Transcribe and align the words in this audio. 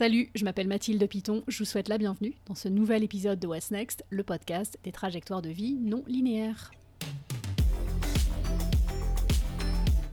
Salut, 0.00 0.30
je 0.34 0.44
m'appelle 0.44 0.66
Mathilde 0.66 1.06
Piton, 1.06 1.44
je 1.46 1.58
vous 1.58 1.66
souhaite 1.66 1.90
la 1.90 1.98
bienvenue 1.98 2.34
dans 2.46 2.54
ce 2.54 2.68
nouvel 2.68 3.04
épisode 3.04 3.38
de 3.38 3.46
What's 3.46 3.70
Next, 3.70 4.02
le 4.08 4.22
podcast 4.22 4.78
des 4.82 4.92
trajectoires 4.92 5.42
de 5.42 5.50
vie 5.50 5.74
non 5.78 6.02
linéaires. 6.06 6.70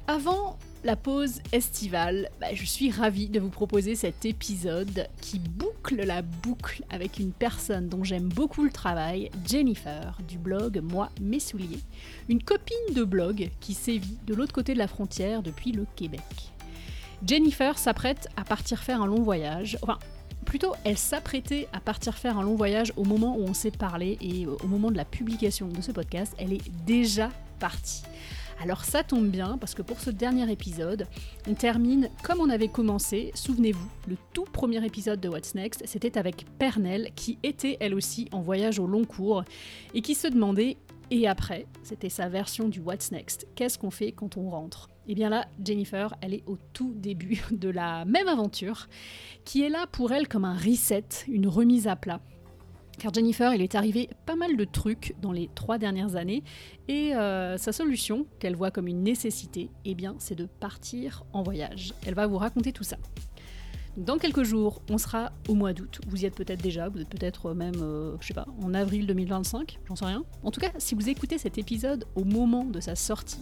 Avant 0.05 0.59
la 0.83 0.97
pause 0.97 1.39
estivale, 1.53 2.27
bah, 2.41 2.53
je 2.53 2.65
suis 2.65 2.91
ravie 2.91 3.29
de 3.29 3.39
vous 3.39 3.49
proposer 3.49 3.95
cet 3.95 4.25
épisode 4.25 5.07
qui 5.21 5.39
boucle 5.39 6.05
la 6.05 6.21
boucle 6.21 6.83
avec 6.89 7.17
une 7.17 7.31
personne 7.31 7.87
dont 7.87 8.03
j'aime 8.03 8.27
beaucoup 8.27 8.65
le 8.65 8.71
travail, 8.71 9.29
Jennifer, 9.45 10.17
du 10.27 10.37
blog 10.37 10.81
Moi, 10.83 11.07
mes 11.21 11.39
souliers, 11.39 11.79
une 12.27 12.43
copine 12.43 12.93
de 12.93 13.05
blog 13.05 13.51
qui 13.61 13.73
sévit 13.73 14.17
de 14.27 14.35
l'autre 14.35 14.51
côté 14.51 14.73
de 14.73 14.79
la 14.79 14.89
frontière 14.89 15.43
depuis 15.43 15.71
le 15.71 15.85
Québec. 15.95 16.51
Jennifer 17.25 17.77
s'apprête 17.77 18.27
à 18.37 18.43
partir 18.43 18.83
faire 18.83 19.01
un 19.01 19.07
long 19.07 19.23
voyage, 19.23 19.77
enfin 19.81 19.97
plutôt 20.45 20.73
elle 20.85 20.97
s'apprêtait 20.97 21.67
à 21.73 21.79
partir 21.79 22.15
faire 22.15 22.37
un 22.37 22.43
long 22.43 22.55
voyage 22.55 22.93
au 22.95 23.03
moment 23.03 23.35
où 23.37 23.41
on 23.41 23.53
s'est 23.53 23.71
parlé 23.71 24.17
et 24.21 24.45
au 24.45 24.67
moment 24.67 24.91
de 24.91 24.97
la 24.97 25.03
publication 25.03 25.67
de 25.67 25.81
ce 25.81 25.91
podcast, 25.91 26.33
elle 26.37 26.53
est 26.53 26.69
déjà 26.85 27.29
partie. 27.59 28.03
Alors 28.61 28.85
ça 28.85 29.03
tombe 29.03 29.27
bien 29.27 29.57
parce 29.57 29.75
que 29.75 29.81
pour 29.81 29.99
ce 29.99 30.09
dernier 30.09 30.49
épisode, 30.51 31.07
on 31.47 31.53
termine 31.53 32.09
comme 32.23 32.39
on 32.39 32.49
avait 32.49 32.69
commencé. 32.69 33.31
Souvenez-vous, 33.35 33.89
le 34.07 34.17
tout 34.33 34.45
premier 34.45 34.83
épisode 34.85 35.19
de 35.19 35.29
What's 35.29 35.53
Next, 35.53 35.83
c'était 35.85 36.17
avec 36.17 36.45
Pernelle 36.57 37.11
qui 37.15 37.37
était 37.43 37.77
elle 37.79 37.93
aussi 37.93 38.29
en 38.31 38.41
voyage 38.41 38.79
au 38.79 38.87
long 38.87 39.05
cours 39.05 39.43
et 39.93 40.01
qui 40.01 40.15
se 40.15 40.27
demandait 40.27 40.77
et 41.09 41.27
après, 41.27 41.65
c'était 41.83 42.09
sa 42.09 42.29
version 42.29 42.67
du 42.67 42.79
What's 42.79 43.11
Next. 43.11 43.47
Qu'est-ce 43.55 43.77
qu'on 43.77 43.91
fait 43.91 44.11
quand 44.11 44.37
on 44.37 44.49
rentre? 44.49 44.89
Et 45.07 45.11
eh 45.11 45.15
bien 45.15 45.29
là, 45.29 45.47
Jennifer, 45.63 46.13
elle 46.19 46.33
est 46.33 46.43
au 46.47 46.57
tout 46.73 46.93
début 46.93 47.41
de 47.51 47.69
la 47.69 48.03
même 48.03 48.27
aventure, 48.27 48.87
qui 49.45 49.63
est 49.63 49.69
là 49.69 49.87
pour 49.89 50.11
elle 50.11 50.27
comme 50.27 50.43
un 50.43 50.57
reset, 50.57 51.05
une 51.29 51.47
remise 51.47 51.87
à 51.87 51.95
plat. 51.95 52.19
Car 52.99 53.13
Jennifer, 53.13 53.53
il 53.53 53.61
est 53.61 53.75
arrivé 53.75 54.09
pas 54.25 54.35
mal 54.35 54.57
de 54.57 54.65
trucs 54.65 55.15
dans 55.21 55.31
les 55.31 55.49
trois 55.55 55.77
dernières 55.77 56.17
années, 56.17 56.43
et 56.89 57.15
euh, 57.15 57.57
sa 57.57 57.71
solution, 57.71 58.25
qu'elle 58.39 58.55
voit 58.55 58.71
comme 58.71 58.87
une 58.87 59.03
nécessité, 59.03 59.69
eh 59.85 59.95
bien, 59.95 60.15
c'est 60.17 60.35
de 60.35 60.45
partir 60.45 61.23
en 61.31 61.41
voyage. 61.41 61.93
Elle 62.05 62.15
va 62.15 62.27
vous 62.27 62.37
raconter 62.37 62.73
tout 62.73 62.83
ça. 62.83 62.97
Dans 63.97 64.19
quelques 64.19 64.43
jours, 64.43 64.83
on 64.91 64.99
sera 64.99 65.31
au 65.49 65.55
mois 65.55 65.73
d'août. 65.73 65.99
Vous 66.07 66.21
y 66.21 66.27
êtes 66.27 66.35
peut-être 66.35 66.61
déjà, 66.61 66.87
vous 66.87 67.01
êtes 67.01 67.09
peut-être 67.09 67.55
même, 67.55 67.81
euh, 67.81 68.15
je 68.21 68.27
sais 68.27 68.35
pas, 68.35 68.45
en 68.61 68.75
avril 68.75 69.07
2025, 69.07 69.79
j'en 69.87 69.95
sais 69.95 70.05
rien. 70.05 70.23
En 70.43 70.51
tout 70.51 70.61
cas, 70.61 70.69
si 70.77 70.93
vous 70.93 71.09
écoutez 71.09 71.39
cet 71.39 71.57
épisode 71.57 72.05
au 72.15 72.23
moment 72.23 72.63
de 72.63 72.79
sa 72.79 72.93
sortie, 72.93 73.41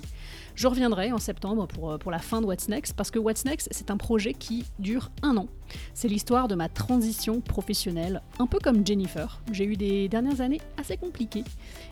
je 0.55 0.67
reviendrai 0.67 1.11
en 1.11 1.17
septembre 1.17 1.67
pour, 1.67 1.91
euh, 1.91 1.97
pour 1.97 2.09
la 2.09 2.19
fin 2.19 2.39
de 2.39 2.45
What's 2.45 2.69
Next, 2.69 2.93
parce 2.93 3.11
que 3.11 3.19
What's 3.19 3.43
Next, 3.43 3.67
c'est 3.71 3.91
un 3.91 3.97
projet 3.97 4.33
qui 4.33 4.63
dure 4.79 5.11
un 5.23 5.35
an. 5.35 5.47
C'est 5.93 6.07
l'histoire 6.07 6.47
de 6.47 6.55
ma 6.55 6.69
transition 6.69 7.41
professionnelle, 7.41 8.21
un 8.39 8.47
peu 8.47 8.59
comme 8.59 8.87
Jennifer. 8.87 9.41
J'ai 9.51 9.65
eu 9.65 9.75
des 9.75 10.07
dernières 10.07 10.39
années 10.39 10.61
assez 10.77 10.95
compliquées, 10.95 11.43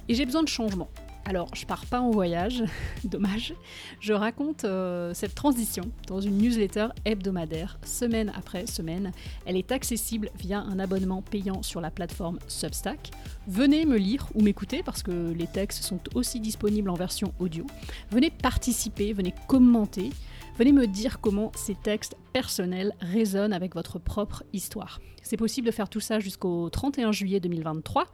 et 0.08 0.16
j'ai 0.16 0.26
besoin 0.26 0.42
de 0.42 0.48
changement. 0.48 0.88
Alors, 1.26 1.48
je 1.56 1.66
pars 1.66 1.86
pas 1.86 2.02
en 2.02 2.12
voyage, 2.12 2.64
dommage. 3.06 3.54
Je 4.02 4.12
raconte 4.12 4.66
euh, 4.66 5.14
cette 5.14 5.36
transition 5.36 5.84
dans 6.08 6.20
une 6.20 6.38
newsletter 6.38 6.88
hebdomadaire, 7.06 7.80
semaine 7.86 8.32
après 8.36 8.68
semaine. 8.68 9.14
Elle 9.46 9.56
est 9.56 9.72
accessible 9.72 10.30
via 10.38 10.60
un 10.60 10.80
abonnement 10.80 11.22
payant 11.22 11.64
sur 11.64 11.80
la 11.80 11.92
plateforme 11.92 12.40
Substack. 12.48 13.12
Venez 13.48 13.86
me 13.86 13.98
lire 13.98 14.28
ou 14.36 14.42
m'écouter 14.42 14.84
parce 14.84 15.02
que 15.02 15.32
les 15.32 15.48
textes 15.48 15.84
sont 15.84 16.00
aussi 16.14 16.42
disponibles 16.42 16.90
en 16.90 16.96
version 16.96 17.34
audio. 17.40 17.66
Venez 18.12 18.30
participer, 18.30 19.14
venez 19.14 19.34
commenter. 19.48 20.10
Venez 20.56 20.72
me 20.72 20.86
dire 20.86 21.20
comment 21.20 21.52
ces 21.56 21.74
textes 21.74 22.16
personnels 22.32 22.94
résonnent 23.00 23.54
avec 23.54 23.74
votre 23.74 23.98
propre 23.98 24.44
histoire. 24.54 25.02
C'est 25.24 25.36
possible 25.36 25.66
de 25.66 25.72
faire 25.72 25.90
tout 25.90 26.00
ça 26.00 26.20
jusqu'au 26.20 26.70
31 26.70 27.12
juillet 27.12 27.40
2023. 27.40 28.06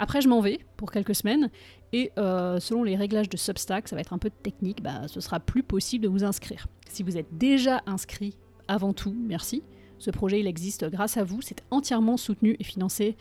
Après, 0.00 0.20
je 0.20 0.28
m'en 0.28 0.40
vais 0.40 0.58
pour 0.76 0.90
quelques 0.90 1.14
semaines 1.14 1.50
et 1.92 2.10
euh, 2.18 2.58
selon 2.58 2.82
les 2.82 2.96
réglages 2.96 3.28
de 3.28 3.36
Substack, 3.36 3.86
ça 3.86 3.94
va 3.94 4.00
être 4.00 4.12
un 4.12 4.18
peu 4.18 4.30
technique, 4.30 4.82
bah, 4.82 5.06
ce 5.06 5.20
sera 5.20 5.38
plus 5.38 5.62
possible 5.62 6.02
de 6.02 6.08
vous 6.08 6.24
inscrire. 6.24 6.66
Si 6.90 7.04
vous 7.04 7.16
êtes 7.16 7.38
déjà 7.38 7.80
inscrit, 7.86 8.36
avant 8.66 8.92
tout, 8.92 9.14
merci. 9.16 9.62
Ce 10.00 10.10
projet, 10.10 10.40
il 10.40 10.48
existe 10.48 10.90
grâce 10.90 11.16
à 11.16 11.22
vous. 11.22 11.42
C'est 11.42 11.62
entièrement 11.70 12.16
soutenu 12.16 12.56
et 12.58 12.64
financé 12.64 13.16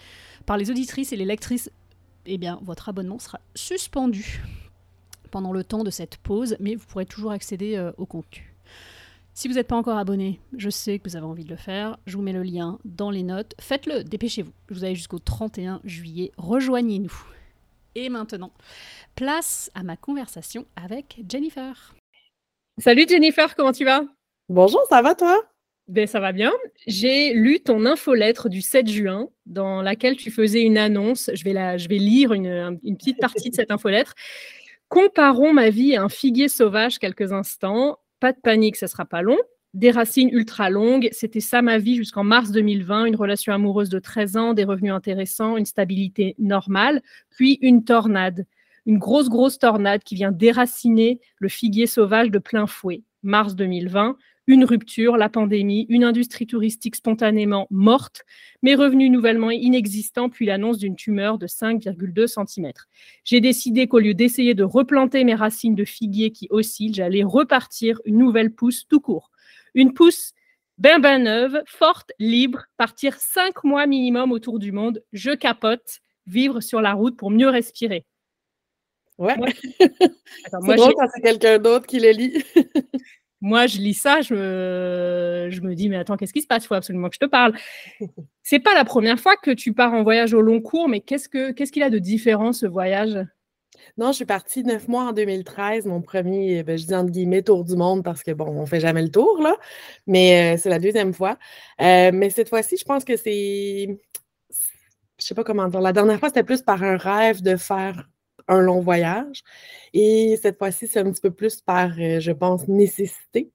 par 0.48 0.58
les 0.58 0.72
auditrices 0.72 1.14
et 1.14 1.16
les 1.16 1.26
lectrices. 1.26 1.70
Eh 2.26 2.40
bien, 2.40 2.60
votre 2.64 2.90
abonnement 2.90 3.20
sera 3.20 3.40
suspendu 3.54 4.42
pendant 5.30 5.52
le 5.52 5.64
temps 5.64 5.84
de 5.84 5.92
cette 5.92 6.18
pause, 6.18 6.56
mais 6.60 6.74
vous 6.74 6.86
pourrez 6.88 7.06
toujours 7.06 7.32
accéder 7.32 7.76
euh, 7.76 7.92
au 7.98 8.08
contenu. 8.08 8.53
Si 9.36 9.48
vous 9.48 9.56
n'êtes 9.56 9.68
pas 9.68 9.76
encore 9.76 9.98
abonné, 9.98 10.40
je 10.56 10.70
sais 10.70 11.00
que 11.00 11.10
vous 11.10 11.16
avez 11.16 11.26
envie 11.26 11.44
de 11.44 11.50
le 11.50 11.56
faire. 11.56 11.98
Je 12.06 12.16
vous 12.16 12.22
mets 12.22 12.34
le 12.34 12.44
lien 12.44 12.78
dans 12.86 13.10
les 13.10 13.24
notes. 13.24 13.56
Faites-le, 13.60 14.04
dépêchez-vous. 14.04 14.52
Vous 14.70 14.84
avez 14.84 14.94
jusqu'au 14.94 15.18
31 15.18 15.82
juillet. 15.84 16.32
Rejoignez-nous. 16.38 17.14
Et 17.96 18.10
maintenant, 18.10 18.52
place 19.16 19.72
à 19.74 19.82
ma 19.82 19.98
conversation 19.98 20.68
avec 20.76 21.20
Jennifer. 21.28 21.96
Salut 22.78 23.08
Jennifer, 23.10 23.56
comment 23.56 23.72
tu 23.72 23.86
vas? 23.86 24.04
Bonjour, 24.50 24.82
ça 24.88 25.02
va 25.02 25.16
toi? 25.16 25.42
Ben, 25.88 26.06
ça 26.06 26.20
va 26.20 26.32
bien. 26.32 26.52
J'ai 26.86 27.34
lu 27.34 27.60
ton 27.60 27.88
infolettre 27.88 28.50
du 28.50 28.62
7 28.62 28.88
juin 28.88 29.30
dans 29.48 29.82
laquelle 29.82 30.16
tu 30.16 30.30
faisais 30.30 30.62
une 30.62 30.78
annonce. 30.78 31.32
Je 31.34 31.44
vais, 31.44 31.54
la, 31.54 31.78
je 31.78 31.88
vais 31.88 31.98
lire 31.98 32.34
une, 32.34 32.80
une 32.84 32.98
petite 32.98 33.20
partie 33.20 33.50
de 33.50 33.56
cette 33.56 33.72
infolettre. 33.72 34.14
Comparons 34.90 35.54
ma 35.54 35.72
vie 35.72 35.96
à 35.96 36.04
un 36.04 36.10
figuier 36.10 36.50
sauvage 36.50 37.00
quelques 37.00 37.32
instants. 37.34 37.98
Pas 38.24 38.32
de 38.32 38.40
panique, 38.40 38.78
ça 38.78 38.88
sera 38.88 39.04
pas 39.04 39.22
long. 39.22 39.38
Des 39.74 39.92
racines 39.92 40.30
ultra 40.30 40.70
longues, 40.70 41.10
c'était 41.12 41.42
ça 41.42 41.62
ma 41.62 41.78
vie 41.78 41.98
jusqu'en 41.98 42.24
mars 42.24 42.52
2020, 42.52 43.04
une 43.04 43.18
relation 43.18 43.52
amoureuse 43.52 43.90
de 43.90 44.00
13 44.00 44.38
ans, 44.38 44.54
des 44.54 44.64
revenus 44.64 44.94
intéressants, 44.94 45.58
une 45.58 45.66
stabilité 45.66 46.34
normale, 46.40 47.02
puis 47.32 47.60
une 47.62 47.84
tornade, 47.84 48.46
une 48.86 48.98
grosse, 48.98 49.28
grosse 49.28 49.60
tornade 49.60 50.04
qui 50.06 50.16
vient 50.16 50.32
déraciner 50.32 51.20
le 51.40 51.50
figuier 51.50 51.86
sauvage 51.86 52.32
de 52.32 52.40
plein 52.40 52.66
fouet. 52.66 53.04
Mars 53.24 53.56
2020, 53.56 54.16
une 54.48 54.66
rupture, 54.66 55.18
la 55.18 55.30
pandémie, 55.30 55.86
une 55.90 56.04
industrie 56.04 56.46
touristique 56.46 56.96
spontanément 56.96 57.68
morte, 57.70 58.24
mes 58.62 58.76
revenus 58.76 59.12
nouvellement 59.12 59.52
inexistants, 59.52 60.30
puis 60.30 60.46
l'annonce 60.46 60.78
d'une 60.78 60.96
tumeur 60.96 61.38
de 61.38 61.48
5,2 61.48 62.28
cm. 62.28 62.72
J'ai 63.24 63.42
décidé 63.42 63.88
qu'au 63.88 64.00
lieu 64.00 64.14
d'essayer 64.14 64.54
de 64.54 64.64
replanter 64.64 65.24
mes 65.24 65.36
racines 65.36 65.76
de 65.76 65.86
figuier 65.86 66.32
qui 66.32 66.48
oscillent, 66.50 66.94
j'allais 66.94 67.24
repartir 67.24 68.00
une 68.06 68.18
nouvelle 68.18 68.54
pousse 68.54 68.86
tout 68.88 69.00
court. 69.00 69.32
Une 69.74 69.94
pousse 69.94 70.34
ben 70.78 71.00
ben 71.00 71.24
neuve, 71.24 71.62
forte, 71.68 72.12
libre, 72.20 72.64
partir 72.78 73.16
cinq 73.20 73.64
mois 73.64 73.86
minimum 73.86 74.32
autour 74.32 74.60
du 74.60 74.72
monde, 74.72 75.04
je 75.14 75.32
capote, 75.32 76.00
vivre 76.26 76.62
sur 76.62 76.82
la 76.82 76.94
route 76.94 77.16
pour 77.16 77.30
mieux 77.30 77.50
respirer. 77.50 78.06
Ouais. 79.20 79.36
c'est 79.80 80.76
drôle 80.76 80.94
quand 80.96 81.08
c'est 81.14 81.22
quelqu'un 81.22 81.60
d'autre 81.60 81.86
qui 81.86 82.00
le 82.00 82.10
lit. 82.10 82.44
Moi, 83.44 83.68
je 83.68 83.80
lis 83.80 83.94
ça, 83.94 84.22
je 84.22 84.34
me, 84.34 85.50
je 85.52 85.60
me 85.60 85.76
dis, 85.76 85.90
mais 85.90 85.98
attends, 85.98 86.16
qu'est-ce 86.16 86.32
qui 86.32 86.42
se 86.42 86.48
passe? 86.48 86.64
Il 86.64 86.68
faut 86.68 86.76
absolument 86.76 87.10
que 87.10 87.16
je 87.16 87.20
te 87.20 87.26
parle. 87.26 87.54
C'est 88.42 88.60
pas 88.60 88.74
la 88.74 88.86
première 88.86 89.20
fois 89.20 89.36
que 89.36 89.52
tu 89.52 89.74
pars 89.74 89.94
en 89.94 90.02
voyage 90.02 90.34
au 90.34 90.42
long 90.42 90.62
cours, 90.62 90.88
mais 90.88 91.02
qu'est-ce 91.02 91.28
qu'il 91.28 91.84
a 91.84 91.90
de 91.90 92.00
différent, 92.00 92.54
ce 92.54 92.66
voyage? 92.66 93.20
Non, 93.98 94.12
je 94.12 94.18
suis 94.18 94.26
partie 94.26 94.64
neuf 94.64 94.88
mois 94.88 95.10
en 95.10 95.12
2013, 95.12 95.88
mon 95.88 96.02
premier, 96.02 96.64
ben, 96.64 96.78
je 96.78 96.86
dis 96.86 96.96
entre 96.96 97.12
guillemets, 97.12 97.42
tour 97.42 97.66
du 97.66 97.76
monde 97.76 98.02
parce 98.02 98.24
que 98.24 98.32
bon, 98.32 98.46
on 98.48 98.66
fait 98.66 98.80
jamais 98.80 99.02
le 99.02 99.10
tour, 99.12 99.42
là, 99.42 99.58
mais 100.08 100.56
euh, 100.56 100.58
c'est 100.58 100.70
la 100.70 100.80
deuxième 100.80 101.14
fois. 101.14 101.38
Euh, 101.82 102.12
mais 102.14 102.30
cette 102.30 102.48
fois-ci, 102.48 102.78
je 102.78 102.86
pense 102.86 103.04
que 103.04 103.18
c'est, 103.18 104.00
je 105.20 105.26
sais 105.26 105.36
pas 105.36 105.44
comment 105.44 105.68
dire, 105.68 105.82
la 105.82 105.92
dernière 105.92 106.18
fois, 106.18 106.30
c'était 106.30 106.44
plus 106.44 106.62
par 106.62 106.82
un 106.82 106.96
rêve 106.96 107.42
de 107.42 107.58
faire 107.58 108.10
un 108.48 108.60
long 108.62 108.82
voyage. 108.82 109.44
Et 109.94 110.38
cette 110.42 110.58
fois-ci, 110.58 110.88
c'est 110.88 111.00
un 111.00 111.12
petit 111.12 111.22
peu 111.22 111.32
plus 111.32 111.62
par, 111.62 111.92
euh, 112.00 112.20
je 112.20 112.32
pense, 112.32 112.68
nécessité. 112.68 113.52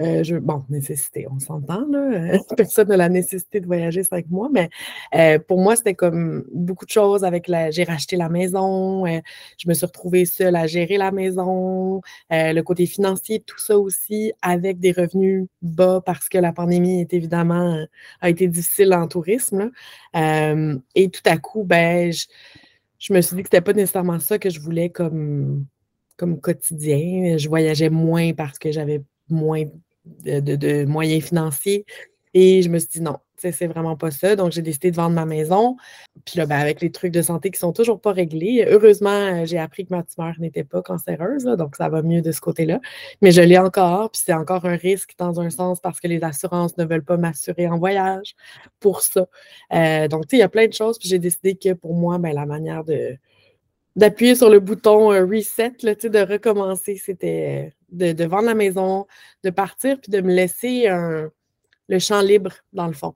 Euh, 0.00 0.22
je, 0.22 0.36
bon, 0.36 0.64
nécessité, 0.68 1.26
on 1.30 1.38
s'entend, 1.38 1.86
là. 1.90 2.38
Personne 2.56 2.88
n'a 2.88 2.96
la 2.96 3.08
nécessité 3.08 3.60
de 3.60 3.66
voyager 3.66 4.02
cinq 4.02 4.28
mois, 4.28 4.48
mais 4.52 4.68
euh, 5.14 5.38
pour 5.38 5.58
moi, 5.60 5.76
c'était 5.76 5.94
comme 5.94 6.44
beaucoup 6.52 6.84
de 6.84 6.90
choses 6.90 7.24
avec 7.24 7.48
la. 7.48 7.70
J'ai 7.70 7.84
racheté 7.84 8.16
la 8.16 8.28
maison, 8.28 9.06
je 9.06 9.68
me 9.68 9.74
suis 9.74 9.86
retrouvée 9.86 10.24
seule 10.26 10.56
à 10.56 10.66
gérer 10.66 10.98
la 10.98 11.10
maison, 11.10 12.02
le 12.30 12.60
côté 12.60 12.86
financier, 12.86 13.40
tout 13.40 13.58
ça 13.58 13.78
aussi, 13.78 14.32
avec 14.42 14.78
des 14.78 14.92
revenus 14.92 15.46
bas 15.62 16.02
parce 16.04 16.28
que 16.28 16.38
la 16.38 16.52
pandémie 16.52 17.00
est 17.00 17.14
évidemment 17.14 17.84
a 18.20 18.30
été 18.30 18.48
difficile 18.48 18.92
en 18.94 19.08
tourisme. 19.08 19.70
et 20.14 21.08
tout 21.10 21.22
à 21.24 21.38
coup, 21.38 21.64
ben, 21.64 22.12
je, 22.12 22.26
je 23.02 23.12
me 23.12 23.20
suis 23.20 23.34
dit 23.34 23.42
que 23.42 23.48
c'était 23.48 23.60
pas 23.60 23.72
nécessairement 23.72 24.20
ça 24.20 24.38
que 24.38 24.48
je 24.48 24.60
voulais 24.60 24.88
comme, 24.88 25.66
comme 26.16 26.40
quotidien. 26.40 27.36
Je 27.36 27.48
voyageais 27.48 27.90
moins 27.90 28.32
parce 28.32 28.60
que 28.60 28.70
j'avais 28.70 29.02
moins 29.28 29.64
de, 30.04 30.84
moyens 30.84 31.24
financiers. 31.24 31.84
Et 32.32 32.62
je 32.62 32.68
me 32.68 32.78
suis 32.78 32.88
dit 32.88 33.00
non, 33.00 33.18
c'est 33.50 33.66
vraiment 33.66 33.96
pas 33.96 34.12
ça. 34.12 34.36
Donc, 34.36 34.52
j'ai 34.52 34.62
décidé 34.62 34.90
de 34.92 34.96
vendre 34.96 35.16
ma 35.16 35.24
maison. 35.24 35.76
Puis 36.24 36.38
là, 36.38 36.46
ben, 36.46 36.58
avec 36.58 36.80
les 36.80 36.92
trucs 36.92 37.12
de 37.12 37.22
santé 37.22 37.50
qui 37.50 37.58
sont 37.58 37.72
toujours 37.72 38.00
pas 38.00 38.12
réglés, 38.12 38.64
heureusement, 38.68 39.10
euh, 39.10 39.44
j'ai 39.46 39.58
appris 39.58 39.84
que 39.86 39.94
ma 39.94 40.02
tumeur 40.02 40.34
n'était 40.38 40.64
pas 40.64 40.82
cancéreuse, 40.82 41.44
donc 41.44 41.74
ça 41.76 41.88
va 41.88 42.02
mieux 42.02 42.22
de 42.22 42.30
ce 42.32 42.40
côté-là. 42.40 42.80
Mais 43.22 43.32
je 43.32 43.40
l'ai 43.42 43.58
encore, 43.58 44.10
puis 44.12 44.22
c'est 44.24 44.34
encore 44.34 44.66
un 44.66 44.76
risque 44.76 45.14
dans 45.18 45.40
un 45.40 45.50
sens 45.50 45.80
parce 45.80 46.00
que 46.00 46.06
les 46.08 46.22
assurances 46.22 46.76
ne 46.76 46.84
veulent 46.84 47.04
pas 47.04 47.16
m'assurer 47.16 47.66
en 47.66 47.78
voyage 47.78 48.36
pour 48.78 49.00
ça. 49.02 49.26
Euh, 49.72 50.06
donc, 50.08 50.26
tu 50.26 50.30
sais, 50.30 50.36
il 50.36 50.40
y 50.40 50.42
a 50.42 50.48
plein 50.48 50.68
de 50.68 50.72
choses, 50.72 50.98
puis 50.98 51.08
j'ai 51.08 51.18
décidé 51.18 51.56
que 51.56 51.72
pour 51.72 51.94
moi, 51.94 52.18
ben, 52.18 52.34
la 52.34 52.46
manière 52.46 52.84
de 52.84 53.16
d'appuyer 53.94 54.34
sur 54.34 54.48
le 54.48 54.58
bouton 54.58 55.12
euh, 55.12 55.26
reset, 55.26 55.74
là, 55.82 55.94
de 55.94 56.18
recommencer, 56.32 56.96
c'était 56.96 57.74
de, 57.90 58.24
vendre 58.24 58.46
la 58.46 58.54
maison, 58.54 59.06
de 59.44 59.50
partir, 59.50 60.00
puis 60.00 60.10
de 60.10 60.22
me 60.22 60.32
laisser 60.32 60.88
le 61.88 61.98
champ 61.98 62.22
libre, 62.22 62.52
dans 62.72 62.86
le 62.86 62.94
fond 62.94 63.14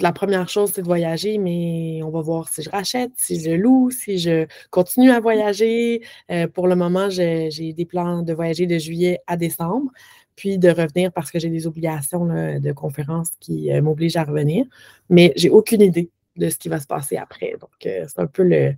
la 0.00 0.12
première 0.12 0.48
chose, 0.48 0.72
c'est 0.74 0.82
de 0.82 0.86
voyager, 0.86 1.38
mais 1.38 2.00
on 2.02 2.10
va 2.10 2.20
voir 2.20 2.48
si 2.48 2.62
je 2.62 2.70
rachète, 2.70 3.12
si 3.16 3.40
je 3.40 3.50
loue, 3.50 3.90
si 3.90 4.18
je 4.18 4.46
continue 4.70 5.10
à 5.10 5.20
voyager. 5.20 6.02
Euh, 6.30 6.46
pour 6.48 6.68
le 6.68 6.76
moment, 6.76 7.10
j'ai 7.10 7.72
des 7.72 7.84
plans 7.84 8.22
de 8.22 8.32
voyager 8.32 8.66
de 8.66 8.78
juillet 8.78 9.20
à 9.26 9.36
décembre, 9.36 9.90
puis 10.36 10.58
de 10.58 10.68
revenir 10.70 11.12
parce 11.12 11.30
que 11.30 11.38
j'ai 11.38 11.50
des 11.50 11.66
obligations 11.66 12.26
de 12.26 12.72
conférence 12.72 13.30
qui 13.40 13.72
euh, 13.72 13.82
m'obligent 13.82 14.16
à 14.16 14.24
revenir. 14.24 14.66
Mais 15.08 15.32
j'ai 15.36 15.50
aucune 15.50 15.82
idée 15.82 16.10
de 16.36 16.48
ce 16.48 16.58
qui 16.58 16.68
va 16.68 16.80
se 16.80 16.86
passer 16.86 17.16
après. 17.16 17.56
Donc, 17.60 17.70
euh, 17.86 18.04
c'est 18.08 18.20
un 18.20 18.26
peu 18.26 18.42
le, 18.42 18.74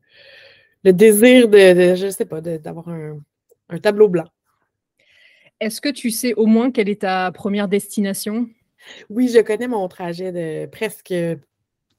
désir 0.93 1.49
de, 1.49 1.95
je 1.95 2.07
ne 2.07 2.11
sais 2.11 2.25
pas, 2.25 2.41
d'avoir 2.41 2.89
un 2.89 3.79
tableau 3.79 4.09
blanc. 4.09 4.27
Est-ce 5.61 5.81
que 5.81 5.91
tu 5.91 6.11
sais 6.11 6.35
au 6.35 6.47
moins 6.47 6.73
quelle 6.73 6.89
est 6.89 7.03
ta 7.03 7.31
première 7.31 7.69
destination? 7.69 8.49
Oui, 9.11 9.29
je 9.29 9.41
connais 9.41 9.69
mon 9.69 9.87
trajet 9.89 10.33
de 10.33 10.67
presque 10.67 11.15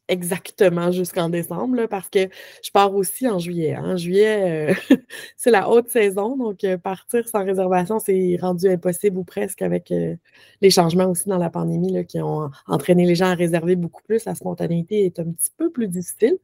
exactement 0.07 0.91
jusqu'en 0.91 1.29
décembre, 1.29 1.85
parce 1.87 2.09
que 2.09 2.29
je 2.63 2.71
pars 2.71 2.93
aussi 2.93 3.27
en 3.27 3.39
juillet. 3.39 3.77
En 3.77 3.97
juillet, 3.97 4.71
euh, 4.71 4.97
c'est 5.37 5.51
la 5.51 5.69
haute 5.69 5.89
saison, 5.89 6.35
donc 6.35 6.63
euh, 6.63 6.77
partir 6.77 7.27
sans 7.27 7.45
réservation, 7.45 7.99
c'est 7.99 8.37
rendu 8.41 8.69
impossible 8.69 9.17
ou 9.17 9.23
presque 9.23 9.61
avec 9.61 9.91
euh, 9.91 10.15
les 10.61 10.69
changements 10.69 11.05
aussi 11.05 11.29
dans 11.29 11.37
la 11.37 11.49
pandémie 11.49 12.05
qui 12.05 12.21
ont 12.21 12.49
entraîné 12.67 13.05
les 13.05 13.15
gens 13.15 13.27
à 13.27 13.35
réserver 13.35 13.75
beaucoup 13.75 14.03
plus. 14.03 14.25
La 14.25 14.35
spontanéité 14.35 15.05
est 15.05 15.19
un 15.19 15.31
petit 15.31 15.51
peu 15.57 15.71
plus 15.71 15.87
difficile. 15.87 16.37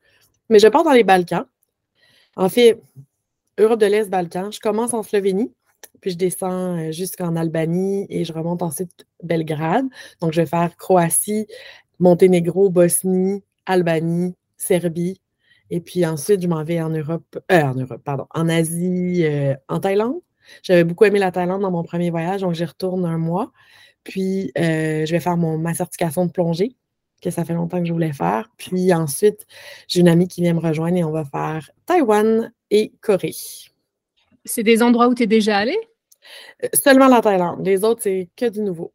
Mais 0.49 0.59
je 0.59 0.67
pars 0.67 0.83
dans 0.83 0.93
les 0.93 1.03
Balkans. 1.03 1.45
En 2.35 2.49
fait, 2.49 2.81
Europe 3.59 3.79
de 3.79 3.85
l'Est, 3.85 4.09
Balkans. 4.09 4.51
Je 4.51 4.59
commence 4.59 4.93
en 4.93 5.03
Slovénie. 5.03 5.51
Puis 6.01 6.11
je 6.11 6.17
descends 6.17 6.77
euh, 6.77 6.91
jusqu'en 6.91 7.35
Albanie 7.35 8.05
et 8.09 8.23
je 8.23 8.33
remonte 8.33 8.61
ensuite 8.61 9.05
Belgrade. 9.23 9.85
Donc, 10.21 10.33
je 10.33 10.41
vais 10.41 10.47
faire 10.47 10.75
Croatie, 10.77 11.47
Monténégro, 11.99 12.69
Bosnie, 12.69 13.43
Albanie, 13.65 14.35
Serbie. 14.57 15.21
Et 15.69 15.81
puis 15.81 16.05
ensuite, 16.05 16.41
je 16.41 16.47
m'en 16.47 16.63
vais 16.63 16.81
en 16.81 16.89
Europe, 16.89 17.37
euh, 17.51 17.61
en 17.61 17.75
Europe, 17.75 18.01
pardon, 18.03 18.25
en 18.33 18.49
Asie, 18.49 19.23
euh, 19.25 19.55
en 19.67 19.79
Thaïlande. 19.79 20.19
J'avais 20.63 20.83
beaucoup 20.83 21.05
aimé 21.05 21.19
la 21.19 21.31
Thaïlande 21.31 21.61
dans 21.61 21.71
mon 21.71 21.83
premier 21.83 22.09
voyage, 22.09 22.41
donc 22.41 22.55
j'y 22.55 22.65
retourne 22.65 23.05
un 23.05 23.19
mois. 23.19 23.51
Puis, 24.03 24.51
je 24.55 25.11
vais 25.11 25.19
faire 25.19 25.37
mon, 25.37 25.59
ma 25.59 25.75
certification 25.75 26.25
de 26.25 26.31
plongée, 26.31 26.75
que 27.21 27.29
ça 27.29 27.45
fait 27.45 27.53
longtemps 27.53 27.79
que 27.79 27.85
je 27.85 27.93
voulais 27.93 28.13
faire. 28.13 28.49
Puis 28.57 28.91
ensuite, 28.93 29.45
j'ai 29.87 29.99
une 29.99 30.07
amie 30.07 30.27
qui 30.27 30.41
vient 30.41 30.55
me 30.55 30.59
rejoindre 30.59 30.97
et 30.97 31.03
on 31.03 31.11
va 31.11 31.25
faire 31.25 31.69
Taïwan 31.85 32.51
et 32.71 32.93
Corée. 33.01 33.35
C'est 34.45 34.63
des 34.63 34.81
endroits 34.83 35.07
où 35.07 35.15
tu 35.15 35.23
es 35.23 35.27
déjà 35.27 35.57
allé? 35.57 35.77
Euh, 36.63 36.67
seulement 36.73 37.07
la 37.07 37.21
Thaïlande. 37.21 37.65
Les 37.65 37.83
autres, 37.83 38.01
c'est 38.03 38.29
que 38.35 38.49
du 38.49 38.61
nouveau. 38.61 38.93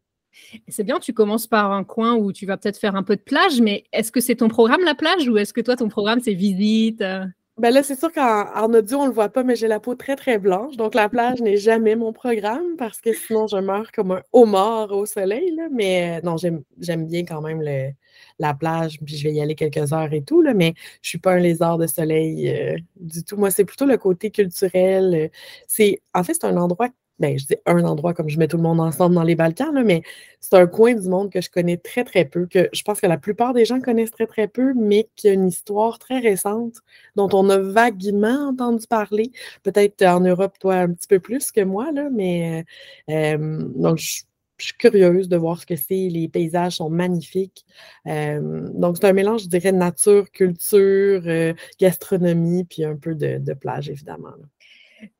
C'est 0.69 0.85
bien, 0.85 0.99
tu 0.99 1.13
commences 1.13 1.47
par 1.47 1.73
un 1.73 1.85
coin 1.85 2.15
où 2.15 2.33
tu 2.33 2.45
vas 2.45 2.57
peut-être 2.57 2.79
faire 2.79 2.97
un 2.97 3.05
peu 3.05 3.17
de 3.17 3.23
plage, 3.23 3.61
mais 3.61 3.85
est-ce 3.93 4.11
que 4.11 4.21
c'est 4.21 4.37
ton 4.37 4.49
programme 4.49 4.83
la 4.85 4.95
plage 4.95 5.29
ou 5.29 5.37
est-ce 5.39 5.53
que 5.53 5.61
toi, 5.61 5.77
ton 5.77 5.89
programme, 5.89 6.21
c'est 6.21 6.35
visite? 6.35 7.03
Euh? 7.03 7.25
Ben 7.57 7.73
là, 7.73 7.85
c'est 7.85 7.97
sûr 7.97 8.11
qu'en 8.13 8.73
audio, 8.75 8.99
on 8.99 9.03
ne 9.05 9.09
le 9.09 9.15
voit 9.15 9.29
pas, 9.29 9.45
mais 9.45 9.55
j'ai 9.55 9.69
la 9.69 9.79
peau 9.79 9.95
très, 9.95 10.17
très 10.17 10.39
blanche. 10.39 10.77
Donc, 10.77 10.95
la 10.95 11.09
plage 11.09 11.41
n'est 11.41 11.57
jamais 11.57 11.95
mon 11.95 12.13
programme 12.13 12.77
parce 12.77 13.01
que 13.01 13.13
sinon, 13.13 13.47
je 13.47 13.59
meurs 13.59 13.93
comme 13.93 14.11
un 14.11 14.23
homard 14.33 14.91
au 14.91 15.07
soleil. 15.07 15.57
Mais 15.71 16.19
euh, 16.19 16.27
non, 16.27 16.37
j'aime 16.37 17.07
bien 17.07 17.25
quand 17.25 17.41
même 17.41 17.63
le, 17.63 17.91
la 18.39 18.55
plage, 18.55 18.99
puis 19.05 19.17
je 19.17 19.25
vais 19.29 19.35
y 19.35 19.41
aller 19.41 19.55
quelques 19.55 19.93
heures 19.93 20.13
et 20.13 20.23
tout, 20.23 20.43
là, 20.43 20.55
mais 20.55 20.75
je 20.77 21.07
ne 21.07 21.09
suis 21.11 21.19
pas 21.19 21.35
un 21.35 21.39
lézard 21.39 21.79
de 21.79 21.87
soleil 21.87 22.49
euh, 22.51 22.77
du 22.97 23.25
tout. 23.25 23.37
Moi, 23.37 23.51
c'est 23.51 23.65
plutôt 23.65 23.87
le 23.87 23.97
côté 23.97 24.31
culturel. 24.31 25.15
Euh, 25.15 25.29
c'est, 25.69 26.01
en 26.15 26.25
fait, 26.25 26.35
c'est 26.35 26.47
un 26.47 26.57
endroit 26.57 26.89
ben, 27.21 27.39
je 27.39 27.47
dis 27.47 27.57
un 27.67 27.85
endroit 27.85 28.13
comme 28.13 28.29
je 28.29 28.39
mets 28.39 28.49
tout 28.49 28.57
le 28.57 28.63
monde 28.63 28.81
ensemble 28.81 29.15
dans 29.15 29.23
les 29.23 29.37
Balkans, 29.37 29.73
mais 29.85 30.03
c'est 30.41 30.57
un 30.57 30.67
coin 30.67 30.95
du 30.95 31.09
monde 31.09 31.31
que 31.31 31.41
je 31.41 31.49
connais 31.51 31.77
très, 31.77 32.05
très 32.05 32.25
peu, 32.25 32.47
que 32.47 32.69
je 32.73 32.83
pense 32.83 33.01
que 33.01 33.07
la 33.07 33.19
plupart 33.19 33.55
des 33.55 33.65
gens 33.65 33.81
connaissent 33.81 34.11
très, 34.11 34.27
très 34.27 34.49
peu, 34.49 34.75
mais 34.75 35.09
qui 35.17 35.29
a 35.29 35.33
une 35.33 35.47
histoire 35.49 35.99
très 35.99 36.19
récente 36.19 36.75
dont 37.17 37.29
on 37.33 37.49
a 37.51 37.59
vaguement 37.59 38.49
entendu 38.49 38.87
parler. 38.89 39.31
Peut-être 39.63 40.03
en 40.03 40.21
Europe, 40.21 40.59
toi, 40.59 40.75
un 40.77 40.93
petit 40.93 41.07
peu 41.09 41.21
plus 41.21 41.53
que 41.53 41.61
moi, 41.61 41.93
mais 42.13 42.65
euh, 43.11 43.59
donc 43.77 43.99
je 43.99 44.23
je 44.59 44.67
suis 44.67 44.75
curieuse 44.75 45.29
de 45.29 45.37
voir 45.37 45.61
ce 45.61 45.67
que 45.67 45.77
c'est. 45.77 46.09
Les 46.09 46.29
paysages 46.29 46.77
sont 46.77 46.91
magnifiques. 46.91 47.65
donc, 48.07 48.97
c'est 48.97 49.07
un 49.07 49.13
mélange, 49.13 49.43
je 49.45 49.49
dirais, 49.49 49.73
nature, 49.73 50.31
culture, 50.31 51.23
euh, 51.27 51.55
gastronomie, 51.81 52.65
puis 52.65 52.85
un 52.85 52.97
peu 52.97 53.15
de, 53.15 53.55
plage, 53.55 53.89
évidemment. 53.89 54.35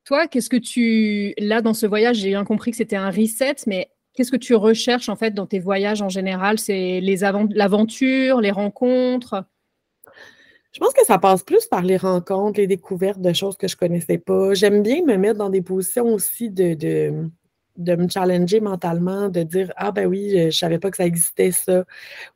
Toi, 0.05 0.27
qu'est-ce 0.27 0.49
que 0.49 0.57
tu. 0.57 1.33
Là, 1.37 1.61
dans 1.61 1.73
ce 1.73 1.85
voyage, 1.85 2.17
j'ai 2.17 2.29
bien 2.29 2.45
compris 2.45 2.71
que 2.71 2.77
c'était 2.77 2.95
un 2.95 3.11
reset, 3.11 3.55
mais 3.67 3.89
qu'est-ce 4.13 4.31
que 4.31 4.37
tu 4.37 4.55
recherches, 4.55 5.09
en 5.09 5.15
fait, 5.15 5.31
dans 5.31 5.45
tes 5.45 5.59
voyages 5.59 6.01
en 6.01 6.09
général? 6.09 6.59
C'est 6.59 7.01
l'aventure, 7.01 8.41
les 8.41 8.51
rencontres? 8.51 9.43
Je 10.71 10.79
pense 10.79 10.91
que 10.91 11.05
ça 11.05 11.17
passe 11.17 11.41
plus 11.41 11.67
par 11.67 11.83
les 11.83 11.95
rencontres, 11.95 12.59
les 12.59 12.67
découvertes 12.67 13.21
de 13.21 13.31
choses 13.31 13.55
que 13.55 13.65
je 13.65 13.75
ne 13.75 13.79
connaissais 13.79 14.17
pas. 14.17 14.53
J'aime 14.53 14.83
bien 14.83 15.05
me 15.05 15.15
mettre 15.15 15.37
dans 15.37 15.49
des 15.49 15.61
positions 15.61 16.07
aussi 16.07 16.49
de, 16.49 16.73
de 16.73 17.29
me 17.77 18.07
challenger 18.07 18.59
mentalement, 18.59 19.29
de 19.29 19.43
dire 19.43 19.71
Ah 19.75 19.91
ben 19.91 20.07
oui, 20.07 20.31
je 20.31 20.45
ne 20.45 20.51
savais 20.51 20.79
pas 20.79 20.91
que 20.91 20.97
ça 20.97 21.05
existait 21.05 21.51
ça, 21.51 21.85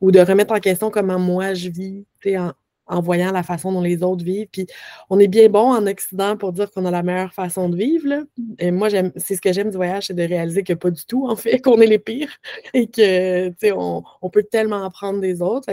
ou 0.00 0.10
de 0.10 0.20
remettre 0.20 0.54
en 0.54 0.60
question 0.60 0.90
comment 0.90 1.18
moi 1.18 1.54
je 1.54 1.68
vis, 1.68 2.04
en, 2.36 2.52
en 2.90 3.00
voyant 3.00 3.32
la 3.32 3.42
façon 3.42 3.72
dont 3.72 3.80
les 3.80 4.02
autres 4.02 4.24
vivent. 4.24 4.48
Puis 4.50 4.66
on 5.08 5.18
est 5.18 5.28
bien 5.28 5.48
bon 5.48 5.72
en 5.72 5.86
Occident 5.86 6.36
pour 6.36 6.52
dire 6.52 6.70
qu'on 6.70 6.84
a 6.84 6.90
la 6.90 7.02
meilleure 7.02 7.32
façon 7.32 7.68
de 7.68 7.76
vivre. 7.76 8.08
Là. 8.08 8.22
Et 8.58 8.70
moi, 8.70 8.88
c'est 8.90 9.36
ce 9.36 9.40
que 9.40 9.52
j'aime 9.52 9.70
du 9.70 9.76
voyage, 9.76 10.08
c'est 10.08 10.14
de 10.14 10.22
réaliser 10.22 10.62
que 10.62 10.74
pas 10.74 10.90
du 10.90 11.04
tout, 11.06 11.26
en 11.28 11.36
fait, 11.36 11.60
qu'on 11.62 11.80
est 11.80 11.86
les 11.86 11.98
pires 11.98 12.36
et 12.74 12.88
que 12.88 13.50
on, 13.72 14.02
on 14.20 14.30
peut 14.30 14.42
tellement 14.42 14.84
apprendre 14.84 15.20
des 15.20 15.40
autres. 15.40 15.68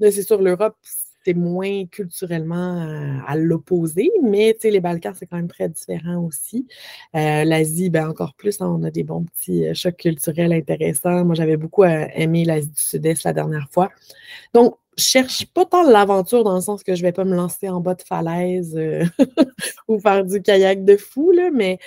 là, 0.00 0.10
c'est 0.10 0.22
sûr, 0.22 0.40
l'Europe, 0.40 0.76
c'est 1.24 1.34
moins 1.34 1.86
culturellement 1.86 2.82
euh, 2.82 3.18
à, 3.26 3.36
l'opposé, 3.36 4.10
mais 4.22 4.56
les 4.62 4.80
Balkans, 4.80 5.14
c'est 5.18 5.26
quand 5.26 5.36
même 5.36 5.48
très 5.48 5.68
différent 5.68 6.18
aussi. 6.18 6.66
Euh, 7.16 7.44
L'Asie, 7.44 7.90
ben, 7.90 8.08
encore 8.08 8.34
plus, 8.34 8.60
hein, 8.60 8.66
on 8.78 8.82
a 8.84 8.90
des 8.90 9.04
bons 9.04 9.24
petits 9.24 9.66
euh, 9.66 9.74
chocs 9.74 9.96
culturels 9.96 10.52
intéressants. 10.52 11.24
Moi, 11.24 11.34
j'avais 11.34 11.56
beaucoup 11.56 11.84
aimé 11.84 12.44
l'Asie 12.44 12.70
du 12.70 12.80
Sud-Est 12.80 13.24
la 13.24 13.32
dernière 13.32 13.68
fois. 13.70 13.90
Donc, 14.52 14.76
cherche 14.96 15.46
pas 15.46 15.64
tant 15.64 15.82
l'aventure 15.82 16.44
dans 16.44 16.54
le 16.54 16.60
sens 16.60 16.84
que 16.84 16.94
je 16.94 17.02
vais 17.02 17.10
pas 17.10 17.24
me 17.24 17.34
lancer 17.34 17.68
en 17.68 17.80
bas 17.80 17.94
de 17.94 18.02
falaise 18.02 18.78
ou 19.88 19.98
faire 19.98 20.24
du 20.24 20.40
kayak 20.40 20.84
de 20.84 20.96
fou, 20.96 21.32
là, 21.32 21.50
mais 21.52 21.78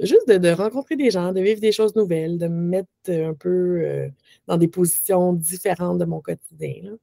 juste 0.00 0.28
de, 0.28 0.48
rencontrer 0.50 0.96
des 0.96 1.10
gens, 1.10 1.32
de 1.32 1.40
vivre 1.40 1.60
des 1.60 1.72
choses 1.72 1.94
nouvelles, 1.94 2.38
de 2.38 2.48
me 2.48 2.62
mettre 2.68 2.88
un 3.08 3.34
peu 3.34 4.10
dans 4.46 4.56
des 4.56 4.68
positions 4.68 5.34
différentes 5.34 5.98
de 5.98 6.06
mon 6.06 6.20
quotidien. 6.20 6.96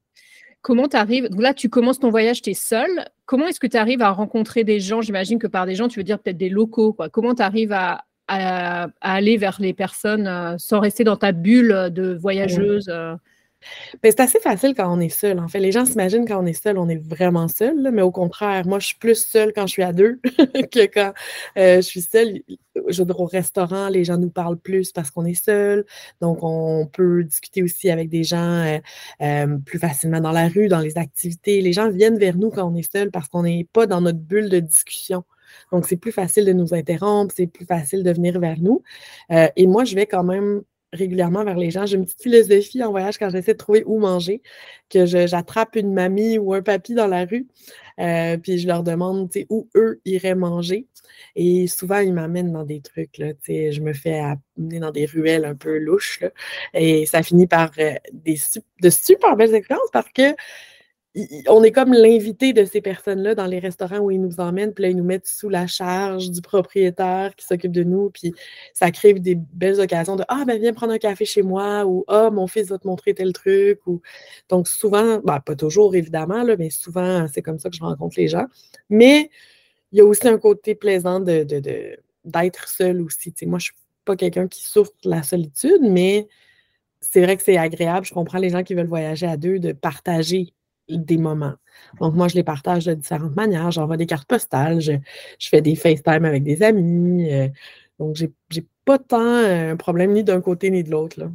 Comment 0.61 0.87
tu 0.87 0.97
arrives 0.97 1.29
Là, 1.37 1.53
tu 1.53 1.69
commences 1.69 1.99
ton 1.99 2.09
voyage, 2.09 2.41
tu 2.41 2.49
es 2.49 2.53
seul. 2.53 2.89
Comment 3.25 3.47
est-ce 3.47 3.59
que 3.59 3.67
tu 3.67 3.77
arrives 3.77 4.01
à 4.01 4.11
rencontrer 4.11 4.63
des 4.63 4.79
gens? 4.79 5.01
J'imagine 5.01 5.39
que 5.39 5.47
par 5.47 5.65
des 5.65 5.75
gens, 5.75 5.87
tu 5.87 5.99
veux 5.99 6.03
dire 6.03 6.19
peut-être 6.19 6.37
des 6.37 6.49
locaux. 6.49 6.95
Comment 7.11 7.35
tu 7.35 7.41
arrives 7.41 7.71
à, 7.71 8.03
aller 8.27 9.37
vers 9.37 9.57
les 9.59 9.73
personnes 9.73 10.27
euh, 10.27 10.55
sans 10.59 10.79
rester 10.79 11.03
dans 11.03 11.15
ta 11.15 11.31
bulle 11.31 11.89
de 11.91 12.13
voyageuse 12.13 12.87
euh? 12.87 13.15
Ben, 14.01 14.11
c'est 14.11 14.21
assez 14.21 14.39
facile 14.39 14.73
quand 14.75 14.91
on 14.95 14.99
est 14.99 15.09
seul. 15.09 15.39
En 15.39 15.47
fait, 15.47 15.59
les 15.59 15.71
gens 15.71 15.85
s'imaginent 15.85 16.25
quand 16.27 16.41
on 16.41 16.45
est 16.45 16.53
seul, 16.53 16.77
on 16.77 16.87
est 16.87 17.01
vraiment 17.03 17.47
seul, 17.47 17.89
mais 17.91 18.01
au 18.01 18.11
contraire, 18.11 18.65
moi, 18.65 18.79
je 18.79 18.87
suis 18.87 18.97
plus 18.97 19.15
seule 19.15 19.51
quand 19.53 19.67
je 19.67 19.73
suis 19.73 19.83
à 19.83 19.93
deux 19.93 20.19
que 20.71 20.85
quand 20.85 21.13
euh, 21.57 21.77
je 21.77 21.81
suis 21.81 22.01
seule. 22.01 22.41
Je 22.87 23.03
au 23.03 23.25
restaurant, 23.25 23.89
les 23.89 24.05
gens 24.05 24.17
nous 24.17 24.29
parlent 24.29 24.57
plus 24.57 24.91
parce 24.91 25.11
qu'on 25.11 25.25
est 25.25 25.33
seul. 25.33 25.85
Donc, 26.21 26.39
on 26.43 26.87
peut 26.87 27.23
discuter 27.23 27.61
aussi 27.63 27.89
avec 27.89 28.09
des 28.09 28.23
gens 28.23 28.37
euh, 28.37 28.79
euh, 29.21 29.57
plus 29.65 29.79
facilement 29.79 30.21
dans 30.21 30.31
la 30.31 30.47
rue, 30.47 30.67
dans 30.69 30.79
les 30.79 30.97
activités. 30.97 31.61
Les 31.61 31.73
gens 31.73 31.89
viennent 31.89 32.17
vers 32.17 32.37
nous 32.37 32.49
quand 32.51 32.71
on 32.71 32.75
est 32.75 32.89
seul 32.89 33.11
parce 33.11 33.27
qu'on 33.27 33.43
n'est 33.43 33.67
pas 33.73 33.85
dans 33.85 34.01
notre 34.01 34.19
bulle 34.19 34.49
de 34.49 34.59
discussion. 34.59 35.23
Donc, 35.71 35.87
c'est 35.87 35.97
plus 35.97 36.11
facile 36.11 36.45
de 36.45 36.53
nous 36.53 36.73
interrompre, 36.73 37.33
c'est 37.35 37.47
plus 37.47 37.65
facile 37.65 38.03
de 38.03 38.11
venir 38.13 38.39
vers 38.39 38.59
nous. 38.61 38.83
et 39.29 39.67
moi, 39.67 39.83
je 39.83 39.95
vais 39.95 40.05
quand 40.05 40.23
même 40.23 40.61
régulièrement 40.93 41.43
vers 41.43 41.57
les 41.57 41.71
gens. 41.71 41.85
J'ai 41.85 41.97
une 41.97 42.05
petite 42.05 42.21
philosophie 42.21 42.83
en 42.83 42.91
voyage 42.91 43.17
quand 43.17 43.29
j'essaie 43.29 43.53
de 43.53 43.57
trouver 43.57 43.83
où 43.85 43.99
manger, 43.99 44.41
que 44.89 45.05
j'attrape 45.05 45.75
une 45.75 45.93
mamie 45.93 46.37
ou 46.37 46.53
un 46.53 46.61
papy 46.61 46.93
dans 46.93 47.07
la 47.07 47.25
rue, 47.25 47.47
euh, 47.99 48.37
puis 48.37 48.57
je 48.57 48.67
leur 48.67 48.83
demande 48.83 49.29
où 49.49 49.69
eux 49.75 50.01
iraient 50.05 50.35
manger. 50.35 50.87
Et 51.35 51.67
souvent, 51.67 51.99
ils 51.99 52.13
m'amènent 52.13 52.51
dans 52.51 52.63
des 52.63 52.81
trucs. 52.81 53.17
Je 53.17 53.81
me 53.81 53.93
fais 53.93 54.19
amener 54.19 54.79
dans 54.79 54.91
des 54.91 55.05
ruelles 55.05 55.45
un 55.45 55.55
peu 55.55 55.77
louches. 55.77 56.23
et 56.73 57.05
ça 57.05 57.23
finit 57.23 57.47
par 57.47 57.71
euh, 57.79 57.93
des, 58.13 58.37
de 58.81 58.89
super 58.89 59.35
belles 59.35 59.53
expériences 59.53 59.89
parce 59.91 60.09
que 60.13 60.35
on 61.47 61.63
est 61.63 61.71
comme 61.71 61.93
l'invité 61.93 62.53
de 62.53 62.65
ces 62.65 62.81
personnes-là 62.81 63.35
dans 63.35 63.45
les 63.45 63.59
restaurants 63.59 63.99
où 63.99 64.11
ils 64.11 64.21
nous 64.21 64.39
emmènent, 64.39 64.73
puis 64.73 64.83
là, 64.83 64.89
ils 64.89 64.95
nous 64.95 65.03
mettent 65.03 65.27
sous 65.27 65.49
la 65.49 65.67
charge 65.67 66.29
du 66.31 66.41
propriétaire 66.41 67.35
qui 67.35 67.45
s'occupe 67.45 67.71
de 67.71 67.83
nous, 67.83 68.09
puis 68.09 68.33
ça 68.73 68.91
crée 68.91 69.13
des 69.13 69.35
belles 69.35 69.79
occasions 69.79 70.15
de 70.15 70.23
Ah, 70.27 70.43
ben 70.45 70.59
viens 70.59 70.73
prendre 70.73 70.93
un 70.93 70.97
café 70.97 71.25
chez 71.25 71.41
moi, 71.41 71.85
ou 71.85 72.03
Ah, 72.07 72.29
mon 72.31 72.47
fils 72.47 72.67
va 72.67 72.77
te 72.77 72.87
montrer 72.87 73.13
tel 73.13 73.33
truc. 73.33 73.79
Ou... 73.87 74.01
Donc, 74.49 74.67
souvent, 74.67 75.19
ben, 75.23 75.39
pas 75.39 75.55
toujours 75.55 75.95
évidemment, 75.95 76.43
mais 76.57 76.69
souvent, 76.69 77.27
c'est 77.31 77.41
comme 77.41 77.59
ça 77.59 77.69
que 77.69 77.75
je 77.75 77.81
rencontre 77.81 78.15
les 78.17 78.27
gens. 78.27 78.45
Mais 78.89 79.29
il 79.91 79.99
y 79.99 80.01
a 80.01 80.05
aussi 80.05 80.27
un 80.27 80.37
côté 80.37 80.75
plaisant 80.75 81.19
d'être 81.19 82.67
seul 82.67 83.01
aussi. 83.01 83.33
moi, 83.43 83.59
je 83.59 83.65
suis 83.65 83.73
pas 84.05 84.15
quelqu'un 84.15 84.47
qui 84.47 84.63
souffre 84.63 84.91
de 85.03 85.09
la 85.09 85.23
solitude, 85.23 85.81
mais 85.81 86.27
c'est 87.01 87.21
vrai 87.21 87.37
que 87.37 87.43
c'est 87.43 87.57
agréable. 87.57 88.05
Je 88.05 88.13
comprends 88.13 88.39
les 88.39 88.49
gens 88.49 88.63
qui 88.63 88.73
veulent 88.75 88.87
voyager 88.87 89.25
à 89.27 89.37
deux, 89.37 89.59
de 89.59 89.71
partager 89.71 90.53
des 90.89 91.17
moments. 91.17 91.53
Donc, 91.99 92.15
moi, 92.15 92.27
je 92.27 92.35
les 92.35 92.43
partage 92.43 92.85
de 92.85 92.93
différentes 92.93 93.35
manières. 93.35 93.71
J'envoie 93.71 93.97
des 93.97 94.05
cartes 94.05 94.27
postales, 94.27 94.81
je, 94.81 94.93
fais 95.39 95.61
des 95.61 95.75
FaceTime 95.75 96.25
avec 96.25 96.43
des 96.43 96.63
amis. 96.63 97.31
Euh, 97.31 97.47
donc, 97.99 98.15
j'ai, 98.15 98.31
n'ai 98.55 98.65
pas 98.85 98.97
tant 98.97 99.21
un 99.21 99.75
problème 99.75 100.13
ni 100.13 100.23
d'un 100.23 100.41
côté 100.41 100.69
ni 100.69 100.83
de 100.83 100.91
l'autre. 100.91 101.29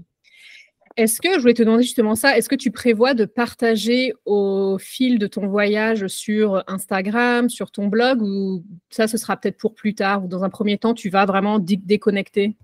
Est-ce 0.97 1.21
que, 1.21 1.35
je 1.35 1.41
voulais 1.41 1.55
te 1.55 1.63
demander 1.63 1.83
justement 1.83 2.15
ça, 2.15 2.39
est-ce 2.39 2.49
que 2.49 2.55
tu 2.55 2.71
prévois 2.71 3.15
de 3.15 3.25
partager 3.25 4.15
au 4.27 4.79
fil 4.79 5.19
de 5.19 5.27
ton 5.27 5.49
voyage 5.49 6.07
sur 6.07 6.63
Instagram, 6.69 7.49
sur 7.49 7.73
ton 7.73 7.89
blog, 7.89 8.23
ou 8.23 8.65
ça, 8.91 9.09
ce 9.09 9.17
sera 9.17 9.37
peut-être 9.37 9.57
pour 9.57 9.75
plus 9.75 9.97
tard, 9.97 10.25
ou 10.25 10.29
dans 10.29 10.45
un 10.45 10.51
premier 10.51 10.79
temps, 10.79 10.95
tu 10.95 11.11
vas 11.11 11.27
vraiment 11.27 11.59
déconnecter? 11.59 12.57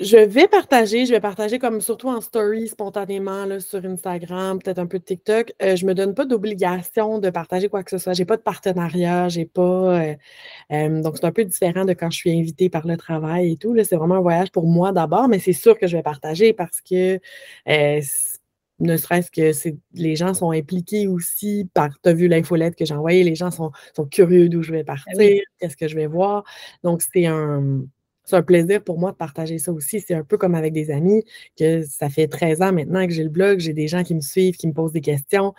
Je 0.00 0.16
vais 0.16 0.48
partager, 0.48 1.04
je 1.04 1.12
vais 1.12 1.20
partager 1.20 1.58
comme 1.58 1.80
surtout 1.80 2.08
en 2.08 2.20
story 2.20 2.68
spontanément 2.68 3.44
là, 3.44 3.60
sur 3.60 3.84
Instagram, 3.84 4.58
peut-être 4.58 4.78
un 4.78 4.86
peu 4.86 4.98
de 4.98 5.04
TikTok. 5.04 5.52
Euh, 5.62 5.76
je 5.76 5.84
ne 5.84 5.90
me 5.90 5.94
donne 5.94 6.14
pas 6.14 6.24
d'obligation 6.24 7.18
de 7.18 7.28
partager 7.28 7.68
quoi 7.68 7.82
que 7.82 7.90
ce 7.90 7.98
soit. 7.98 8.14
Je 8.14 8.22
n'ai 8.22 8.24
pas 8.24 8.36
de 8.36 8.42
partenariat, 8.42 9.28
j'ai 9.28 9.44
pas. 9.44 10.00
Euh, 10.00 10.14
euh, 10.72 11.02
donc, 11.02 11.18
c'est 11.18 11.26
un 11.26 11.32
peu 11.32 11.44
différent 11.44 11.84
de 11.84 11.92
quand 11.92 12.10
je 12.10 12.16
suis 12.16 12.32
invitée 12.32 12.70
par 12.70 12.86
le 12.86 12.96
travail 12.96 13.52
et 13.52 13.56
tout. 13.56 13.76
C'est 13.84 13.96
vraiment 13.96 14.16
un 14.16 14.20
voyage 14.20 14.50
pour 14.52 14.66
moi 14.66 14.92
d'abord, 14.92 15.28
mais 15.28 15.38
c'est 15.38 15.52
sûr 15.52 15.78
que 15.78 15.86
je 15.86 15.96
vais 15.96 16.02
partager 16.02 16.52
parce 16.54 16.80
que 16.80 17.20
ne 18.80 18.96
serait-ce 18.96 19.30
que 19.30 19.52
les 19.92 20.16
gens 20.16 20.32
sont 20.32 20.52
impliqués 20.52 21.06
aussi 21.06 21.68
par, 21.74 21.90
tu 22.02 22.08
as 22.08 22.14
vu 22.14 22.28
l'infolette 22.28 22.74
que 22.76 22.86
j'ai 22.86 22.94
envoyée, 22.94 23.22
les 23.24 23.34
gens 23.34 23.50
sont, 23.50 23.72
sont 23.94 24.06
curieux 24.06 24.48
d'où 24.48 24.62
je 24.62 24.72
vais 24.72 24.80
ah 24.80 24.94
partir, 24.96 25.42
qu'est-ce 25.58 25.76
que 25.76 25.86
je 25.86 25.96
vais 25.96 26.06
voir. 26.06 26.44
Donc, 26.82 27.02
c'est 27.02 27.26
un 27.26 27.82
c'est 28.30 28.36
un 28.36 28.42
plaisir 28.42 28.82
pour 28.82 28.98
moi 28.98 29.12
de 29.12 29.16
partager 29.16 29.58
ça 29.58 29.72
aussi. 29.72 30.00
C'est 30.00 30.14
un 30.14 30.24
peu 30.24 30.38
comme 30.38 30.54
avec 30.54 30.72
des 30.72 30.90
amis, 30.90 31.24
que 31.58 31.82
ça 31.82 32.08
fait 32.08 32.28
13 32.28 32.62
ans 32.62 32.72
maintenant 32.72 33.06
que 33.06 33.12
j'ai 33.12 33.24
le 33.24 33.30
blog, 33.30 33.60
j'ai 33.60 33.72
des 33.72 33.88
gens 33.88 34.02
qui 34.02 34.14
me 34.14 34.20
suivent, 34.20 34.56
qui 34.56 34.66
me 34.66 34.72
posent 34.72 34.92
des 34.92 35.00
questions. 35.00 35.54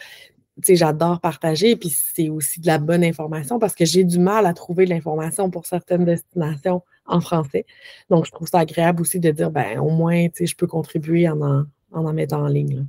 Tu 0.57 0.67
sais, 0.67 0.75
j'adore 0.75 1.21
partager, 1.21 1.75
puis 1.75 1.89
c'est 1.89 2.29
aussi 2.29 2.59
de 2.59 2.67
la 2.67 2.77
bonne 2.77 3.03
information 3.03 3.57
parce 3.57 3.73
que 3.73 3.85
j'ai 3.85 4.03
du 4.03 4.19
mal 4.19 4.45
à 4.45 4.53
trouver 4.53 4.85
de 4.85 4.91
l'information 4.91 5.49
pour 5.49 5.65
certaines 5.65 6.05
destinations 6.05 6.83
en 7.05 7.21
français. 7.21 7.65
Donc, 8.09 8.25
je 8.25 8.31
trouve 8.31 8.47
ça 8.47 8.59
agréable 8.59 9.01
aussi 9.01 9.19
de 9.19 9.31
dire, 9.31 9.49
ben 9.49 9.79
au 9.79 9.89
moins, 9.89 10.27
tu 10.27 10.31
sais, 10.35 10.45
je 10.45 10.55
peux 10.55 10.67
contribuer 10.67 11.27
en 11.29 11.41
en, 11.41 11.65
en, 11.91 12.13
mettant 12.13 12.41
en 12.41 12.47
ligne. 12.47 12.85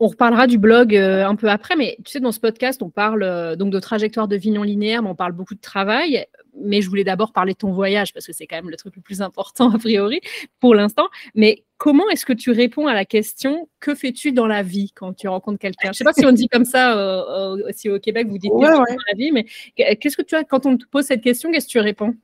On 0.00 0.08
reparlera 0.08 0.46
du 0.46 0.58
blog 0.58 0.96
euh, 0.96 1.26
un 1.26 1.36
peu 1.36 1.48
après, 1.48 1.76
mais 1.76 1.96
tu 2.04 2.12
sais, 2.12 2.20
dans 2.20 2.32
ce 2.32 2.40
podcast, 2.40 2.82
on 2.82 2.90
parle 2.90 3.22
euh, 3.22 3.56
donc 3.56 3.70
de 3.70 3.78
trajectoire 3.78 4.28
de 4.28 4.36
vie 4.36 4.50
non 4.50 4.62
linéaire, 4.62 5.02
mais 5.02 5.10
on 5.10 5.14
parle 5.14 5.32
beaucoup 5.32 5.54
de 5.54 5.60
travail. 5.60 6.26
Mais 6.60 6.82
je 6.82 6.88
voulais 6.88 7.04
d'abord 7.04 7.32
parler 7.32 7.52
de 7.52 7.58
ton 7.58 7.72
voyage, 7.72 8.12
parce 8.12 8.26
que 8.26 8.32
c'est 8.32 8.46
quand 8.46 8.56
même 8.56 8.70
le 8.70 8.76
truc 8.76 8.96
le 8.96 9.02
plus 9.02 9.22
important 9.22 9.70
a 9.74 9.78
priori 9.78 10.20
pour 10.60 10.74
l'instant. 10.74 11.08
Mais 11.34 11.64
comment 11.78 12.08
est-ce 12.10 12.24
que 12.24 12.32
tu 12.32 12.50
réponds 12.50 12.86
à 12.86 12.94
la 12.94 13.04
question 13.04 13.68
que 13.80 13.94
fais-tu 13.94 14.32
dans 14.32 14.46
la 14.46 14.62
vie 14.62 14.92
quand 14.94 15.12
tu 15.14 15.28
rencontres 15.28 15.58
quelqu'un? 15.58 15.86
Je 15.86 15.88
ne 15.88 15.94
sais 15.94 16.04
pas 16.04 16.12
si 16.12 16.24
on 16.24 16.32
dit 16.32 16.48
comme 16.48 16.64
ça 16.64 16.98
euh, 16.98 17.68
aussi 17.68 17.90
au 17.90 17.98
Québec, 17.98 18.28
vous 18.28 18.38
dites 18.38 18.52
ouais, 18.52 18.70
dans 18.70 18.80
la 18.82 19.16
vie, 19.16 19.32
mais 19.32 19.46
qu'est-ce 19.76 20.16
que 20.16 20.22
tu 20.22 20.34
as 20.34 20.44
quand 20.44 20.66
on 20.66 20.76
te 20.76 20.86
pose 20.86 21.04
cette 21.04 21.22
question, 21.22 21.50
qu'est-ce 21.50 21.66
que 21.66 21.72
tu 21.72 21.80
réponds? 21.80 22.14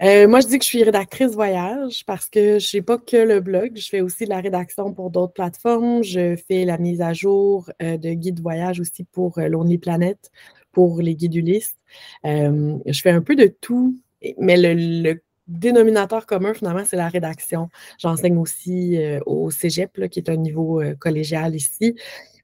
Euh, 0.00 0.28
moi, 0.28 0.40
je 0.40 0.46
dis 0.46 0.58
que 0.58 0.64
je 0.64 0.68
suis 0.68 0.84
rédactrice 0.84 1.32
voyage 1.32 2.04
parce 2.06 2.28
que 2.28 2.60
je 2.60 2.76
n'ai 2.76 2.82
pas 2.82 2.98
que 2.98 3.16
le 3.16 3.40
blog. 3.40 3.72
Je 3.76 3.88
fais 3.88 4.00
aussi 4.00 4.24
de 4.24 4.30
la 4.30 4.40
rédaction 4.40 4.94
pour 4.94 5.10
d'autres 5.10 5.32
plateformes. 5.32 6.04
Je 6.04 6.36
fais 6.36 6.64
la 6.64 6.78
mise 6.78 7.00
à 7.00 7.12
jour 7.12 7.68
euh, 7.82 7.96
de 7.96 8.12
guides 8.12 8.40
voyage 8.40 8.78
aussi 8.78 9.02
pour 9.04 9.38
euh, 9.38 9.48
Lonely 9.48 9.78
Planet, 9.78 10.30
pour 10.78 11.02
les 11.02 11.16
guides 11.16 11.34
Ulysse. 11.34 11.74
je 12.22 13.00
fais 13.02 13.10
un 13.10 13.20
peu 13.20 13.34
de 13.34 13.52
tout, 13.60 13.98
mais 14.38 14.56
le, 14.56 15.20
dénominateur 15.48 16.24
commun, 16.24 16.54
finalement, 16.54 16.84
c'est 16.84 16.96
la 16.96 17.08
rédaction. 17.08 17.68
J'enseigne 17.98 18.36
aussi 18.38 18.96
au 19.26 19.50
cégep, 19.50 20.08
qui 20.08 20.20
est 20.20 20.28
un 20.28 20.36
niveau 20.36 20.80
collégial 21.00 21.56
ici. 21.56 21.96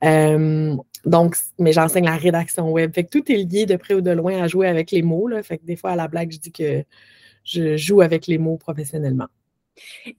donc, 0.03 1.37
mais 1.61 1.73
j'enseigne 1.73 2.07
la 2.07 2.17
rédaction 2.17 2.73
web. 2.73 2.93
Fait 2.93 3.05
que 3.05 3.11
tout 3.17 3.31
est 3.31 3.37
lié 3.37 3.67
de 3.67 3.77
près 3.77 3.95
ou 3.95 4.01
de 4.01 4.11
loin 4.11 4.43
à 4.43 4.49
jouer 4.49 4.67
avec 4.67 4.91
les 4.91 5.03
mots. 5.03 5.29
Là. 5.29 5.41
Fait 5.45 5.59
que 5.59 5.65
des 5.65 5.77
fois, 5.77 5.93
à 5.93 5.97
la 5.97 6.09
blague, 6.09 6.33
je 6.33 6.41
dis 6.41 6.51
que 6.51 6.83
je 7.45 7.77
joue 7.77 8.01
avec 8.01 8.27
les 8.27 8.39
mots 8.39 8.57
professionnellement. 8.57 9.29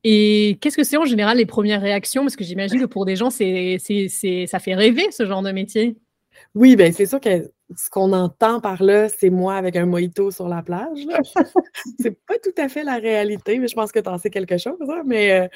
Et 0.05 0.57
qu'est-ce 0.61 0.77
que 0.77 0.85
c'est 0.85 0.95
en 0.95 1.05
général 1.05 1.35
les 1.35 1.45
premières 1.45 1.81
réactions? 1.81 2.21
Parce 2.21 2.37
que 2.37 2.45
j'imagine 2.45 2.79
que 2.79 2.85
pour 2.85 3.03
des 3.05 3.17
gens, 3.17 3.29
c'est, 3.29 3.77
ça 4.47 4.59
fait 4.59 4.75
rêver 4.75 5.11
ce 5.11 5.25
genre 5.25 5.41
de 5.41 5.51
métier. 5.51 5.97
Oui, 6.53 6.75
bien 6.75 6.91
c'est 6.91 7.05
sûr 7.05 7.19
que 7.19 7.51
ce 7.75 7.89
qu'on 7.89 8.13
entend 8.13 8.59
par 8.61 8.83
là, 8.83 9.09
c'est 9.09 9.29
moi 9.29 9.55
avec 9.55 9.75
un 9.75 9.85
mojito 9.85 10.29
sur 10.31 10.47
la 10.47 10.61
plage. 10.61 11.05
c'est 11.99 12.17
pas 12.25 12.35
tout 12.43 12.53
à 12.57 12.69
fait 12.69 12.83
la 12.83 12.97
réalité, 12.97 13.57
mais 13.59 13.67
je 13.67 13.75
pense 13.75 13.91
que 13.91 13.99
tu 13.99 14.09
en 14.09 14.17
sais 14.17 14.29
quelque 14.29 14.57
chose. 14.57 14.77
Hein, 14.81 15.01
mais 15.05 15.31
euh, 15.31 15.47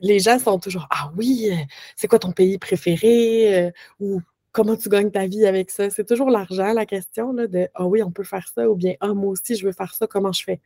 les 0.00 0.18
gens 0.18 0.38
sont 0.38 0.58
toujours 0.58 0.86
Ah 0.90 1.10
oui, 1.16 1.50
c'est 1.96 2.06
quoi 2.06 2.18
ton 2.18 2.32
pays 2.32 2.58
préféré? 2.58 3.66
Euh, 3.66 3.70
ou 3.98 4.20
comment 4.52 4.76
tu 4.76 4.90
gagnes 4.90 5.10
ta 5.10 5.26
vie 5.26 5.46
avec 5.46 5.70
ça? 5.70 5.88
C'est 5.88 6.04
toujours 6.04 6.28
l'argent, 6.28 6.72
la 6.74 6.84
question 6.84 7.32
là, 7.32 7.46
de 7.46 7.68
Ah 7.74 7.86
oui, 7.86 8.02
on 8.02 8.10
peut 8.10 8.24
faire 8.24 8.46
ça, 8.54 8.68
ou 8.68 8.74
bien 8.74 8.94
Ah, 9.00 9.14
moi 9.14 9.30
aussi, 9.30 9.56
je 9.56 9.64
veux 9.64 9.72
faire 9.72 9.94
ça, 9.94 10.06
comment 10.06 10.32
je 10.32 10.44
fais? 10.44 10.60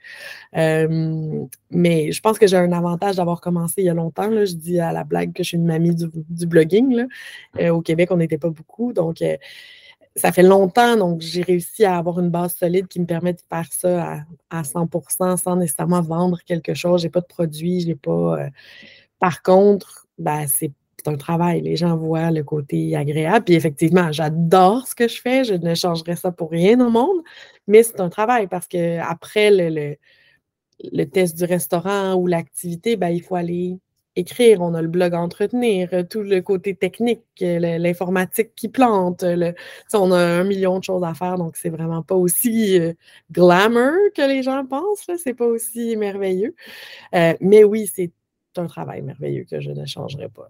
mais 1.71 2.11
je 2.13 2.21
pense 2.21 2.39
que 2.41 2.47
j'ai 2.49 2.57
un 2.57 2.73
avantage 2.73 3.17
d'avoir 3.17 3.41
commencé 3.41 3.83
il 3.83 3.85
y 3.85 3.89
a 3.91 3.95
longtemps. 3.95 4.29
Là. 4.29 4.45
Je 4.47 4.55
dis 4.55 4.81
à 4.81 4.93
la 4.93 5.05
blague 5.05 5.33
que 5.33 5.45
je 5.45 5.49
suis 5.49 5.57
une 5.59 5.67
mamie 5.67 5.95
du, 5.95 6.47
blogging. 6.47 6.93
Là. 6.93 7.05
Euh, 7.61 7.71
au 7.71 7.83
Québec, 7.83 8.11
on 8.11 8.17
n'était 8.17 8.39
pas 8.39 8.51
beaucoup. 8.51 8.93
Donc, 8.93 9.23
euh, 9.23 9.37
ça 10.17 10.31
fait 10.33 10.43
longtemps, 10.43 10.97
donc 10.97 11.21
j'ai 11.21 11.43
réussi 11.43 11.85
à 11.85 11.99
avoir 11.99 12.21
une 12.21 12.31
base 12.31 12.55
solide 12.55 12.87
qui 12.87 13.01
me 13.01 13.07
permet 13.07 13.33
de 13.33 13.41
faire 13.49 13.67
ça 13.73 14.25
à, 14.51 14.63
100% 14.63 15.37
sans 15.37 15.57
nécessairement 15.57 16.03
vendre 16.03 16.39
quelque 16.47 16.75
chose. 16.75 17.03
Je 17.03 17.07
n'ai 17.07 17.11
pas 17.11 17.21
de 17.21 17.27
produit, 17.27 17.81
je 17.81 17.89
n'ai 17.89 17.95
pas. 17.97 18.41
Euh, 18.41 18.49
par 19.19 19.43
contre, 19.43 20.07
ben, 20.19 20.47
c'est 20.47 20.73
un 21.07 21.17
travail. 21.17 21.61
Les 21.63 21.77
gens 21.77 21.97
voient 21.97 22.31
le 22.31 22.45
côté 22.45 22.97
agréable. 22.97 23.45
Puis 23.45 23.55
effectivement, 23.55 24.13
j'adore 24.13 24.87
ce 24.87 24.95
que 24.95 25.09
je 25.09 25.21
fais. 25.21 25.45
Je 25.45 25.55
ne 25.55 25.75
changerais 25.75 26.17
ça 26.17 26.31
pour 26.33 26.51
rien 26.51 26.81
au 26.81 26.91
monde. 26.91 27.23
Mais 27.67 27.83
c'est 27.83 28.01
un 28.01 28.09
travail 28.09 28.47
parce 28.47 28.67
qu'après 28.69 29.51
le, 29.51 29.97
le, 30.93 31.05
test 31.07 31.37
du 31.37 31.45
restaurant 31.45 32.15
ou 32.15 32.27
l'activité, 32.27 32.97
ben, 32.97 33.09
il 33.09 33.23
faut 33.23 33.35
aller 33.35 33.79
écrire. 34.17 34.61
On 34.61 34.75
a 34.75 34.83
le 34.83 34.89
blog 34.89 35.15
à 35.15 35.21
entretenir, 35.21 35.91
tout 36.09 36.23
le 36.23 36.41
côté 36.41 36.75
technique, 36.75 37.25
l'informatique 37.41 38.55
qui 38.55 38.69
plante. 38.69 39.23
Le, 39.23 39.55
on 39.93 40.13
a 40.13 40.19
un 40.19 40.45
million 40.45 40.79
de 40.79 40.85
choses 40.85 41.05
à 41.05 41.15
faire. 41.15 41.37
Donc, 41.37 41.57
c'est 41.57 41.71
vraiment 41.71 42.03
pas 42.03 42.15
aussi 42.15 42.79
euh, 42.79 42.93
glamour 43.33 43.93
que 44.15 44.27
les 44.27 44.43
gens 44.43 44.65
pensent. 44.67 45.11
C'est 45.23 45.35
pas 45.35 45.47
aussi 45.47 45.97
merveilleux. 45.97 46.55
Euh, 47.15 47.35
mais 47.41 47.65
oui, 47.65 47.91
c'est 47.93 48.13
un 48.57 48.67
travail 48.67 49.03
merveilleux 49.03 49.45
que 49.51 49.61
je 49.61 49.71
ne 49.71 49.85
changerai 49.87 50.29
pas. 50.29 50.49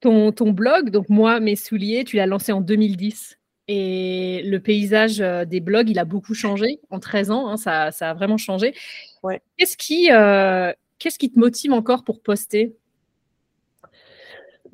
Ton, 0.00 0.32
ton 0.32 0.50
blog, 0.50 0.90
donc 0.90 1.08
moi, 1.08 1.40
mes 1.40 1.56
souliers, 1.56 2.04
tu 2.04 2.16
l'as 2.16 2.26
lancé 2.26 2.52
en 2.52 2.60
2010. 2.60 3.38
Et 3.66 4.42
le 4.44 4.60
paysage 4.60 5.20
euh, 5.20 5.46
des 5.46 5.60
blogs, 5.60 5.88
il 5.88 5.98
a 5.98 6.04
beaucoup 6.04 6.34
changé 6.34 6.80
en 6.90 7.00
13 7.00 7.30
ans. 7.30 7.48
Hein, 7.48 7.56
ça, 7.56 7.92
ça, 7.92 8.10
a 8.10 8.14
vraiment 8.14 8.36
changé. 8.36 8.74
Ouais. 9.22 9.40
Qu'est-ce 9.56 9.76
qui, 9.78 10.10
euh, 10.10 10.72
qu'est-ce 10.98 11.18
qui 11.18 11.30
te 11.30 11.38
motive 11.38 11.72
encore 11.72 12.04
pour 12.04 12.20
poster? 12.20 12.76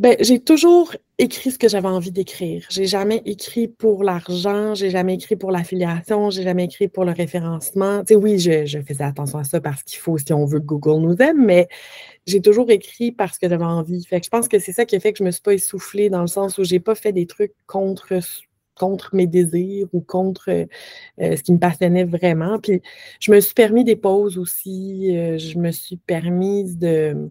Ben, 0.01 0.17
j'ai 0.19 0.41
toujours 0.41 0.97
écrit 1.19 1.51
ce 1.51 1.59
que 1.59 1.69
j'avais 1.69 1.89
envie 1.89 2.11
d'écrire. 2.11 2.65
J'ai 2.71 2.87
jamais 2.87 3.21
écrit 3.27 3.69
pour 3.69 4.03
l'argent, 4.03 4.75
j'ai 4.75 4.89
jamais 4.89 5.13
écrit 5.13 5.37
pour 5.37 5.51
l'affiliation, 5.51 6.31
j'ai 6.31 6.43
jamais 6.43 6.65
écrit 6.65 6.89
pour 6.89 7.05
le 7.05 7.13
référencement. 7.13 8.03
Oui, 8.11 8.39
je, 8.39 8.81
faisais 8.81 9.05
attention 9.05 9.39
à 9.39 9.45
ça 9.45 9.61
parce 9.61 9.83
qu'il 9.83 9.99
faut 9.99 10.17
si 10.17 10.33
on 10.33 10.47
veut 10.47 10.61
que 10.61 10.65
Google 10.65 11.03
nous 11.03 11.17
aime, 11.21 11.45
mais 11.45 11.69
j'ai 12.27 12.41
toujours 12.41 12.71
écrit 12.71 13.13
parce 13.13 13.37
que 13.37 13.47
j'avais 13.47 13.63
envie. 13.63 14.07
Je 14.11 14.29
pense 14.31 14.49
que 14.49 14.59
c'est 14.59 14.73
ça 14.73 14.87
qui 14.87 14.97
a 14.97 15.01
fait 15.01 15.13
que 15.13 15.19
je 15.19 15.25
me 15.25 15.31
suis 15.31 15.43
pas 15.43 15.53
essoufflée 15.53 16.09
dans 16.09 16.23
le 16.23 16.29
sens 16.29 16.57
où 16.57 16.65
j'ai 16.65 16.81
pas 16.81 16.95
fait 16.95 17.13
des 17.13 17.27
trucs 17.27 17.53
contre 17.67 18.21
contre 18.81 19.15
mes 19.15 19.27
désirs 19.27 19.89
ou 19.93 20.01
contre 20.01 20.49
euh, 20.51 20.67
ce 21.19 21.43
qui 21.43 21.53
me 21.53 21.59
passionnait 21.59 22.05
vraiment. 22.05 22.59
Puis 22.59 22.81
je 23.21 23.31
me 23.31 23.41
suis 23.41 23.55
permis 23.55 23.85
des 23.85 23.97
pauses 23.97 24.39
aussi. 24.39 25.09
je 25.39 25.59
me 25.59 25.71
suis 25.71 25.99
permise 25.99 26.79
de, 26.79 27.31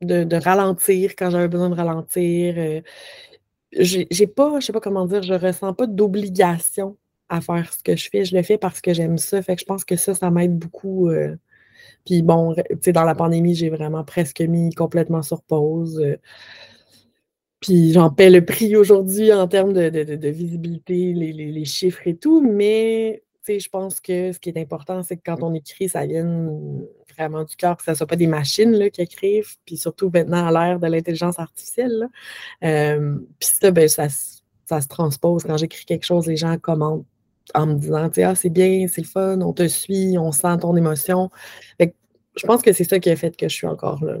de, 0.00 0.36
ralentir 0.36 1.14
quand 1.16 1.30
j'avais 1.30 1.48
besoin 1.48 1.68
de 1.68 1.74
ralentir. 1.74 2.82
j'ai 3.72 4.26
pas, 4.26 4.60
je 4.60 4.66
sais 4.66 4.72
pas 4.72 4.80
comment 4.80 5.06
dire, 5.06 5.22
je 5.22 5.34
ressens 5.34 5.74
pas 5.74 5.86
d'obligation 5.86 6.96
à 7.28 7.40
faire 7.40 7.72
ce 7.72 7.82
que 7.82 7.96
je 7.96 8.08
fais. 8.10 8.24
Je 8.24 8.34
le 8.36 8.42
fais 8.42 8.58
parce 8.58 8.80
que 8.80 8.94
j'aime 8.94 9.18
ça. 9.18 9.42
Fait 9.42 9.56
que 9.56 9.60
je 9.60 9.66
pense 9.66 9.84
que 9.84 9.96
ça, 9.96 10.14
ça 10.14 10.30
m'aide 10.30 10.58
beaucoup. 10.58 11.10
puis 12.06 12.22
bon, 12.22 12.54
tu 12.54 12.62
sais, 12.82 12.92
dans 12.92 13.04
la 13.04 13.14
pandémie, 13.14 13.54
j'ai 13.54 13.70
vraiment 13.70 14.04
presque 14.04 14.40
mis 14.40 14.74
complètement 14.74 15.22
sur 15.22 15.42
pause. 15.42 16.02
Puis 17.64 17.94
j'en 17.94 18.10
paie 18.10 18.28
le 18.28 18.44
prix 18.44 18.76
aujourd'hui 18.76 19.32
en 19.32 19.48
termes 19.48 19.72
de, 19.72 20.28
visibilité, 20.28 21.14
les, 21.14 21.64
chiffres 21.64 22.06
et 22.06 22.14
tout, 22.14 22.42
mais 22.42 23.22
je 23.48 23.68
pense 23.70 24.00
que 24.00 24.32
ce 24.32 24.38
qui 24.38 24.50
est 24.50 24.58
important, 24.58 25.02
c'est 25.02 25.16
que 25.16 25.22
quand 25.24 25.42
on 25.42 25.54
écrit, 25.54 25.88
ça 25.88 26.04
vienne 26.04 26.84
vraiment 27.16 27.42
du 27.42 27.56
cœur, 27.56 27.78
que 27.78 27.82
ce 27.82 27.92
ne 27.92 27.96
soit 27.96 28.06
pas 28.06 28.16
des 28.16 28.26
machines 28.26 28.72
là, 28.72 28.90
qui 28.90 29.00
écrivent, 29.00 29.56
puis 29.64 29.78
surtout 29.78 30.10
maintenant 30.12 30.46
à 30.46 30.52
l'ère 30.52 30.78
de 30.78 30.88
l'intelligence 30.88 31.38
artificielle. 31.38 32.10
Euh, 32.64 33.16
puis 33.38 33.48
ça, 33.48 33.70
ben, 33.70 33.88
ça, 33.88 34.10
se 34.10 34.88
transpose. 34.88 35.44
Quand 35.44 35.56
j'écris 35.56 35.86
quelque 35.86 36.04
chose, 36.04 36.26
les 36.26 36.36
gens 36.36 36.58
commentent 36.58 37.06
en 37.54 37.66
me 37.66 37.74
disant 37.76 38.10
ah, 38.24 38.34
c'est 38.34 38.50
bien, 38.50 38.88
c'est 38.88 39.00
le 39.00 39.06
fun, 39.06 39.40
on 39.40 39.54
te 39.54 39.66
suit, 39.68 40.18
on 40.18 40.32
sent 40.32 40.58
ton 40.60 40.76
émotion. 40.76 41.30
je 41.80 42.46
pense 42.46 42.60
que 42.60 42.74
c'est 42.74 42.84
ça 42.84 42.98
qui 42.98 43.08
a 43.08 43.16
fait 43.16 43.34
que 43.34 43.48
je 43.48 43.54
suis 43.54 43.66
encore 43.66 44.04
là. 44.04 44.18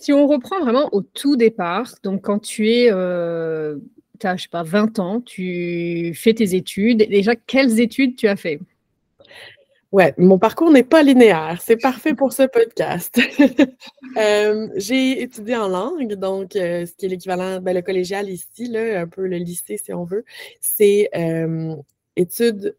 Si 0.00 0.14
on 0.14 0.26
reprend 0.26 0.60
vraiment 0.60 0.88
au 0.92 1.02
tout 1.02 1.36
départ, 1.36 1.94
donc 2.02 2.22
quand 2.22 2.38
tu 2.38 2.70
es, 2.70 2.90
euh, 2.90 3.76
as, 4.22 4.36
je 4.36 4.44
sais 4.44 4.48
pas, 4.48 4.62
20 4.62 4.98
ans, 4.98 5.20
tu 5.20 6.14
fais 6.14 6.32
tes 6.32 6.54
études, 6.54 7.06
déjà, 7.08 7.36
quelles 7.36 7.80
études 7.80 8.16
tu 8.16 8.26
as 8.26 8.36
fait? 8.36 8.60
Ouais, 9.92 10.14
mon 10.16 10.38
parcours 10.38 10.70
n'est 10.70 10.84
pas 10.84 11.02
linéaire. 11.02 11.58
C'est 11.60 11.76
parfait 11.76 12.14
pour 12.14 12.32
ce 12.32 12.44
podcast. 12.44 13.20
Euh, 14.16 14.66
j'ai 14.74 15.22
étudié 15.22 15.54
en 15.54 15.68
langue, 15.68 16.14
donc 16.14 16.56
euh, 16.56 16.84
ce 16.84 16.92
qui 16.94 17.06
est 17.06 17.08
l'équivalent, 17.08 17.60
ben, 17.60 17.72
le 17.72 17.80
collégial 17.80 18.28
ici, 18.28 18.66
là, 18.66 19.02
un 19.02 19.06
peu 19.06 19.24
le 19.24 19.36
lycée 19.36 19.76
si 19.76 19.92
on 19.92 20.02
veut, 20.02 20.24
c'est 20.60 21.08
études 22.16 22.74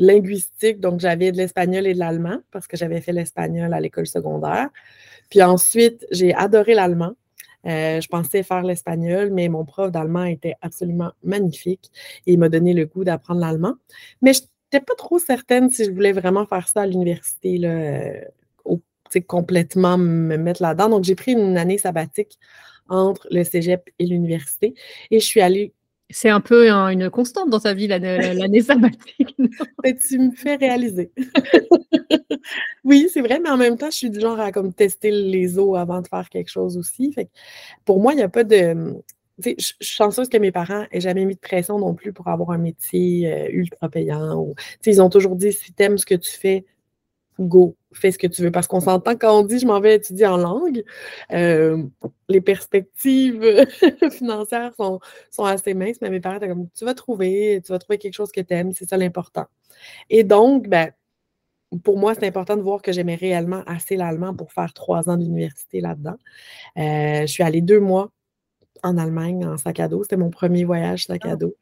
linguistiques. 0.00 0.80
Donc 0.80 1.00
j'avais 1.00 1.32
de 1.32 1.36
l'espagnol 1.36 1.86
et 1.86 1.94
de 1.94 1.98
l'allemand 1.98 2.38
parce 2.50 2.66
que 2.66 2.76
j'avais 2.76 3.00
fait 3.00 3.12
l'espagnol 3.12 3.72
à 3.72 3.80
l'école 3.80 4.06
secondaire. 4.06 4.70
Puis 5.30 5.42
ensuite, 5.42 6.06
j'ai 6.10 6.34
adoré 6.34 6.74
l'allemand. 6.74 7.12
Euh, 7.66 8.00
je 8.00 8.08
pensais 8.08 8.42
faire 8.42 8.62
l'espagnol, 8.62 9.30
mais 9.30 9.48
mon 9.48 9.64
prof 9.64 9.90
d'allemand 9.90 10.24
était 10.24 10.54
absolument 10.62 11.12
magnifique 11.22 11.90
et 12.26 12.32
il 12.32 12.38
m'a 12.38 12.48
donné 12.48 12.72
le 12.72 12.86
goût 12.86 13.04
d'apprendre 13.04 13.40
l'allemand. 13.40 13.74
Mais 14.22 14.32
je 14.32 14.40
n'étais 14.40 14.84
pas 14.84 14.94
trop 14.94 15.18
certaine 15.18 15.70
si 15.70 15.84
je 15.84 15.90
voulais 15.90 16.12
vraiment 16.12 16.46
faire 16.46 16.68
ça 16.68 16.82
à 16.82 16.86
l'université, 16.86 17.58
là, 17.58 17.68
euh, 17.68 18.20
complètement 19.26 19.98
me 19.98 20.36
mettre 20.36 20.62
là-dedans. 20.62 20.88
Donc, 20.88 21.04
j'ai 21.04 21.16
pris 21.16 21.32
une 21.32 21.58
année 21.58 21.78
sabbatique 21.78 22.38
entre 22.88 23.26
le 23.30 23.44
cégep 23.44 23.90
et 23.98 24.06
l'université 24.06 24.74
et 25.10 25.20
je 25.20 25.24
suis 25.24 25.40
allée 25.40 25.72
c'est 26.10 26.28
un 26.28 26.40
peu 26.40 26.70
une 26.70 27.10
constante 27.10 27.50
dans 27.50 27.60
ta 27.60 27.74
vie, 27.74 27.86
l'année 27.86 28.62
sabbatique. 28.62 29.36
tu 30.08 30.18
me 30.18 30.30
fais 30.32 30.56
réaliser. 30.56 31.12
oui, 32.84 33.08
c'est 33.12 33.20
vrai, 33.20 33.40
mais 33.40 33.50
en 33.50 33.56
même 33.56 33.76
temps, 33.76 33.90
je 33.90 33.96
suis 33.96 34.10
du 34.10 34.20
genre 34.20 34.38
à 34.40 34.52
comme 34.52 34.72
tester 34.72 35.10
les 35.10 35.58
eaux 35.58 35.76
avant 35.76 36.00
de 36.00 36.08
faire 36.08 36.28
quelque 36.28 36.50
chose 36.50 36.76
aussi. 36.76 37.12
Fait 37.12 37.28
pour 37.84 38.00
moi, 38.00 38.12
il 38.12 38.16
n'y 38.16 38.22
a 38.22 38.28
pas 38.28 38.44
de. 38.44 38.94
Je 39.38 39.54
suis 39.58 39.74
chanceuse 39.80 40.28
que 40.28 40.36
mes 40.36 40.52
parents 40.52 40.84
n'aient 40.92 41.00
jamais 41.00 41.24
mis 41.24 41.34
de 41.34 41.40
pression 41.40 41.78
non 41.78 41.94
plus 41.94 42.12
pour 42.12 42.28
avoir 42.28 42.50
un 42.50 42.58
métier 42.58 43.32
euh, 43.32 43.48
ultra 43.50 43.88
payant. 43.88 44.36
Ou, 44.36 44.54
ils 44.84 45.00
ont 45.00 45.08
toujours 45.08 45.34
dit 45.34 45.52
si 45.52 45.72
tu 45.72 45.82
aimes 45.82 45.96
ce 45.96 46.04
que 46.04 46.14
tu 46.14 46.30
fais, 46.30 46.66
go, 47.46 47.76
fais 47.92 48.12
ce 48.12 48.18
que 48.18 48.26
tu 48.26 48.42
veux. 48.42 48.50
Parce 48.50 48.66
qu'on 48.66 48.80
s'entend 48.80 49.16
quand 49.16 49.40
on 49.40 49.42
dit 49.44 49.58
je 49.58 49.66
m'en 49.66 49.80
vais 49.80 49.96
étudier 49.96 50.26
en 50.26 50.36
langue, 50.36 50.84
euh, 51.32 51.82
les 52.28 52.40
perspectives 52.40 53.66
financières 54.10 54.72
sont, 54.76 55.00
sont, 55.30 55.44
assez 55.44 55.74
minces, 55.74 55.98
mais 56.00 56.10
mes 56.10 56.20
parents 56.20 56.36
étaient 56.36 56.48
comme 56.48 56.68
tu 56.76 56.84
vas 56.84 56.94
trouver, 56.94 57.60
tu 57.64 57.72
vas 57.72 57.78
trouver 57.78 57.98
quelque 57.98 58.14
chose 58.14 58.32
que 58.32 58.40
tu 58.40 58.54
aimes, 58.54 58.72
c'est 58.72 58.88
ça 58.88 58.96
l'important. 58.96 59.46
Et 60.10 60.24
donc, 60.24 60.68
ben, 60.68 60.90
pour 61.84 61.98
moi, 61.98 62.14
c'est 62.14 62.26
important 62.26 62.56
de 62.56 62.62
voir 62.62 62.82
que 62.82 62.92
j'aimais 62.92 63.14
réellement 63.14 63.62
assez 63.66 63.96
l'allemand 63.96 64.34
pour 64.34 64.52
faire 64.52 64.72
trois 64.72 65.08
ans 65.08 65.16
d'université 65.16 65.80
là-dedans. 65.80 66.16
Euh, 66.76 67.22
je 67.22 67.26
suis 67.26 67.42
allée 67.42 67.60
deux 67.60 67.80
mois 67.80 68.10
en 68.82 68.96
Allemagne 68.98 69.46
en 69.46 69.56
sac 69.56 69.78
à 69.78 69.88
dos. 69.88 70.02
C'était 70.02 70.16
mon 70.16 70.30
premier 70.30 70.64
voyage 70.64 71.06
sac 71.06 71.24
à 71.26 71.32
ah. 71.32 71.36
dos. 71.36 71.54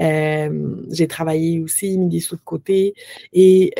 Euh, 0.00 0.84
j'ai 0.90 1.08
travaillé 1.08 1.60
aussi, 1.60 1.96
mis 1.96 2.08
des 2.08 2.20
sous 2.20 2.36
de 2.36 2.42
côté 2.42 2.94
et 3.32 3.72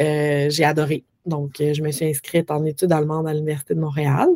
j'ai 0.50 0.64
adoré. 0.64 1.04
Donc, 1.26 1.60
euh, 1.60 1.74
je 1.74 1.82
me 1.82 1.90
suis 1.90 2.06
inscrite 2.06 2.50
en 2.50 2.64
études 2.64 2.92
allemandes 2.92 3.28
à 3.28 3.34
l'Université 3.34 3.74
de 3.74 3.80
Montréal. 3.80 4.28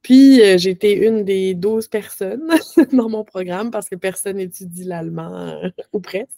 Puis, 0.00 0.40
euh, 0.40 0.56
j'ai 0.56 0.70
été 0.70 0.94
une 0.94 1.24
des 1.24 1.54
12 1.54 1.88
personnes 1.88 2.48
dans 2.92 3.08
mon 3.08 3.24
programme 3.24 3.70
parce 3.70 3.88
que 3.88 3.96
personne 3.96 4.36
n'étudie 4.36 4.84
l'allemand 4.84 5.34
euh, 5.36 5.68
ou 5.92 6.00
presque. 6.00 6.30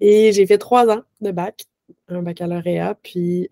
Et 0.00 0.32
j'ai 0.32 0.46
fait 0.46 0.58
trois 0.58 0.88
ans 0.90 1.02
de 1.20 1.30
bac, 1.30 1.64
un 2.08 2.22
baccalauréat. 2.22 2.96
Puis, 3.02 3.48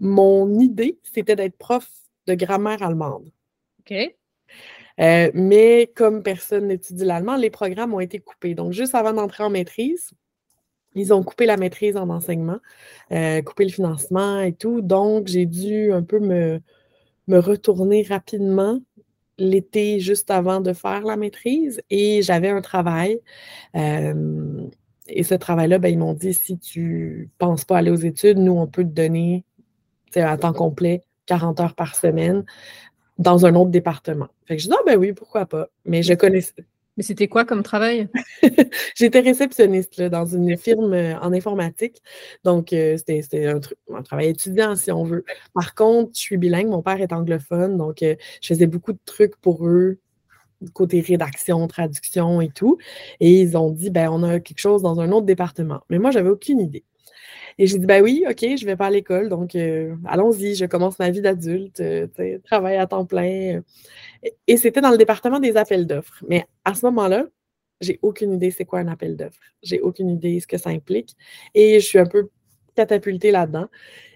mon 0.00 0.58
idée, 0.58 0.98
c'était 1.02 1.36
d'être 1.36 1.56
prof 1.56 1.88
de 2.26 2.34
grammaire 2.34 2.82
allemande. 2.82 3.30
OK. 3.80 3.94
mais 4.98 5.90
comme 5.94 6.22
personne 6.22 6.68
n'étudie 6.68 7.04
l'allemand, 7.04 7.36
les 7.36 7.50
programmes 7.50 7.94
ont 7.94 8.00
été 8.00 8.18
coupés. 8.18 8.54
Donc, 8.54 8.72
juste 8.72 8.94
avant 8.94 9.12
d'entrer 9.12 9.44
en 9.44 9.50
maîtrise, 9.50 10.10
ils 10.98 11.12
ont 11.14 11.22
coupé 11.22 11.46
la 11.46 11.56
maîtrise 11.56 11.96
en 11.96 12.08
enseignement, 12.10 12.58
euh, 13.12 13.42
coupé 13.42 13.64
le 13.64 13.70
financement 13.70 14.40
et 14.40 14.52
tout. 14.52 14.80
Donc, 14.80 15.28
j'ai 15.28 15.46
dû 15.46 15.92
un 15.92 16.02
peu 16.02 16.18
me, 16.18 16.60
me 17.28 17.38
retourner 17.38 18.02
rapidement 18.02 18.80
l'été 19.38 20.00
juste 20.00 20.30
avant 20.30 20.60
de 20.60 20.72
faire 20.72 21.02
la 21.04 21.16
maîtrise 21.16 21.80
et 21.90 22.22
j'avais 22.22 22.48
un 22.48 22.60
travail. 22.60 23.20
Euh, 23.76 24.66
et 25.08 25.22
ce 25.22 25.34
travail-là, 25.34 25.78
ben, 25.78 25.88
ils 25.88 25.98
m'ont 25.98 26.14
dit 26.14 26.34
si 26.34 26.58
tu 26.58 27.30
ne 27.32 27.38
penses 27.38 27.64
pas 27.64 27.78
aller 27.78 27.90
aux 27.90 27.96
études, 27.96 28.38
nous, 28.38 28.52
on 28.52 28.66
peut 28.66 28.84
te 28.84 28.88
donner 28.88 29.44
à 30.16 30.36
temps 30.36 30.52
complet 30.52 31.04
40 31.26 31.60
heures 31.60 31.74
par 31.74 31.94
semaine 31.94 32.44
dans 33.18 33.46
un 33.46 33.54
autre 33.54 33.70
département. 33.70 34.28
Fait 34.46 34.56
que 34.56 34.62
je 34.62 34.68
dis, 34.68 34.74
ah 34.74 34.82
ben 34.86 34.96
oui, 34.98 35.12
pourquoi 35.12 35.46
pas. 35.46 35.68
Mais 35.84 36.02
je 36.02 36.14
connaissais, 36.14 36.54
mais 36.98 37.04
c'était 37.04 37.28
quoi 37.28 37.44
comme 37.44 37.62
travail? 37.62 38.08
J'étais 38.96 39.20
réceptionniste 39.20 40.02
dans 40.02 40.26
une 40.26 40.56
firme 40.58 40.92
euh, 40.92 41.18
en 41.20 41.32
informatique. 41.32 42.02
Donc, 42.42 42.72
euh, 42.72 42.96
c'était 42.98 43.46
un, 43.46 43.60
un, 43.94 44.02
travail 44.02 44.26
étudiant, 44.30 44.74
si 44.74 44.90
on 44.90 45.04
veut. 45.04 45.24
Par 45.54 45.76
contre, 45.76 46.10
je 46.14 46.20
suis 46.20 46.36
bilingue, 46.36 46.66
mon 46.66 46.82
père 46.82 47.00
est 47.00 47.12
anglophone, 47.12 47.78
donc 47.78 48.02
euh, 48.02 48.16
je 48.42 48.48
faisais 48.48 48.66
beaucoup 48.66 48.92
de 48.92 48.98
trucs 49.06 49.36
pour 49.36 49.64
eux, 49.66 50.00
côté 50.72 51.00
rédaction, 51.00 51.68
traduction 51.68 52.40
et 52.40 52.48
tout. 52.48 52.78
Et 53.20 53.42
ils 53.42 53.56
ont 53.56 53.70
dit, 53.70 53.90
ben, 53.90 54.10
on 54.10 54.24
a 54.24 54.40
quelque 54.40 54.58
chose 54.58 54.82
dans 54.82 55.00
un 55.00 55.12
autre 55.12 55.26
département. 55.26 55.82
Mais 55.90 56.00
moi, 56.00 56.10
j'avais 56.10 56.30
aucune 56.30 56.60
idée. 56.60 56.84
Et 57.58 57.66
j'ai 57.66 57.78
dit, 57.78 57.86
ben 57.86 58.02
oui, 58.02 58.24
OK, 58.28 58.38
je 58.40 58.64
vais 58.64 58.76
pas 58.76 58.86
à 58.86 58.90
l'école, 58.90 59.28
donc 59.28 59.56
euh, 59.56 59.96
allons-y, 60.06 60.54
je 60.54 60.64
commence 60.64 60.98
ma 61.00 61.10
vie 61.10 61.20
d'adulte, 61.20 61.80
euh, 61.80 62.06
travail 62.44 62.76
à 62.76 62.86
temps 62.86 63.04
plein. 63.04 63.62
Et, 64.46 64.56
c'était 64.56 64.80
dans 64.80 64.90
le 64.90 64.98
département 64.98 65.40
des 65.40 65.56
appels 65.56 65.86
d'offres. 65.86 66.24
Mais 66.28 66.46
à 66.64 66.74
ce 66.74 66.86
moment-là, 66.86 67.26
j'ai 67.80 67.98
aucune 68.02 68.32
idée 68.32 68.52
c'est 68.52 68.64
quoi 68.64 68.78
un 68.80 68.88
appel 68.88 69.16
d'offres. 69.16 69.40
J'ai 69.62 69.80
aucune 69.80 70.10
idée 70.10 70.38
ce 70.40 70.46
que 70.46 70.56
ça 70.56 70.70
implique. 70.70 71.16
Et 71.54 71.80
je 71.80 71.86
suis 71.86 71.98
un 71.98 72.06
peu 72.06 72.28
catapultée 72.76 73.32
là-dedans. 73.32 73.66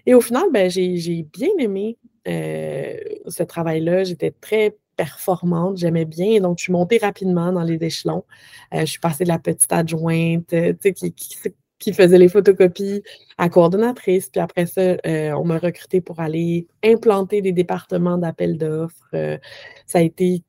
Et 0.05 0.13
au 0.13 0.21
final, 0.21 0.45
ben, 0.51 0.69
j'ai 0.69 1.23
bien 1.33 1.49
aimé 1.59 1.97
euh, 2.27 2.95
ce 3.27 3.43
travail-là. 3.43 4.05
J'étais 4.05 4.31
très 4.31 4.77
performante, 4.95 5.77
j'aimais 5.77 6.05
bien. 6.05 6.39
Donc, 6.39 6.59
je 6.59 6.63
suis 6.63 6.73
montée 6.73 6.97
rapidement 6.97 7.51
dans 7.51 7.63
les 7.63 7.83
échelons. 7.83 8.23
je 8.71 8.85
suis 8.85 8.99
passée 8.99 9.23
de 9.25 9.29
la 9.29 9.39
petite 9.39 9.71
adjointe, 9.73 10.47
qui, 10.47 10.93
qui, 10.93 11.13
qui, 11.13 11.37
qui 11.83 11.93
faisait 11.93 12.17
les 12.17 12.29
photocopies 12.29 13.03
à 13.37 13.49
coordonnatrice. 13.49 14.29
Puis 14.29 14.39
après 14.39 14.65
ça, 14.65 14.81
euh, 14.81 15.31
on 15.33 15.43
m'a 15.43 15.57
recruté 15.57 16.01
pour 16.01 16.19
aller 16.19 16.67
implanter 16.83 17.41
des 17.41 17.51
départements 17.51 18.17
d'appel 18.17 18.57
d'offres. 18.57 19.09
Euh, 19.13 19.37
ça 19.85 19.99
a 19.99 20.01
été 20.01 20.43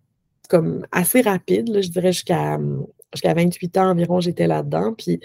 comme 0.49 0.87
assez 0.93 1.23
rapide, 1.23 1.81
je 1.83 1.89
dirais 1.89 2.13
jusqu'à 2.13 2.59
jusqu'à 3.13 3.33
28 3.33 3.79
ans 3.79 3.91
environ, 3.91 4.21
j'étais 4.21 4.47
là-dedans. 4.47 4.93
Puis 4.97 5.21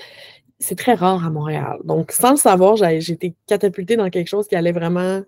c'est 0.59 0.77
très 0.77 0.93
rare 0.93 1.25
à 1.25 1.29
Montréal. 1.29 1.77
Donc, 1.83 2.11
sans 2.11 2.31
le 2.31 2.37
savoir, 2.37 2.75
j'ai 2.75 3.11
été 3.11 3.35
catapultée 3.47 3.95
dans 3.95 4.09
quelque 4.09 4.27
chose 4.27 4.47
qui 4.47 4.55
allait 4.55 4.71
vraiment 4.71 5.21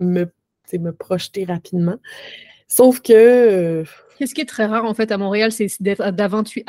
me, 0.00 0.26
me 0.72 0.90
projeter 0.92 1.44
rapidement. 1.44 1.96
Sauf 2.68 3.00
que. 3.00 3.84
Euh, 4.14 4.18
Qu'est-ce 4.18 4.34
qui 4.34 4.40
est 4.40 4.48
très 4.48 4.66
rare 4.66 4.84
en 4.84 4.94
fait 4.94 5.10
à 5.12 5.18
Montréal, 5.18 5.52
c'est 5.52 5.68
d'être 5.80 6.00
à 6.00 6.10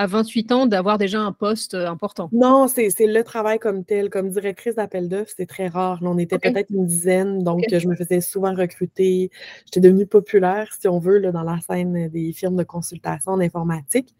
28, 0.08 0.52
ans, 0.52 0.66
d'avoir 0.66 0.98
déjà 0.98 1.22
un 1.22 1.32
poste 1.32 1.74
euh, 1.74 1.88
important? 1.88 2.30
Non, 2.32 2.68
c'est 2.68 2.90
le 3.00 3.24
travail 3.24 3.60
comme 3.60 3.84
tel. 3.84 4.10
Comme 4.10 4.30
directrice 4.30 4.76
d'appel 4.76 5.10
d'offres, 5.10 5.34
c'est 5.36 5.46
très 5.46 5.68
rare. 5.68 6.00
on 6.02 6.18
était 6.18 6.40
peut-être 6.40 6.70
une 6.72 6.86
dizaine, 6.86 7.44
donc 7.44 7.64
je 7.72 7.88
me 7.88 7.96
faisais 7.96 8.22
souvent 8.22 8.54
recruter. 8.54 9.30
J'étais 9.66 9.80
devenue 9.80 10.06
populaire, 10.06 10.70
si 10.80 10.88
on 10.88 11.00
veut, 11.00 11.20
là, 11.20 11.32
dans 11.32 11.44
la 11.44 11.60
scène 11.62 12.10
des 12.10 12.34
firmes 12.34 12.56
de 12.56 12.64
consultation 12.64 13.34
en 13.34 13.40
informatique. 13.40 14.14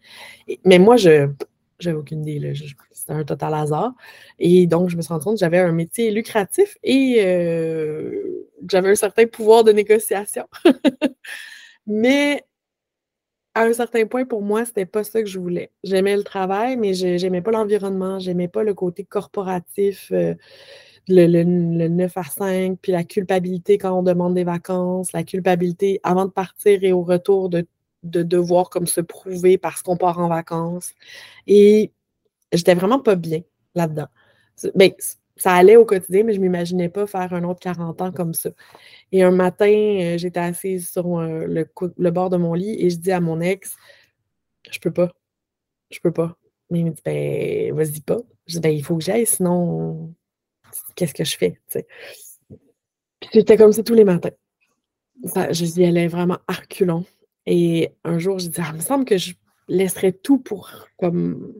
mais 0.64 0.78
moi, 0.78 0.96
je 0.96 1.28
J'avais 1.78 1.96
aucune 1.96 2.26
idée. 2.26 2.54
C'était 2.92 3.12
un 3.12 3.24
total 3.24 3.54
hasard. 3.54 3.92
Et 4.38 4.66
donc, 4.66 4.88
je 4.88 4.96
me 4.96 5.02
suis 5.02 5.12
rendu 5.12 5.24
compte 5.24 5.34
que 5.34 5.40
j'avais 5.40 5.58
un 5.58 5.72
métier 5.72 6.10
lucratif 6.10 6.78
et 6.82 7.16
euh, 7.20 8.46
j'avais 8.70 8.90
un 8.90 8.94
certain 8.94 9.26
pouvoir 9.26 9.62
de 9.64 9.72
négociation. 9.72 10.46
mais 11.86 12.44
à 13.56 13.62
un 13.64 13.72
certain 13.72 14.06
point, 14.06 14.26
pour 14.26 14.42
moi, 14.42 14.64
c'était 14.66 14.86
pas 14.86 15.02
ça 15.04 15.22
que 15.22 15.28
je 15.28 15.38
voulais. 15.38 15.72
J'aimais 15.82 16.16
le 16.16 16.24
travail, 16.24 16.76
mais 16.76 16.94
je 16.94 17.06
n'aimais 17.22 17.42
pas 17.42 17.52
l'environnement, 17.52 18.18
j'aimais 18.18 18.48
pas 18.48 18.62
le 18.62 18.74
côté 18.74 19.04
corporatif, 19.04 20.10
euh, 20.12 20.34
le, 21.08 21.26
le, 21.26 21.88
9 21.88 22.16
à 22.16 22.24
5, 22.24 22.78
puis 22.82 22.92
la 22.92 23.04
culpabilité 23.04 23.78
quand 23.78 23.98
on 23.98 24.02
demande 24.02 24.34
des 24.34 24.44
vacances, 24.44 25.12
la 25.12 25.24
culpabilité 25.24 26.00
avant 26.02 26.26
de 26.26 26.30
partir 26.30 26.84
et 26.84 26.92
au 26.92 27.02
retour 27.02 27.48
de 27.48 27.66
de 28.02 28.22
devoir 28.22 28.70
comme 28.70 28.86
se 28.86 29.00
prouver 29.00 29.58
parce 29.58 29.82
qu'on 29.82 29.96
part 29.96 30.18
en 30.20 30.28
vacances. 30.28 30.92
Et 31.46 31.92
j'étais 32.52 32.74
vraiment 32.74 33.00
pas 33.00 33.16
bien 33.16 33.42
là-dedans. 33.74 34.06
Ça 35.36 35.52
allait 35.52 35.76
au 35.76 35.84
quotidien, 35.84 36.24
mais 36.24 36.32
je 36.32 36.38
ne 36.38 36.44
m'imaginais 36.44 36.88
pas 36.88 37.06
faire 37.06 37.32
un 37.34 37.44
autre 37.44 37.60
40 37.60 38.00
ans 38.00 38.12
comme 38.12 38.34
ça. 38.34 38.50
Et 39.12 39.22
un 39.22 39.30
matin, 39.30 39.66
euh, 39.66 40.18
j'étais 40.18 40.40
assise 40.40 40.88
sur 40.88 41.18
euh, 41.18 41.46
le, 41.46 42.10
bord 42.10 42.30
de 42.30 42.36
mon 42.36 42.54
lit 42.54 42.76
et 42.78 42.90
je 42.90 42.96
dis 42.96 43.12
à 43.12 43.20
mon 43.20 43.40
ex, 43.40 43.76
je 44.70 44.78
peux 44.78 44.92
pas. 44.92 45.12
Je 45.90 46.00
peux 46.00 46.12
pas. 46.12 46.36
Mais 46.70 46.80
il 46.80 46.86
me 46.86 46.90
dit, 46.90 47.02
ben, 47.04 47.74
vas-y 47.74 48.00
pas. 48.00 48.18
Je 48.46 48.54
dis, 48.54 48.60
ben, 48.60 48.74
il 48.74 48.82
faut 48.82 48.96
que 48.96 49.04
j'aille, 49.04 49.26
sinon, 49.26 50.14
qu'est-ce 50.94 51.14
que 51.14 51.24
je 51.24 51.36
fais? 51.36 51.60
Puis 51.68 53.30
j'étais 53.32 53.56
comme 53.56 53.72
ça 53.72 53.82
tous 53.82 53.94
les 53.94 54.04
matins. 54.04 54.30
Je 55.50 55.64
y 55.80 55.84
allais 55.84 56.08
vraiment 56.08 56.38
arculon. 56.48 57.04
Et 57.44 57.92
un 58.04 58.18
jour, 58.18 58.38
je 58.38 58.48
dis, 58.48 58.60
ah, 58.60 58.70
il 58.72 58.76
me 58.76 58.82
semble 58.82 59.04
que 59.04 59.18
je 59.18 59.34
laisserais 59.68 60.12
tout 60.12 60.38
pour 60.38 60.70
comme 60.98 61.54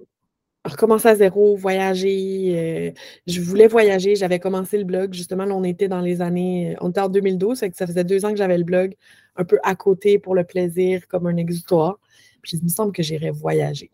recommencer 0.66 1.08
à 1.08 1.14
zéro, 1.14 1.56
voyager. 1.56 2.94
Euh, 2.96 3.00
je 3.26 3.40
voulais 3.40 3.66
voyager. 3.66 4.16
J'avais 4.16 4.38
commencé 4.38 4.78
le 4.78 4.84
blog. 4.84 5.14
Justement, 5.14 5.44
là, 5.44 5.54
on 5.54 5.64
était 5.64 5.88
dans 5.88 6.00
les 6.00 6.20
années. 6.22 6.76
On 6.80 6.90
était 6.90 7.00
en 7.00 7.08
2012, 7.08 7.60
que 7.60 7.76
ça 7.76 7.86
faisait 7.86 8.04
deux 8.04 8.24
ans 8.24 8.30
que 8.30 8.36
j'avais 8.36 8.58
le 8.58 8.64
blog, 8.64 8.94
un 9.36 9.44
peu 9.44 9.58
à 9.62 9.74
côté 9.74 10.18
pour 10.18 10.34
le 10.34 10.44
plaisir, 10.44 11.06
comme 11.08 11.26
un 11.26 11.36
exutoire. 11.36 11.98
Puis 12.42 12.58
il 12.58 12.64
me 12.64 12.68
semble 12.68 12.92
que 12.92 13.02
j'irais 13.02 13.30
voyager. 13.30 13.90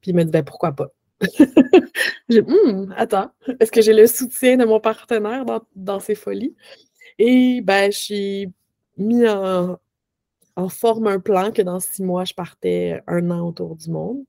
Puis 0.00 0.10
il 0.10 0.14
me 0.14 0.24
dit, 0.24 0.42
pourquoi 0.42 0.72
pas? 0.72 0.88
je 2.28 2.40
hum, 2.40 2.94
attends, 2.96 3.30
est-ce 3.60 3.72
que 3.72 3.80
j'ai 3.80 3.94
le 3.94 4.06
soutien 4.06 4.58
de 4.58 4.64
mon 4.64 4.80
partenaire 4.80 5.44
dans, 5.46 5.62
dans 5.74 6.00
ces 6.00 6.14
folies? 6.14 6.54
Et 7.18 7.62
ben, 7.62 7.90
je 7.90 7.98
suis 7.98 8.52
mis 8.98 9.26
en, 9.26 9.78
en 10.56 10.68
forme 10.68 11.06
un 11.06 11.20
plan 11.20 11.52
que 11.52 11.62
dans 11.62 11.80
six 11.80 12.02
mois, 12.02 12.24
je 12.24 12.34
partais 12.34 13.02
un 13.06 13.30
an 13.30 13.46
autour 13.46 13.76
du 13.76 13.90
monde. 13.90 14.24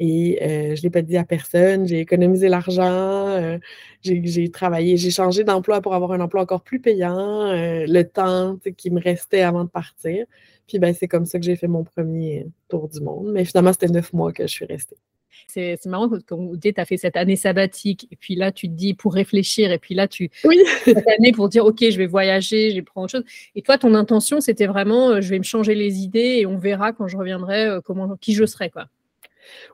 Et 0.00 0.38
euh, 0.42 0.76
je 0.76 0.80
ne 0.80 0.82
l'ai 0.82 0.90
pas 0.90 1.02
dit 1.02 1.16
à 1.16 1.24
personne. 1.24 1.86
J'ai 1.86 2.00
économisé 2.00 2.48
l'argent, 2.48 3.28
euh, 3.28 3.58
j'ai 4.02 4.50
travaillé, 4.50 4.96
j'ai 4.96 5.10
changé 5.10 5.42
d'emploi 5.42 5.80
pour 5.80 5.94
avoir 5.94 6.12
un 6.12 6.20
emploi 6.20 6.42
encore 6.42 6.62
plus 6.62 6.80
payant, 6.80 7.46
euh, 7.46 7.84
le 7.86 8.02
temps 8.04 8.58
qui 8.76 8.90
me 8.90 9.00
restait 9.00 9.42
avant 9.42 9.64
de 9.64 9.70
partir. 9.70 10.24
Puis 10.68 10.78
ben, 10.78 10.94
c'est 10.94 11.08
comme 11.08 11.26
ça 11.26 11.38
que 11.38 11.44
j'ai 11.44 11.56
fait 11.56 11.66
mon 11.66 11.82
premier 11.82 12.46
tour 12.68 12.88
du 12.88 13.00
monde. 13.00 13.32
Mais 13.32 13.44
finalement, 13.44 13.72
c'était 13.72 13.88
neuf 13.88 14.12
mois 14.12 14.32
que 14.32 14.44
je 14.44 14.52
suis 14.52 14.66
restée. 14.66 14.96
C'est 15.46 15.86
marrant 15.86 16.10
quand 16.26 16.60
tu 16.60 16.74
as 16.76 16.84
fait 16.84 16.96
cette 16.98 17.16
année 17.16 17.36
sabbatique, 17.36 18.06
et 18.10 18.16
puis 18.16 18.34
là, 18.34 18.52
tu 18.52 18.68
te 18.68 18.74
dis 18.74 18.92
pour 18.92 19.14
réfléchir, 19.14 19.72
et 19.72 19.78
puis 19.78 19.94
là, 19.94 20.06
tu. 20.06 20.30
Oui. 20.44 20.58
cette 20.84 21.08
année 21.08 21.32
pour 21.32 21.48
dire, 21.48 21.64
OK, 21.64 21.78
je 21.80 21.96
vais 21.96 22.06
voyager, 22.06 22.70
je 22.70 22.76
vais 22.76 22.82
prendre 22.82 23.04
autre 23.04 23.12
chose. 23.12 23.24
Et 23.54 23.62
toi, 23.62 23.78
ton 23.78 23.94
intention, 23.94 24.40
c'était 24.40 24.66
vraiment, 24.66 25.20
je 25.20 25.30
vais 25.30 25.38
me 25.38 25.44
changer 25.44 25.74
les 25.74 26.00
idées, 26.00 26.40
et 26.40 26.46
on 26.46 26.58
verra 26.58 26.92
quand 26.92 27.08
je 27.08 27.16
reviendrai 27.16 27.78
comment, 27.84 28.16
qui 28.20 28.34
je 28.34 28.44
serai, 28.44 28.68
quoi. 28.68 28.88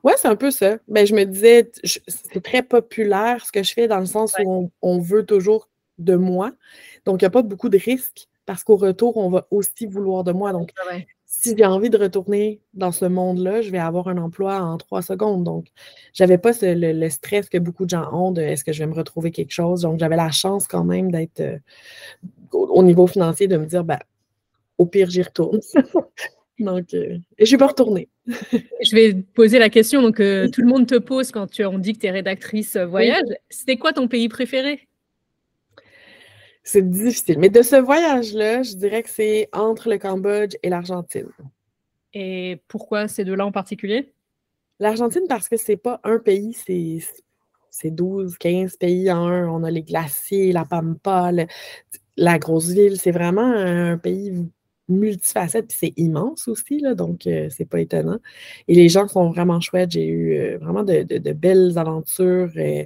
Ouais, 0.03 0.15
c'est 0.17 0.29
un 0.29 0.37
peu 0.37 0.51
ça. 0.51 0.79
Ben, 0.89 1.07
je 1.07 1.15
me 1.15 1.25
disais, 1.25 1.71
c'est 1.85 2.43
très 2.43 2.63
populaire 2.63 3.45
ce 3.45 3.53
que 3.53 3.63
je 3.63 3.73
fais 3.73 3.89
dans 3.89 4.01
le 4.01 4.07
sens 4.07 4.35
où 4.45 4.71
on, 4.83 4.99
veut 4.99 5.25
toujours 5.25 5.69
de 5.99 6.17
moi. 6.17 6.53
Donc, 7.05 7.23
il 7.23 7.25
n'y 7.25 7.29
a 7.29 7.31
pas 7.31 7.43
beaucoup 7.43 7.69
de 7.69 7.79
risques 7.79 8.29
parce 8.47 8.63
qu'au 8.65 8.77
retour, 8.77 9.17
on 9.17 9.31
va 9.31 9.47
aussi 9.51 9.87
vouloir 9.87 10.25
de 10.25 10.33
moi. 10.33 10.53
Donc, 10.53 10.73
si 11.27 11.55
j'ai 11.57 11.65
envie 11.65 11.91
de 11.91 11.99
retourner 11.99 12.61
dans 12.75 12.93
ce 12.93 13.05
monde-là, 13.07 13.63
je 13.63 13.71
vais 13.71 13.79
avoir 13.79 14.09
un 14.09 14.19
emploi 14.19 14.61
en 14.61 14.77
trois 14.77 15.03
secondes. 15.03 15.45
Donc, 15.45 15.67
j'avais 16.13 16.39
pas 16.39 16.53
le, 16.63 17.09
stress 17.09 17.49
que 17.49 17.59
beaucoup 17.59 17.85
de 17.85 17.91
gens 17.91 18.13
ont 18.13 18.31
de 18.31 18.43
est-ce 18.43 18.65
que 18.65 18.73
je 18.73 18.81
vais 18.81 18.87
me 18.87 18.95
retrouver 18.95 19.31
quelque 19.31 19.53
chose? 19.53 19.83
Donc, 19.83 19.99
j'avais 19.99 20.17
la 20.17 20.31
chance 20.31 20.67
quand 20.67 20.85
même 20.85 21.11
d'être 21.11 21.41
euh, 21.41 21.59
au, 22.53 22.83
niveau 22.83 23.07
financier 23.07 23.49
de 23.49 23.57
me 23.57 23.67
dire, 23.67 23.85
ben, 23.85 23.99
au 24.79 24.87
pire, 24.87 25.11
j'y 25.11 25.23
retourne. 25.23 25.61
donc, 26.59 26.95
euh, 26.95 27.19
et 27.39 27.47
je 27.47 27.51
vais 27.51 27.59
pas 27.59 27.67
retourner. 27.67 28.09
je 28.27 28.95
vais 28.95 29.15
poser 29.15 29.59
la 29.59 29.71
question 29.71 30.03
donc, 30.03 30.17
que 30.17 30.47
tout 30.49 30.61
le 30.61 30.69
monde 30.69 30.87
te 30.87 30.97
pose 30.97 31.31
quand 31.31 31.47
tu, 31.49 31.65
on 31.65 31.79
dit 31.79 31.95
que 31.95 31.99
tu 31.99 32.07
es 32.07 32.11
rédactrice 32.11 32.77
euh, 32.77 32.87
voyage. 32.87 33.27
C'était 33.51 33.77
quoi 33.77 33.93
ton 33.93 34.07
pays 34.07 34.29
préféré? 34.29 34.89
C'est 36.63 36.89
difficile. 36.89 37.39
Mais 37.39 37.51
de 37.51 37.61
ce 37.61 37.77
voyage-là, 37.77 38.63
je 38.63 38.75
dirais 38.77 39.03
que 39.03 39.11
c'est 39.11 39.49
entre 39.53 39.91
le 39.91 39.99
Cambodge 39.99 40.55
et 40.63 40.71
l'Argentine. 40.71 41.29
Et 42.15 42.63
pourquoi? 42.69 43.09
Ces 43.09 43.25
deux-là 43.25 43.45
en 43.45 43.53
particulier? 43.53 44.13
L'Argentine, 44.79 45.25
parce 45.29 45.49
que 45.49 45.57
c'est 45.57 45.77
pas 45.77 46.01
un 46.05 46.19
pays, 46.19 46.57
c'est 47.71 47.91
12, 47.91 48.39
15 48.39 48.77
pays 48.77 49.11
en 49.11 49.27
un. 49.27 49.49
On 49.49 49.65
a 49.65 49.71
les 49.71 49.83
glaciers, 49.83 50.53
la 50.53 50.65
Pampa, 50.65 51.33
la 52.17 52.39
grosse 52.39 52.69
ville. 52.69 52.99
C'est 52.99 53.11
vraiment 53.11 53.43
un 53.43 53.99
pays 53.99 54.49
multifacette, 54.89 55.69
puis 55.69 55.77
c'est 55.81 55.93
immense 55.97 56.49
aussi, 56.49 56.79
là, 56.81 56.95
donc 56.95 57.27
euh, 57.27 57.49
c'est 57.51 57.65
pas 57.65 57.81
étonnant. 57.81 58.19
Et 58.69 58.75
les 58.75 58.89
gens 58.89 59.09
sont 59.09 59.31
vraiment 59.31 59.61
chouettes. 59.61 59.93
J'ai 59.93 60.07
eu 60.07 60.37
euh, 60.39 60.59
vraiment 60.59 60.85
de, 60.85 61.33
belles 61.33 61.79
aventures. 61.79 62.51
Euh, 62.57 62.85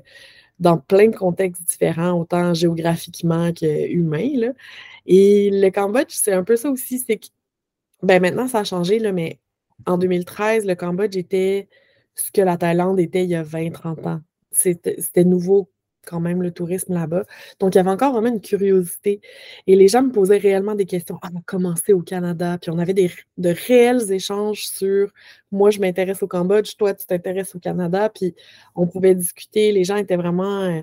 dans 0.61 0.78
plein 0.78 1.08
de 1.08 1.16
contextes 1.16 1.62
différents, 1.68 2.18
autant 2.18 2.52
géographiquement 2.52 3.52
qu'humains. 3.52 4.52
Et 5.06 5.50
le 5.52 5.70
Cambodge, 5.70 6.11
c'est 6.11 6.32
un 6.32 6.42
peu 6.44 6.56
ça 6.56 6.70
aussi, 6.70 6.98
c'est 6.98 7.18
que 7.18 7.28
ben 8.02 8.20
maintenant, 8.20 8.48
ça 8.48 8.61
a 8.61 8.64
changé, 8.64 8.98
là, 8.98 9.12
mais 9.12 9.38
en 9.87 9.98
2013, 9.98 10.66
le 10.66 10.74
Cambodge 10.74 11.16
était 11.16 11.68
ce 12.14 12.30
que 12.32 12.40
la 12.40 12.56
Thaïlande 12.56 13.00
était 13.00 13.24
il 13.24 13.30
y 13.30 13.34
a 13.37 13.44
20-30 13.44 14.08
ans. 14.08 14.20
C'était 14.50 15.24
nouveau 15.24 15.70
quand 16.09 16.21
même 16.21 16.42
le 16.42 16.51
tourisme 16.51 16.94
là-bas. 16.94 17.25
Donc, 17.61 17.75
il 17.75 17.79
y 17.79 17.81
avait 17.81 17.90
encore 17.90 18.12
vraiment 18.12 18.29
une 18.29 18.40
curiosité. 18.40 19.21
Et 19.66 19.77
les 19.77 19.88
gens 19.88 20.03
me 20.03 20.11
posaient 20.11 20.38
réellement 20.38 20.75
des 20.75 20.87
questions. 20.87 21.18
Ah, 21.23 21.29
on 21.35 21.38
a 21.38 21.42
commencé 21.42 21.92
au 21.92 22.01
Canada. 22.01 22.59
Puis 22.61 22.71
on 22.71 22.79
avait 22.79 22.94
des, 22.94 23.11
de 23.37 23.55
réels 23.66 24.11
échanges 24.12 24.66
sur 24.68 25.12
moi, 25.51 25.71
je 25.71 25.81
m'intéresse 25.81 26.23
au 26.23 26.27
Cambodge, 26.29 26.77
toi, 26.77 26.94
tu 26.94 27.07
t'intéresses 27.07 27.55
au 27.55 27.59
Canada. 27.59 28.11
Puis 28.14 28.35
on 28.75 28.87
pouvait 28.87 29.14
discuter. 29.14 29.73
Les 29.73 29.85
gens 29.85 29.97
étaient 29.97 30.16
vraiment, 30.16 30.62
euh, 30.62 30.81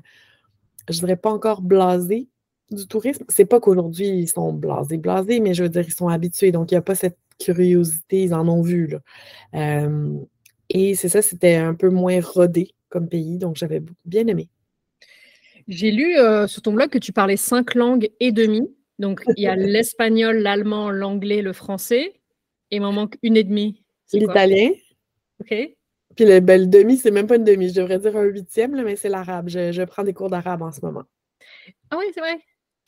je 0.89 0.99
dirais 0.99 1.17
pas 1.17 1.31
encore 1.31 1.61
blasés 1.61 2.27
du 2.71 2.87
tourisme. 2.87 3.25
C'est 3.29 3.45
pas 3.45 3.59
qu'aujourd'hui, 3.59 4.07
ils 4.07 4.27
sont 4.27 4.53
blasés, 4.53 4.97
blasés, 4.97 5.39
mais 5.39 5.53
je 5.53 5.63
veux 5.63 5.69
dire, 5.69 5.85
ils 5.87 5.93
sont 5.93 6.07
habitués. 6.07 6.51
Donc, 6.51 6.71
il 6.71 6.75
n'y 6.75 6.79
a 6.79 6.81
pas 6.81 6.95
cette 6.95 7.17
curiosité. 7.39 8.23
Ils 8.23 8.33
en 8.33 8.47
ont 8.47 8.61
vu. 8.61 8.87
Là. 8.87 8.99
Euh, 9.55 10.19
et 10.69 10.95
c'est 10.95 11.09
ça, 11.09 11.21
c'était 11.21 11.55
un 11.55 11.75
peu 11.75 11.89
moins 11.89 12.19
rodé 12.21 12.73
comme 12.89 13.07
pays. 13.09 13.37
Donc, 13.37 13.55
j'avais 13.55 13.83
bien 14.05 14.27
aimé. 14.27 14.49
J'ai 15.67 15.91
lu 15.91 16.17
euh, 16.17 16.47
sur 16.47 16.61
ton 16.61 16.73
blog 16.73 16.89
que 16.89 16.97
tu 16.97 17.11
parlais 17.11 17.37
cinq 17.37 17.75
langues 17.75 18.09
et 18.19 18.31
demie. 18.31 18.69
Donc, 18.99 19.23
il 19.35 19.43
y 19.43 19.47
a 19.47 19.55
l'espagnol, 19.55 20.37
l'allemand, 20.37 20.89
l'anglais, 20.91 21.41
le 21.41 21.53
français. 21.53 22.13
Et 22.71 22.77
il 22.77 22.81
m'en 22.81 22.91
manque 22.91 23.17
une 23.23 23.37
et 23.37 23.43
demie. 23.43 23.83
L'italien. 24.13 24.71
OK. 25.41 25.75
Puis 26.15 26.25
le, 26.25 26.39
ben, 26.39 26.69
demi, 26.69 26.97
c'est 26.97 27.11
même 27.11 27.27
pas 27.27 27.35
une 27.35 27.43
demi. 27.43 27.69
Je 27.69 27.75
devrais 27.75 27.99
dire 27.99 28.15
un 28.15 28.23
huitième, 28.23 28.81
mais 28.83 28.95
c'est 28.95 29.09
l'arabe. 29.09 29.49
Je, 29.49 29.83
prends 29.83 30.03
des 30.03 30.13
cours 30.13 30.29
d'arabe 30.29 30.61
en 30.61 30.71
ce 30.71 30.81
moment. 30.81 31.03
Ah 31.89 31.97
oui, 31.97 32.05
c'est 32.13 32.21
vrai. 32.21 32.39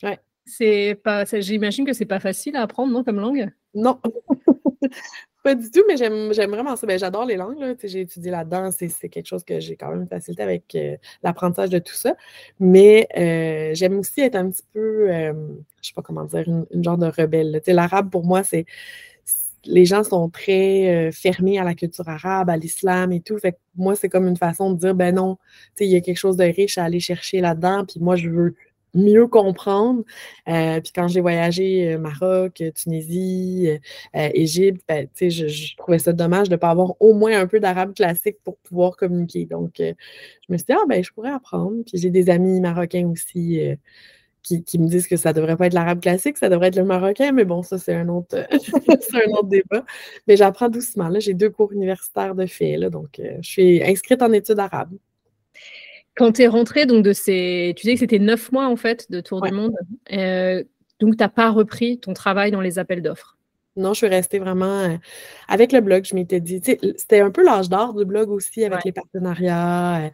Ouais. 0.02 0.18
C'est 0.46 0.98
pas, 1.04 1.24
j'imagine 1.24 1.84
que 1.84 1.92
c'est 1.92 2.06
pas 2.06 2.20
facile 2.20 2.56
à 2.56 2.62
apprendre, 2.62 2.92
non, 2.92 3.04
comme 3.04 3.20
langue? 3.20 3.50
Non. 3.74 4.00
Pas 5.42 5.54
du 5.54 5.70
tout, 5.70 5.82
mais 5.86 5.96
j'aime 5.96 6.32
vraiment 6.50 6.74
ça. 6.76 6.86
Ben, 6.86 6.98
j'adore 6.98 7.24
les 7.24 7.36
langues. 7.36 7.76
J'ai 7.84 8.00
étudié 8.00 8.30
là-dedans. 8.30 8.70
C'est 8.72 9.08
quelque 9.08 9.26
chose 9.26 9.44
que 9.44 9.60
j'ai 9.60 9.76
quand 9.76 9.90
même 9.90 10.08
facilité 10.08 10.42
avec 10.42 10.74
euh, 10.74 10.96
l'apprentissage 11.22 11.70
de 11.70 11.78
tout 11.78 11.94
ça. 11.94 12.16
Mais 12.58 13.06
euh, 13.16 13.72
j'aime 13.74 13.98
aussi 13.98 14.20
être 14.20 14.34
un 14.34 14.50
petit 14.50 14.64
peu, 14.72 15.10
euh, 15.10 15.32
je 15.80 15.88
sais 15.88 15.94
pas 15.94 16.02
comment 16.02 16.24
dire, 16.24 16.44
une, 16.46 16.82
genre 16.82 16.98
de 16.98 17.06
rebelle. 17.06 17.60
L'arabe, 17.66 18.10
pour 18.10 18.24
moi, 18.24 18.42
c'est. 18.42 18.66
Les 19.64 19.84
gens 19.84 20.04
sont 20.04 20.30
très 20.30 21.10
fermés 21.12 21.58
à 21.58 21.64
la 21.64 21.74
culture 21.74 22.08
arabe, 22.08 22.48
à 22.48 22.56
l'islam 22.56 23.12
et 23.12 23.20
tout. 23.20 23.36
Fait 23.38 23.58
moi, 23.76 23.96
c'est 23.96 24.08
comme 24.08 24.26
une 24.26 24.36
façon 24.36 24.72
de 24.72 24.78
dire, 24.78 24.94
ben 24.94 25.14
non, 25.14 25.36
il 25.80 25.88
y 25.88 25.96
a 25.96 26.00
quelque 26.00 26.16
chose 26.16 26.36
de 26.36 26.44
riche 26.44 26.78
à 26.78 26.84
aller 26.84 27.00
chercher 27.00 27.40
là-dedans. 27.40 27.84
Puis 27.84 28.00
moi, 28.00 28.16
je 28.16 28.30
veux 28.30 28.54
mieux 28.94 29.26
comprendre. 29.26 30.02
Euh, 30.48 30.80
puis 30.80 30.92
quand 30.94 31.08
j'ai 31.08 31.20
voyagé 31.20 31.92
euh, 31.92 31.98
Maroc, 31.98 32.62
Tunisie, 32.74 33.68
euh, 34.16 34.28
Égypte, 34.34 34.82
ben, 34.88 35.08
je, 35.20 35.76
trouvais 35.76 35.98
ça 35.98 36.12
dommage 36.12 36.48
de 36.48 36.54
ne 36.54 36.56
pas 36.56 36.70
avoir 36.70 36.94
au 37.00 37.14
moins 37.14 37.38
un 37.38 37.46
peu 37.46 37.60
d'arabe 37.60 37.94
classique 37.94 38.38
pour 38.44 38.56
pouvoir 38.58 38.96
communiquer. 38.96 39.46
Donc, 39.46 39.74
je 39.78 39.94
me 40.48 40.56
suis 40.56 40.66
dit, 40.66 40.72
ah 40.72 40.84
ben, 40.88 41.02
je 41.02 41.12
pourrais 41.12 41.32
apprendre. 41.32 41.82
Puis 41.86 41.98
j'ai 41.98 42.10
des 42.10 42.30
amis 42.30 42.60
marocains 42.60 43.06
aussi 43.08 43.60
qui, 44.42 44.78
me 44.78 44.86
disent 44.88 45.08
que 45.08 45.16
ça 45.16 45.30
ne 45.30 45.34
devrait 45.34 45.56
pas 45.56 45.66
être 45.66 45.74
l'arabe 45.74 46.00
classique, 46.00 46.38
ça 46.38 46.48
devrait 46.48 46.68
être 46.68 46.76
le 46.76 46.84
marocain, 46.84 47.32
mais 47.32 47.44
bon, 47.44 47.62
ça, 47.62 47.76
c'est 47.76 47.94
un 47.94 48.08
autre, 48.08 48.34
débat. 49.44 49.84
Mais 50.26 50.36
j'apprends 50.36 50.70
doucement. 50.70 51.10
J'ai 51.18 51.34
deux 51.34 51.50
cours 51.50 51.72
universitaires 51.72 52.34
de 52.34 52.46
fait, 52.46 52.78
donc 52.90 53.20
je 53.20 53.48
suis 53.48 53.82
inscrite 53.82 54.22
en 54.22 54.32
études 54.32 54.58
arabes. 54.58 54.96
Quand 56.18 56.32
tu 56.32 56.42
es 56.42 56.48
rentrée 56.48 56.84
donc, 56.84 57.04
de 57.04 57.12
ces. 57.12 57.72
Tu 57.76 57.82
disais 57.82 57.94
que 57.94 58.00
c'était 58.00 58.18
neuf 58.18 58.50
mois 58.52 58.66
en 58.66 58.76
fait 58.76 59.10
de 59.10 59.20
tour 59.20 59.40
du 59.40 59.52
monde. 59.52 59.72
Euh, 60.12 60.64
donc, 61.00 61.16
tu 61.16 61.22
n'as 61.22 61.28
pas 61.28 61.50
repris 61.50 61.98
ton 61.98 62.12
travail 62.12 62.50
dans 62.50 62.60
les 62.60 62.78
appels 62.78 63.02
d'offres? 63.02 63.36
Non, 63.76 63.92
je 63.92 63.98
suis 63.98 64.08
restée 64.08 64.40
vraiment 64.40 64.80
euh, 64.80 64.96
avec 65.46 65.70
le 65.70 65.80
blog. 65.80 66.04
Je 66.04 66.16
m'étais 66.16 66.40
dit, 66.40 66.60
c'était 66.96 67.20
un 67.20 67.30
peu 67.30 67.44
l'âge 67.44 67.68
d'or 67.68 67.94
du 67.94 68.04
blog 68.04 68.30
aussi 68.30 68.64
avec 68.64 68.84
les 68.84 68.90
partenariats. 68.90 70.10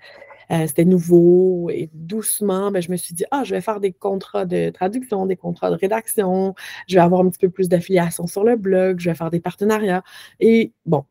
Euh, 0.51 0.67
c'était 0.67 0.85
nouveau 0.85 1.71
et 1.71 1.89
doucement, 1.95 2.71
ben, 2.71 2.83
je 2.83 2.91
me 2.91 2.97
suis 2.97 3.15
dit, 3.15 3.25
ah, 3.31 3.45
je 3.45 3.55
vais 3.55 3.61
faire 3.61 3.81
des 3.81 3.93
contrats 3.93 4.45
de 4.45 4.71
traduction, 4.71 5.25
des 5.25 5.37
contrats 5.37 5.71
de 5.71 5.77
rédaction, 5.77 6.55
je 6.87 6.97
vais 6.97 7.01
avoir 7.01 7.23
un 7.23 7.31
petit 7.31 7.39
peu 7.39 7.49
plus 7.49 7.69
d'affiliation 7.69 8.27
sur 8.27 8.45
le 8.45 8.57
blog, 8.57 9.01
je 9.01 9.09
vais 9.09 9.17
faire 9.17 9.31
des 9.31 9.41
partenariats. 9.41 10.03
Et 10.41 10.73
bon, 10.85 11.05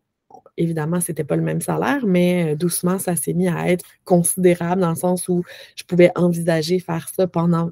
évidemment, 0.57 0.99
ce 1.01 1.11
n'était 1.11 1.23
pas 1.23 1.35
le 1.35 1.41
même 1.41 1.61
salaire, 1.61 2.05
mais 2.05 2.53
euh, 2.53 2.55
doucement, 2.55 2.99
ça 2.99 3.15
s'est 3.15 3.33
mis 3.33 3.47
à 3.47 3.69
être 3.69 3.85
considérable 4.05 4.81
dans 4.81 4.89
le 4.89 4.95
sens 4.95 5.27
où 5.29 5.43
je 5.75 5.83
pouvais 5.83 6.11
envisager 6.15 6.79
faire 6.79 7.09
ça 7.09 7.27
pendant 7.27 7.71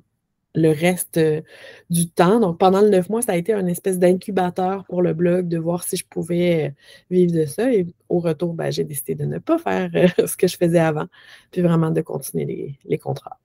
le 0.55 0.69
reste 0.69 1.17
euh, 1.17 1.41
du 1.89 2.09
temps. 2.09 2.39
Donc, 2.39 2.57
pendant 2.59 2.81
le 2.81 2.89
neuf 2.89 3.09
mois, 3.09 3.21
ça 3.21 3.33
a 3.33 3.35
été 3.37 3.53
une 3.53 3.69
espèce 3.69 3.99
d'incubateur 3.99 4.85
pour 4.85 5.01
le 5.01 5.13
blog, 5.13 5.47
de 5.47 5.57
voir 5.57 5.83
si 5.83 5.97
je 5.97 6.05
pouvais 6.05 6.67
euh, 6.67 6.71
vivre 7.09 7.33
de 7.33 7.45
ça. 7.45 7.71
Et 7.73 7.87
au 8.09 8.19
retour, 8.19 8.53
ben, 8.53 8.71
j'ai 8.71 8.83
décidé 8.83 9.15
de 9.15 9.25
ne 9.25 9.39
pas 9.39 9.57
faire 9.57 9.91
ce 10.27 10.35
que 10.35 10.47
je 10.47 10.57
faisais 10.57 10.79
avant, 10.79 11.07
puis 11.51 11.61
vraiment 11.61 11.91
de 11.91 12.01
continuer 12.01 12.77
les, 12.85 12.97
contrats. 12.97 13.39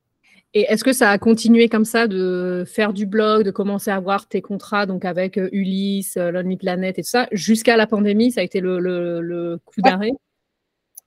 Et 0.54 0.62
est-ce 0.68 0.84
que 0.84 0.92
ça 0.92 1.10
a 1.10 1.18
continué 1.18 1.68
comme 1.68 1.84
ça 1.84 2.06
de 2.06 2.64
faire 2.66 2.92
du 2.92 3.04
blog, 3.04 3.44
de 3.44 3.50
commencer 3.50 3.90
à 3.90 4.00
voir 4.00 4.26
tes 4.26 4.40
contrats, 4.40 4.86
donc 4.86 5.04
avec 5.04 5.36
Ulysse, 5.52 6.16
Lonely 6.16 6.56
Planet 6.56 6.98
et 6.98 7.02
tout 7.02 7.08
ça, 7.08 7.28
jusqu'à 7.32 7.76
la 7.76 7.86
pandémie, 7.86 8.32
ça 8.32 8.40
a 8.40 8.44
été 8.44 8.60
le, 8.60 9.60
coup 9.64 9.82
d'arrêt? 9.82 10.12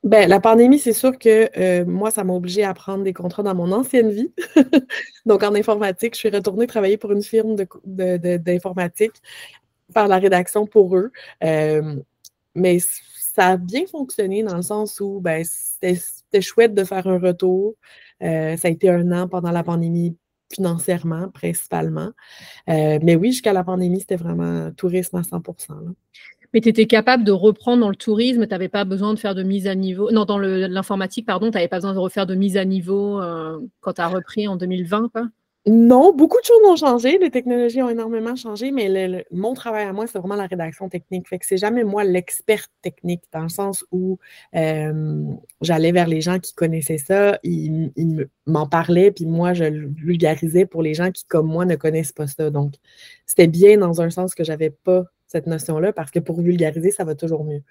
Ben, 0.04 0.30
la 0.30 0.40
pandémie, 0.40 0.80
c'est 0.80 0.94
sûr 0.94 1.18
que 1.18 1.50
euh, 1.60 1.86
moi, 1.86 2.10
ça 2.10 2.24
m'a 2.24 2.34
obligé 2.34 2.64
à 2.64 2.74
prendre 2.74 3.04
des 3.04 3.12
contrats 3.12 3.44
dans 3.44 3.56
mon 3.56 3.72
ancienne 3.74 4.10
vie. 4.12 4.32
Donc, 5.26 5.44
en 5.44 5.54
informatique, 5.56 6.14
je 6.14 6.20
suis 6.20 6.30
retournée 6.30 6.68
travailler 6.68 6.98
pour 6.98 7.12
une 7.12 7.22
firme 7.22 7.56
d'informatique, 7.86 9.22
faire 9.94 10.08
la 10.08 10.18
rédaction 10.20 10.68
pour 10.68 10.96
eux. 10.96 11.12
Euh, 11.44 11.96
mais 12.56 12.80
ça 12.80 13.48
a 13.48 13.58
bien 13.58 13.86
fonctionné 13.88 14.42
dans 14.44 14.56
le 14.56 14.62
sens 14.62 15.02
où 15.02 15.20
ben, 15.20 15.44
c'était 15.44 16.42
chouette 16.42 16.74
de 16.74 16.84
faire 16.86 17.06
un 17.08 17.20
retour. 17.20 17.76
Euh, 18.24 18.58
ça 18.58 18.68
a 18.68 18.72
été 18.72 18.90
un 18.90 19.12
an 19.12 19.28
pendant 19.28 19.52
la 19.52 19.64
pandémie 19.64 20.18
financièrement, 20.52 21.30
principalement. 21.30 22.10
mais 22.68 23.16
oui, 23.16 23.32
jusqu'à 23.32 23.54
la 23.54 23.64
pandémie, 23.64 24.00
c'était 24.00 24.16
vraiment 24.16 24.72
tourisme 24.72 25.18
à 25.18 25.22
100% 25.22 25.94
mais 26.54 26.62
tu 26.62 26.70
étais 26.70 26.88
capable 26.88 27.24
de 27.24 27.32
reprendre 27.32 27.82
dans 27.82 27.90
le 27.90 27.96
tourisme, 27.96 28.44
tu 28.44 28.50
n'avais 28.50 28.70
pas 28.70 28.86
besoin 28.86 29.14
de 29.14 29.20
faire 29.20 29.36
de 29.36 29.44
mise 29.44 29.68
à 29.68 29.76
niveau. 29.76 30.12
Non, 30.12 30.26
dans 30.26 30.38
l'informatique, 30.38 31.26
pardon, 31.26 31.52
tu 31.52 31.56
n'avais 31.56 31.68
pas 31.68 31.78
besoin 31.78 31.94
de 31.94 32.00
refaire 32.00 32.26
de 32.26 32.36
mise 32.36 32.58
à 32.58 32.66
niveau 32.66 33.22
euh, 33.22 33.60
quand 33.82 33.94
tu 33.94 34.02
as 34.02 34.08
repris 34.08 34.48
en 34.48 34.56
2020, 34.56 35.10
quoi? 35.10 35.28
Non, 35.70 36.14
beaucoup 36.14 36.40
de 36.40 36.46
choses 36.46 36.64
ont 36.66 36.76
changé, 36.76 37.20
les 37.20 37.30
technologies 37.30 37.84
ont 37.84 37.90
énormément 37.90 38.36
changé, 38.36 38.72
mais 38.72 39.24
mon 39.30 39.54
travail 39.54 39.86
à 39.86 39.94
moi, 39.94 40.08
c'est 40.08 40.18
vraiment 40.18 40.36
la 40.36 40.48
rédaction 40.48 40.90
technique. 40.90 41.30
Fait 41.30 41.38
que 41.38 41.46
c'est 41.46 41.58
jamais 41.58 41.84
moi 41.84 42.04
l'expert 42.04 42.66
technique, 42.82 43.22
dans 43.32 43.44
le 43.44 43.50
sens 43.50 43.86
où 43.92 44.18
euh, 44.56 45.26
j'allais 45.62 45.92
vers 45.92 46.08
les 46.08 46.22
gens 46.22 46.40
qui 46.40 46.56
connaissaient 46.56 46.98
ça, 46.98 47.38
ils, 47.44 47.92
m'en 48.48 48.66
parlaient, 48.66 49.12
puis 49.12 49.28
moi, 49.28 49.54
je 49.54 49.66
le 49.66 49.90
vulgarisais 49.90 50.66
pour 50.66 50.82
les 50.82 50.96
gens 50.96 51.12
qui, 51.12 51.24
comme 51.26 51.46
moi, 51.46 51.66
ne 51.66 51.76
connaissent 51.76 52.14
pas 52.14 52.26
ça. 52.26 52.50
Donc, 52.50 52.74
c'était 53.28 53.48
bien 53.48 53.78
dans 53.78 54.02
un 54.02 54.10
sens 54.10 54.34
que 54.34 54.44
j'avais 54.44 54.72
pas 54.72 55.04
cette 55.28 55.46
notion-là, 55.46 55.94
parce 55.94 56.10
que 56.10 56.18
pour 56.18 56.42
vulgariser, 56.42 56.90
ça 56.90 57.04
va 57.04 57.14
toujours 57.14 57.44
mieux. 57.44 57.62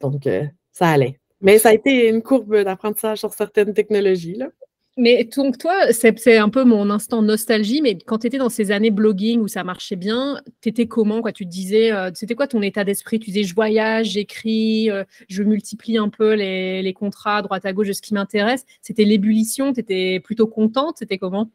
Donc, 0.00 0.26
euh, 0.26 0.42
ça 0.72 0.88
allait. 0.88 1.20
Mais 1.40 1.58
ça 1.58 1.68
a 1.68 1.72
été 1.72 2.08
une 2.08 2.20
courbe 2.20 2.64
d'apprentissage 2.64 3.18
sur 3.18 3.32
certaines 3.32 3.74
technologies. 3.74 4.34
Là. 4.34 4.48
Mais 4.96 5.24
donc, 5.24 5.58
toi, 5.58 5.92
c'est 5.92 6.36
un 6.36 6.48
peu 6.48 6.62
mon 6.62 6.88
instant 6.88 7.20
nostalgie, 7.20 7.82
mais 7.82 7.98
quand 7.98 8.18
tu 8.18 8.28
étais 8.28 8.38
dans 8.38 8.48
ces 8.48 8.70
années 8.70 8.92
blogging 8.92 9.40
où 9.40 9.48
ça 9.48 9.64
marchait 9.64 9.96
bien, 9.96 10.40
tu 10.60 10.68
étais 10.68 10.86
comment 10.86 11.20
quoi? 11.20 11.32
Tu 11.32 11.44
te 11.44 11.50
disais, 11.50 11.90
euh, 11.92 12.12
c'était 12.14 12.36
quoi 12.36 12.46
ton 12.46 12.62
état 12.62 12.84
d'esprit? 12.84 13.18
Tu 13.18 13.32
disais, 13.32 13.42
je 13.42 13.54
voyage, 13.56 14.10
j'écris, 14.10 14.90
euh, 14.92 15.02
je 15.28 15.42
multiplie 15.42 15.98
un 15.98 16.08
peu 16.10 16.34
les, 16.34 16.80
les, 16.82 16.92
contrats 16.92 17.42
droite 17.42 17.66
à 17.66 17.72
gauche 17.72 17.88
de 17.88 17.92
ce 17.92 18.02
qui 18.02 18.14
m'intéresse. 18.14 18.64
C'était 18.82 19.04
l'ébullition? 19.04 19.72
Tu 19.72 19.80
étais 19.80 20.20
plutôt 20.20 20.46
contente? 20.46 20.98
C'était 20.98 21.18
comment? 21.18 21.50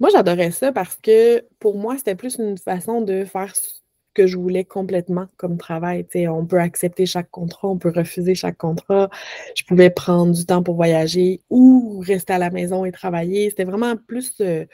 Moi, 0.00 0.08
j'adorais 0.10 0.52
ça 0.52 0.72
parce 0.72 0.96
que 0.96 1.44
pour 1.58 1.76
moi, 1.78 1.98
c'était 1.98 2.14
plus 2.14 2.36
une 2.38 2.56
façon 2.56 3.02
de 3.02 3.24
faire 3.24 3.52
que 4.14 4.26
je 4.26 4.36
voulais 4.36 4.64
complètement 4.64 5.26
comme 5.36 5.58
travail. 5.58 6.06
on 6.28 6.46
peut 6.46 6.60
accepter 6.60 7.06
chaque 7.06 7.30
contrat, 7.30 7.68
on 7.68 7.78
peut 7.78 7.92
refuser 7.94 8.34
chaque 8.34 8.58
contrat. 8.58 9.10
Je 9.56 9.64
pouvais 9.64 9.90
prendre 9.90 10.32
du 10.32 10.44
temps 10.46 10.62
pour 10.62 10.76
voyager 10.76 11.40
ou 11.50 12.02
rester 12.06 12.32
à 12.32 12.38
la 12.38 12.50
maison 12.50 12.84
et 12.84 12.92
travailler. 12.92 13.50
C'était 13.50 13.64
vraiment 13.64 13.96
plus, 13.96 14.32
euh, 14.40 14.66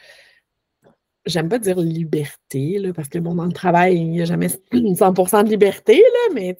j'aime 1.26 1.48
pas 1.48 1.58
dire 1.58 1.78
liberté, 1.78 2.80
parce 2.94 3.08
que 3.08 3.18
bon, 3.18 3.34
dans 3.34 3.44
le 3.44 3.52
travail, 3.52 3.96
il 3.96 4.10
n'y 4.10 4.22
a 4.22 4.24
jamais 4.24 4.48
100% 4.72 5.44
de 5.44 5.50
liberté, 5.50 5.98
là, 6.00 6.34
mais 6.34 6.56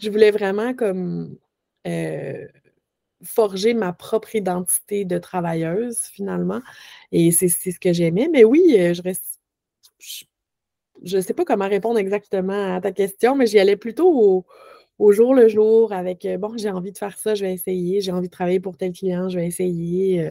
je 0.00 0.10
voulais 0.10 0.30
vraiment 0.30 0.74
comme 0.74 1.36
euh, 1.86 2.46
forger 3.24 3.74
ma 3.74 3.92
propre 3.92 4.34
identité 4.34 5.04
de 5.04 5.18
travailleuse, 5.18 5.98
finalement. 6.12 6.60
Et 7.12 7.30
c'est 7.32 7.48
ce 7.48 7.78
que 7.80 7.92
j'aimais. 7.92 8.28
Mais 8.30 8.44
oui, 8.44 8.76
euh, 8.78 8.94
je 8.94 9.02
reste 9.02 9.40
ne 11.16 11.20
sais 11.20 11.34
pas 11.34 11.44
comment 11.44 11.68
répondre 11.68 11.98
exactement 11.98 12.74
à 12.74 12.80
ta 12.80 12.92
question, 12.92 13.36
mais 13.36 13.46
j'y 13.46 13.58
allais 13.58 13.76
plutôt 13.76 14.44
au, 14.98 15.12
jour 15.12 15.34
le 15.34 15.48
jour 15.48 15.92
avec 15.92 16.24
euh, 16.24 16.38
bon, 16.38 16.56
j'ai 16.56 16.70
envie 16.70 16.92
de 16.92 16.98
faire 16.98 17.18
ça, 17.18 17.34
je 17.34 17.44
vais 17.44 17.52
essayer, 17.52 18.00
j'ai 18.00 18.12
envie 18.12 18.28
de 18.28 18.32
travailler 18.32 18.60
pour 18.60 18.76
tel 18.76 18.92
client, 18.92 19.28
je 19.28 19.38
vais 19.38 19.46
essayer. 19.46 20.20
Euh, 20.20 20.30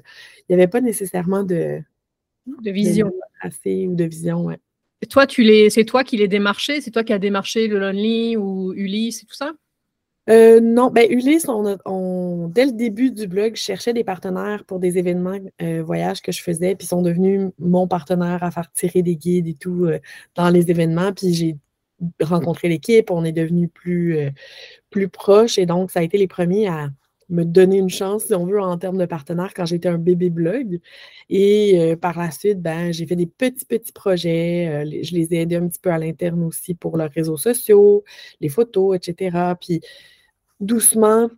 il 0.49 0.55
n'y 0.55 0.61
avait 0.61 0.69
pas 0.69 0.81
nécessairement 0.81 1.43
de, 1.43 1.79
de 2.45 2.71
vision. 2.71 3.11
assez 3.41 3.87
ou 3.87 3.95
de 3.95 4.03
vision, 4.05 4.45
ouais. 4.45 4.59
toi, 5.09 5.27
tu 5.27 5.43
les, 5.43 5.69
c'est 5.69 5.85
toi 5.85 6.03
qui 6.03 6.17
les 6.17 6.27
démarché, 6.27 6.81
c'est 6.81 6.91
toi 6.91 7.03
qui 7.03 7.13
as 7.13 7.19
démarché 7.19 7.67
le 7.67 7.79
Lonely 7.79 8.37
ou 8.37 8.73
Ulysse 8.73 9.23
et 9.23 9.25
tout 9.25 9.35
ça? 9.35 9.53
Euh, 10.29 10.61
non, 10.61 10.89
ben 10.89 11.05
Ulysse, 11.11 11.47
on, 11.49 12.47
dès 12.47 12.65
le 12.65 12.71
début 12.71 13.11
du 13.11 13.27
blog, 13.27 13.55
je 13.55 13.61
cherchais 13.61 13.93
des 13.93 14.05
partenaires 14.05 14.63
pour 14.65 14.79
des 14.79 14.97
événements 14.97 15.37
euh, 15.61 15.83
voyages 15.83 16.21
que 16.21 16.31
je 16.31 16.41
faisais, 16.41 16.75
puis 16.75 16.85
ils 16.85 16.89
sont 16.89 17.01
devenus 17.01 17.51
mon 17.59 17.87
partenaire 17.89 18.41
à 18.41 18.49
faire 18.51 18.71
tirer 18.71 19.01
des 19.01 19.17
guides 19.17 19.47
et 19.47 19.53
tout 19.53 19.85
euh, 19.85 19.99
dans 20.35 20.49
les 20.49 20.71
événements. 20.71 21.11
Puis 21.11 21.33
j'ai 21.33 21.57
rencontré 22.21 22.69
l'équipe, 22.69 23.11
on 23.11 23.25
est 23.25 23.33
devenus 23.33 23.69
plus, 23.73 24.17
plus 24.89 25.09
proches 25.09 25.57
et 25.57 25.65
donc 25.65 25.91
ça 25.91 25.99
a 25.99 26.03
été 26.03 26.17
les 26.17 26.27
premiers 26.27 26.67
à 26.67 26.89
me 27.29 27.45
donner 27.45 27.77
une 27.77 27.89
chance, 27.89 28.25
si 28.25 28.33
on 28.35 28.45
veut, 28.45 28.61
en 28.61 28.77
termes 28.77 28.97
de 28.97 29.05
partenaire 29.05 29.53
quand 29.53 29.65
j'étais 29.65 29.87
un 29.89 29.97
bébé 29.97 30.29
blog. 30.29 30.79
Et 31.29 31.95
par 32.01 32.17
la 32.19 32.31
suite, 32.31 32.61
ben, 32.61 32.91
j'ai 32.91 33.05
fait 33.05 33.15
des 33.15 33.25
petits, 33.27 33.65
petits 33.65 33.93
projets. 33.93 34.85
je 35.03 35.15
les 35.15 35.33
ai 35.33 35.41
aidés 35.41 35.55
un 35.57 35.67
petit 35.67 35.79
peu 35.79 35.91
à 35.91 35.97
l'interne 35.97 36.43
aussi 36.43 36.75
pour 36.75 36.97
leurs 36.97 37.11
réseaux 37.11 37.37
sociaux, 37.37 38.03
les 38.41 38.49
photos, 38.49 38.97
etc. 38.97 39.55
Puis 39.59 39.81
doucement, 40.63 41.29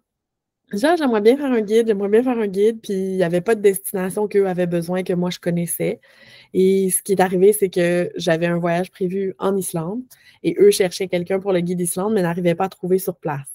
j'aimerais 0.74 1.22
bien 1.22 1.38
faire 1.38 1.52
un 1.52 1.62
guide, 1.62 1.88
j'aimerais 1.88 2.10
bien 2.10 2.24
faire 2.24 2.38
un 2.38 2.48
guide, 2.48 2.82
puis 2.82 2.94
il 2.94 3.18
n'y 3.18 3.24
avait 3.24 3.42
pas 3.42 3.56
de 3.56 3.62
destination 3.62 4.28
qu'eux 4.28 4.48
avaient 4.48 4.68
besoin, 4.68 5.04
que 5.04 5.14
moi 5.14 5.30
je 5.30 5.40
connaissais. 5.40 6.00
Et 6.54 6.90
ce 6.90 7.02
qui 7.04 7.14
est 7.14 7.22
arrivé, 7.22 7.54
c'est 7.54 7.70
que 7.70 8.12
j'avais 8.16 8.48
un 8.48 8.58
voyage 8.60 8.92
prévu 8.92 9.36
en 9.40 9.56
Islande 9.58 10.04
et 10.44 10.56
eux 10.60 10.72
cherchaient 10.72 11.08
quelqu'un 11.08 11.40
pour 11.40 11.54
le 11.54 11.62
guide 11.62 11.82
Islande, 11.82 12.14
mais 12.14 12.22
n'arrivaient 12.22 12.56
pas 12.56 12.66
à 12.66 12.70
trouver 12.70 13.00
sur 13.00 13.16
place. 13.18 13.48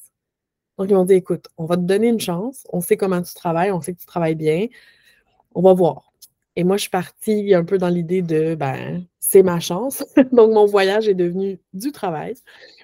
Donc, 0.78 0.88
ils 0.90 0.94
m'ont 0.94 1.04
dit 1.04 1.14
écoute, 1.14 1.48
on 1.58 1.66
va 1.66 1.76
te 1.76 1.82
donner 1.82 2.08
une 2.08 2.20
chance, 2.20 2.66
on 2.72 2.80
sait 2.80 2.96
comment 2.96 3.20
tu 3.22 3.34
travailles, 3.34 3.70
on 3.70 3.80
sait 3.80 3.92
que 3.92 4.00
tu 4.00 4.06
travailles 4.06 4.34
bien, 4.34 4.66
on 5.54 5.62
va 5.62 5.74
voir. 5.74 6.12
Et 6.56 6.64
moi, 6.64 6.76
je 6.76 6.82
suis 6.82 6.90
partie 6.90 7.54
un 7.54 7.64
peu 7.64 7.78
dans 7.78 7.88
l'idée 7.88 8.22
de 8.22 8.54
ben, 8.54 9.04
c'est 9.18 9.42
ma 9.42 9.60
chance. 9.60 10.04
Donc, 10.32 10.52
mon 10.52 10.66
voyage 10.66 11.08
est 11.08 11.14
devenu 11.14 11.60
du 11.72 11.92
travail. 11.92 12.34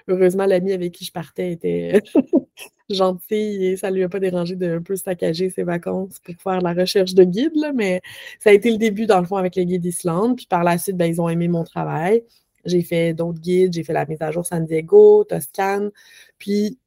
Heureusement, 0.07 0.45
l'ami 0.45 0.71
avec 0.71 0.93
qui 0.93 1.05
je 1.05 1.11
partais 1.11 1.51
était 1.51 2.01
gentil 2.89 3.65
et 3.65 3.77
ça 3.77 3.89
ne 3.89 3.95
lui 3.95 4.03
a 4.03 4.09
pas 4.09 4.19
dérangé 4.19 4.55
de 4.55 4.77
un 4.77 4.81
peu 4.81 4.95
saccager 4.95 5.49
ses 5.49 5.63
vacances 5.63 6.19
pour 6.19 6.35
faire 6.41 6.61
la 6.61 6.73
recherche 6.73 7.13
de 7.13 7.23
guide. 7.23 7.53
mais 7.75 8.01
ça 8.39 8.51
a 8.51 8.53
été 8.53 8.71
le 8.71 8.77
début, 8.77 9.05
dans 9.05 9.19
le 9.19 9.25
fond, 9.25 9.35
avec 9.35 9.55
les 9.55 9.65
guides 9.65 9.81
d'Islande. 9.81 10.37
Puis 10.37 10.45
par 10.45 10.63
la 10.63 10.77
suite, 10.77 10.95
ben, 10.97 11.05
ils 11.05 11.19
ont 11.21 11.29
aimé 11.29 11.47
mon 11.47 11.63
travail. 11.63 12.23
J'ai 12.65 12.81
fait 12.81 13.13
d'autres 13.13 13.39
guides, 13.39 13.73
j'ai 13.73 13.83
fait 13.83 13.93
la 13.93 14.05
mise 14.05 14.21
à 14.21 14.31
jour 14.31 14.45
San 14.45 14.65
Diego, 14.65 15.23
Toscane. 15.25 15.91
Puis 16.37 16.77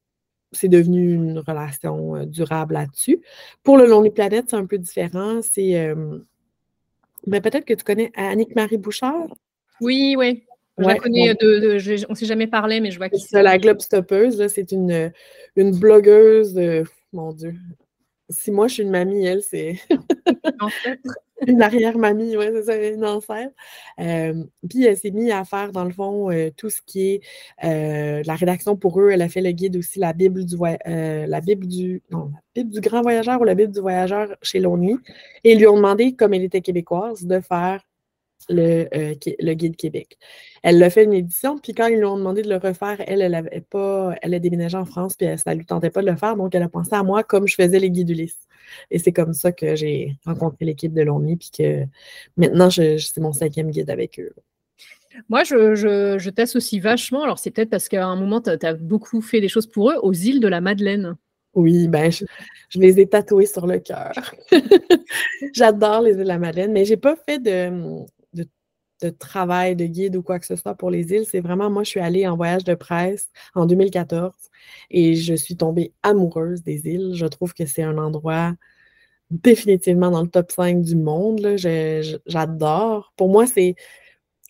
c'est 0.53 0.69
devenu 0.69 1.15
une 1.15 1.39
relation 1.39 2.17
euh, 2.17 2.25
durable 2.27 2.75
là-dessus. 2.75 3.21
Pour 3.63 3.77
le 3.77 3.87
Lonely 3.87 4.11
Planet, 4.11 4.47
c'est 4.49 4.57
un 4.57 4.67
peu 4.67 4.79
différent. 4.79 5.41
C'est. 5.43 5.79
Euh, 5.79 6.19
ben, 7.27 7.41
peut-être 7.43 7.65
que 7.67 7.75
tu 7.75 7.85
connais 7.85 8.11
Annick 8.15 8.55
Marie 8.57 8.79
Bouchard? 8.79 9.29
Oui, 9.81 10.15
oui. 10.19 10.45
Je 10.81 10.87
la 10.87 10.97
connais 10.97 11.35
de, 11.35 12.07
on 12.09 12.13
ne 12.13 12.15
s'est 12.17 12.27
jamais 12.27 12.47
parlé, 12.47 12.81
mais 12.81 12.91
je 12.91 12.99
vois 12.99 13.09
qui 13.09 13.21
c'est. 13.21 13.43
La 13.43 13.59
Globe 13.59 13.81
Stoppeuse, 13.81 14.47
c'est 14.49 14.73
une, 14.73 15.13
une 15.57 15.79
blogueuse, 15.79 16.59
mon 17.13 17.33
Dieu, 17.33 17.55
si 18.31 18.51
moi 18.51 18.69
je 18.69 18.75
suis 18.75 18.83
une 18.83 18.91
mamie, 18.91 19.27
elle, 19.27 19.43
c'est 19.43 19.77
une 21.47 21.63
arrière-mamie, 21.63 22.37
oui, 22.37 22.47
c'est 22.53 22.63
ça, 22.63 22.77
une 22.77 23.05
ancêtre. 23.05 23.55
puis 23.97 24.85
elle 24.85 24.97
s'est 24.97 25.11
mise 25.11 25.31
à 25.31 25.45
faire, 25.45 25.73
dans 25.73 25.85
le 25.85 25.91
fond, 25.91 26.31
tout 26.57 26.71
ce 26.71 26.81
qui 26.87 27.21
est 27.59 28.23
la 28.25 28.35
rédaction 28.35 28.77
pour 28.77 29.01
eux. 29.01 29.11
Elle 29.11 29.23
a 29.23 29.29
fait 29.29 29.41
le 29.41 29.51
guide 29.51 29.77
aussi, 29.77 29.99
la 29.99 30.13
Bible 30.13 30.45
du 30.45 30.57
la 30.57 31.41
Bible 31.41 31.67
du. 31.67 32.03
Non, 32.11 32.31
la 32.57 32.63
Bible 32.63 32.73
du 32.73 32.81
grand 32.81 33.03
voyageur 33.03 33.41
ou 33.41 33.45
la 33.45 33.55
Bible 33.55 33.73
du 33.73 33.81
voyageur 33.81 34.37
chez 34.43 34.61
l'ONU. 34.61 34.99
Et 35.45 35.53
ils 35.53 35.59
lui 35.59 35.67
ont 35.67 35.77
demandé, 35.77 36.15
comme 36.15 36.35
elle 36.35 36.45
était 36.45 36.61
québécoise, 36.61 37.25
de 37.25 37.41
faire 37.41 37.83
le, 38.49 38.89
le, 38.93 39.55
Guide 39.55 39.77
Québec. 39.77 40.19
Elle 40.63 40.79
l'a 40.79 40.91
fait 40.91 41.05
une 41.05 41.13
édition, 41.13 41.59
puis 41.59 41.73
quand 41.75 41.87
ils 41.87 41.99
lui 41.99 42.05
ont 42.05 42.17
demandé 42.17 42.43
de 42.43 42.49
le 42.49 42.57
refaire, 42.57 43.03
elle, 43.07 43.23
elle 43.23 43.35
avait 43.35 43.61
pas, 43.61 44.15
elle 44.23 44.35
a 44.35 44.39
déménagé 44.39 44.77
en 44.77 44.85
France, 44.85 45.15
puis 45.15 45.27
ça 45.37 45.53
ne 45.53 45.59
lui 45.59 45.67
tentait 45.67 45.91
pas 45.91 46.03
de 46.03 46.11
le 46.11 46.17
faire, 46.17 46.37
donc 46.37 46.55
elle 46.55 46.63
a 46.63 46.69
pensé 46.69 46.91
à 46.93 47.03
moi 47.03 47.23
comme 47.23 47.47
je 47.47 47.55
faisais 47.55 47.79
les 47.79 47.91
guides 47.91 48.11
Ulysse. 48.11 48.39
Et 48.91 48.99
c'est 48.99 49.13
comme 49.13 49.33
ça 49.33 49.53
que 49.53 49.75
j'ai 49.75 50.17
rencontré 50.25 50.65
l'équipe 50.65 50.93
de 50.93 51.03
l'ONU, 51.03 51.37
puis 51.37 51.51
que 51.57 51.85
maintenant, 52.37 52.71
c'est 52.71 53.19
mon 53.19 53.33
cinquième 53.33 53.71
guide 53.71 53.91
avec 53.91 54.19
eux. 54.19 54.33
Moi, 55.29 55.45
je, 55.45 55.75
je, 55.75 56.31
t'associe 56.31 56.81
vachement. 56.81 57.25
Alors, 57.25 57.39
c'est 57.39 57.51
peut-être 57.51 57.71
parce 57.71 57.89
qu'à 57.89 58.07
un 58.07 58.17
moment, 58.17 58.41
tu 58.41 58.51
as, 58.51 58.75
beaucoup 58.75 59.21
fait 59.21 59.41
des 59.41 59.49
choses 59.49 59.67
pour 59.67 59.91
eux 59.91 59.97
aux 60.03 60.13
îles 60.13 60.41
de 60.41 60.49
la 60.49 60.61
Madeleine. 60.61 61.17
Oui, 61.55 61.89
ben, 61.89 62.13
je, 62.13 62.25
les 62.77 63.01
ai 63.01 63.09
tatoués 63.09 63.47
sur 63.47 63.67
le 63.67 63.81
cœur. 63.81 64.13
J'adore 65.53 66.03
les 66.03 66.13
îles 66.13 66.19
de 66.19 66.23
la 66.23 66.39
Madeleine, 66.39 66.73
mais 66.73 66.85
j'ai 66.85 66.97
pas 66.97 67.17
fait 67.17 67.41
de, 67.41 68.05
de 69.01 69.11
travail 69.11 69.77
de 69.77 69.87
guide 69.87 70.17
ou 70.17 70.23
quoi 70.23 70.39
que 70.39 70.47
ce 70.47 70.57
soit 70.57 70.75
pour 70.75 70.91
les 70.91 71.13
îles. 71.13 71.27
C'est 71.27 71.41
vraiment, 71.41 71.71
moi, 71.71 71.85
je 71.85 71.91
suis 71.91 72.01
allée 72.01 72.27
en 72.27 72.37
voyage 72.37 72.65
de 72.65 72.75
presse 72.75 73.31
en 73.55 73.67
2014 73.67 74.33
et 74.91 75.15
je 75.15 75.35
suis 75.35 75.57
tombée 75.57 75.93
amoureuse 76.03 76.63
des 76.63 76.87
îles. 76.87 77.13
Je 77.15 77.27
trouve 77.27 77.55
que 77.55 77.67
c'est 77.67 77.83
un 77.83 77.99
endroit 77.99 78.55
définitivement 79.31 80.11
dans 80.11 80.23
le 80.23 80.29
top 80.29 80.51
5 80.53 80.83
du 80.83 80.97
monde. 80.97 81.57
J'adore. 82.27 83.13
Pour 83.17 83.29
moi, 83.29 83.47
c'est 83.47 83.75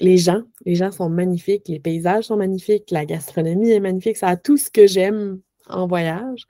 les 0.00 0.18
gens. 0.18 0.42
Les 0.64 0.74
gens 0.74 0.90
sont 0.90 1.10
magnifiques, 1.10 1.68
les 1.68 1.80
paysages 1.80 2.24
sont 2.24 2.36
magnifiques, 2.36 2.90
la 2.90 3.04
gastronomie 3.04 3.70
est 3.70 3.80
magnifique. 3.80 4.16
Ça 4.16 4.28
a 4.28 4.36
tout 4.36 4.56
ce 4.56 4.70
que 4.70 4.86
j'aime 4.86 5.40
en 5.68 5.86
voyage. 5.86 6.46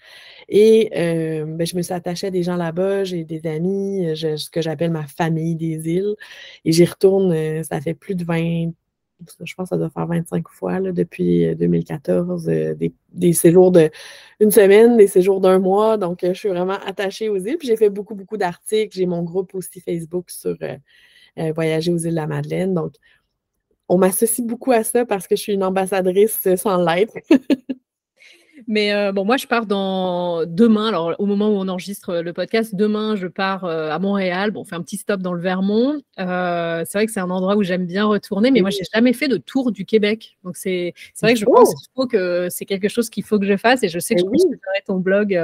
Et 0.50 0.90
euh, 0.96 1.44
ben, 1.46 1.64
je 1.66 1.76
me 1.76 1.82
suis 1.82 1.94
attachée 1.94 2.26
à 2.26 2.30
des 2.30 2.42
gens 2.42 2.56
là-bas, 2.56 3.04
j'ai 3.04 3.24
des 3.24 3.46
amis, 3.46 4.04
euh, 4.06 4.36
ce 4.36 4.50
que 4.50 4.60
j'appelle 4.60 4.90
ma 4.90 5.06
famille 5.06 5.54
des 5.54 5.88
îles. 5.88 6.16
Et 6.64 6.72
j'y 6.72 6.84
retourne, 6.84 7.32
euh, 7.32 7.62
ça 7.62 7.80
fait 7.80 7.94
plus 7.94 8.16
de 8.16 8.24
20, 8.24 8.72
je 9.44 9.54
pense 9.54 9.68
que 9.70 9.76
ça 9.76 9.78
doit 9.78 9.90
faire 9.90 10.06
25 10.08 10.48
fois 10.48 10.80
depuis 10.80 11.54
2014, 11.54 12.46
des, 12.46 13.32
séjours 13.32 13.70
de 13.70 13.90
semaine, 14.40 14.96
des 14.96 15.06
séjours 15.06 15.40
d'un 15.40 15.58
mois. 15.60 15.96
Donc, 15.98 16.20
je 16.22 16.32
suis 16.32 16.48
vraiment 16.48 16.78
attachée 16.86 17.28
aux 17.28 17.36
îles. 17.36 17.58
Puis 17.58 17.68
j'ai 17.68 17.76
fait 17.76 17.90
beaucoup, 17.90 18.14
beaucoup 18.14 18.38
d'articles. 18.38 18.96
J'ai 18.96 19.06
mon 19.06 19.22
groupe 19.22 19.54
aussi 19.54 19.80
Facebook 19.80 20.30
sur 20.30 20.56
Voyager 21.36 21.92
aux 21.92 21.98
îles 21.98 22.10
de 22.10 22.16
la 22.16 22.26
Madeleine. 22.26 22.74
Donc, 22.74 22.94
on 23.88 23.98
m'associe 23.98 24.46
beaucoup 24.46 24.72
à 24.72 24.84
ça 24.84 25.04
parce 25.04 25.26
que 25.28 25.36
je 25.36 25.42
suis 25.42 25.52
une 25.52 25.64
ambassadrice 25.64 26.48
sans 26.56 26.82
l'être. 26.82 27.14
Mais 28.70 28.92
euh, 28.92 29.10
bon, 29.10 29.24
moi, 29.24 29.36
je 29.36 29.48
pars 29.48 29.66
dans 29.66 30.46
demain. 30.46 30.86
Alors, 30.86 31.16
au 31.18 31.26
moment 31.26 31.48
où 31.48 31.54
on 31.54 31.66
enregistre 31.66 32.18
le 32.18 32.32
podcast, 32.32 32.72
demain, 32.76 33.16
je 33.16 33.26
pars 33.26 33.64
euh, 33.64 33.90
à 33.90 33.98
Montréal. 33.98 34.52
Bon, 34.52 34.60
on 34.60 34.64
fait 34.64 34.76
un 34.76 34.82
petit 34.82 34.96
stop 34.96 35.22
dans 35.22 35.32
le 35.32 35.40
Vermont. 35.40 36.00
Euh, 36.20 36.84
c'est 36.86 36.98
vrai 36.98 37.06
que 37.06 37.10
c'est 37.10 37.18
un 37.18 37.30
endroit 37.30 37.56
où 37.56 37.64
j'aime 37.64 37.84
bien 37.84 38.04
retourner, 38.04 38.52
mais 38.52 38.60
moi, 38.60 38.70
j'ai 38.70 38.84
jamais 38.94 39.12
fait 39.12 39.26
de 39.26 39.38
tour 39.38 39.72
du 39.72 39.84
Québec. 39.84 40.38
Donc, 40.44 40.56
c'est 40.56 40.94
vrai 41.20 41.34
que 41.34 41.40
je 41.40 41.46
pense 41.46 41.74
oh! 41.96 42.06
que 42.06 42.46
c'est 42.48 42.64
quelque 42.64 42.86
chose 42.86 43.10
qu'il 43.10 43.24
faut 43.24 43.40
que 43.40 43.46
je 43.46 43.56
fasse. 43.56 43.82
Et 43.82 43.88
je 43.88 43.98
sais 43.98 44.14
que 44.14 44.20
je 44.20 44.26
oui. 44.26 44.38
ton 44.86 44.98
blog 44.98 45.36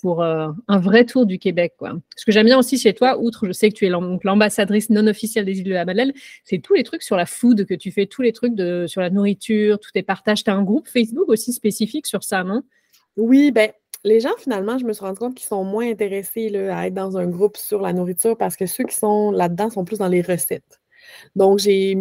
pour 0.00 0.22
euh, 0.22 0.48
un 0.68 0.78
vrai 0.78 1.04
tour 1.04 1.26
du 1.26 1.38
Québec. 1.38 1.74
Quoi. 1.78 1.92
Ce 2.16 2.24
que 2.24 2.32
j'aime 2.32 2.46
bien 2.46 2.58
aussi 2.58 2.78
chez 2.78 2.94
toi, 2.94 3.18
outre 3.18 3.46
je 3.46 3.52
sais 3.52 3.70
que 3.70 3.74
tu 3.74 3.86
es 3.86 3.90
l'ambassadrice 3.90 4.90
non 4.90 5.06
officielle 5.06 5.44
des 5.44 5.58
îles 5.58 5.64
de 5.64 5.72
la 5.72 5.84
Madeleine, 5.84 6.12
c'est 6.44 6.58
tous 6.58 6.74
les 6.74 6.84
trucs 6.84 7.02
sur 7.02 7.16
la 7.16 7.26
food 7.26 7.66
que 7.66 7.74
tu 7.74 7.90
fais, 7.90 8.06
tous 8.06 8.22
les 8.22 8.32
trucs 8.32 8.54
sur 8.88 9.00
la 9.00 9.10
nourriture, 9.10 9.78
tous 9.78 9.92
tes 9.92 10.02
partages. 10.02 10.44
Tu 10.44 10.50
as 10.50 10.54
un 10.54 10.62
groupe 10.62 10.88
Facebook 10.88 11.28
aussi 11.28 11.52
spécifique 11.52 12.06
sur 12.06 12.24
ça, 12.24 12.44
non? 12.44 12.62
Oui, 13.16 13.50
ben 13.50 13.70
les 14.04 14.20
gens, 14.20 14.34
finalement, 14.38 14.78
je 14.78 14.84
me 14.84 14.92
suis 14.92 15.04
rendu 15.04 15.18
compte 15.18 15.34
qu'ils 15.34 15.46
sont 15.46 15.64
moins 15.64 15.88
intéressés 15.90 16.48
là, 16.48 16.76
à 16.76 16.86
être 16.86 16.94
dans 16.94 17.18
un 17.18 17.26
groupe 17.26 17.56
sur 17.56 17.80
la 17.80 17.92
nourriture 17.92 18.36
parce 18.36 18.56
que 18.56 18.66
ceux 18.66 18.84
qui 18.84 18.94
sont 18.94 19.30
là-dedans 19.30 19.70
sont 19.70 19.84
plus 19.84 19.98
dans 19.98 20.08
les 20.08 20.22
recettes. 20.22 20.80
Donc, 21.36 21.58
j'ai 21.58 21.98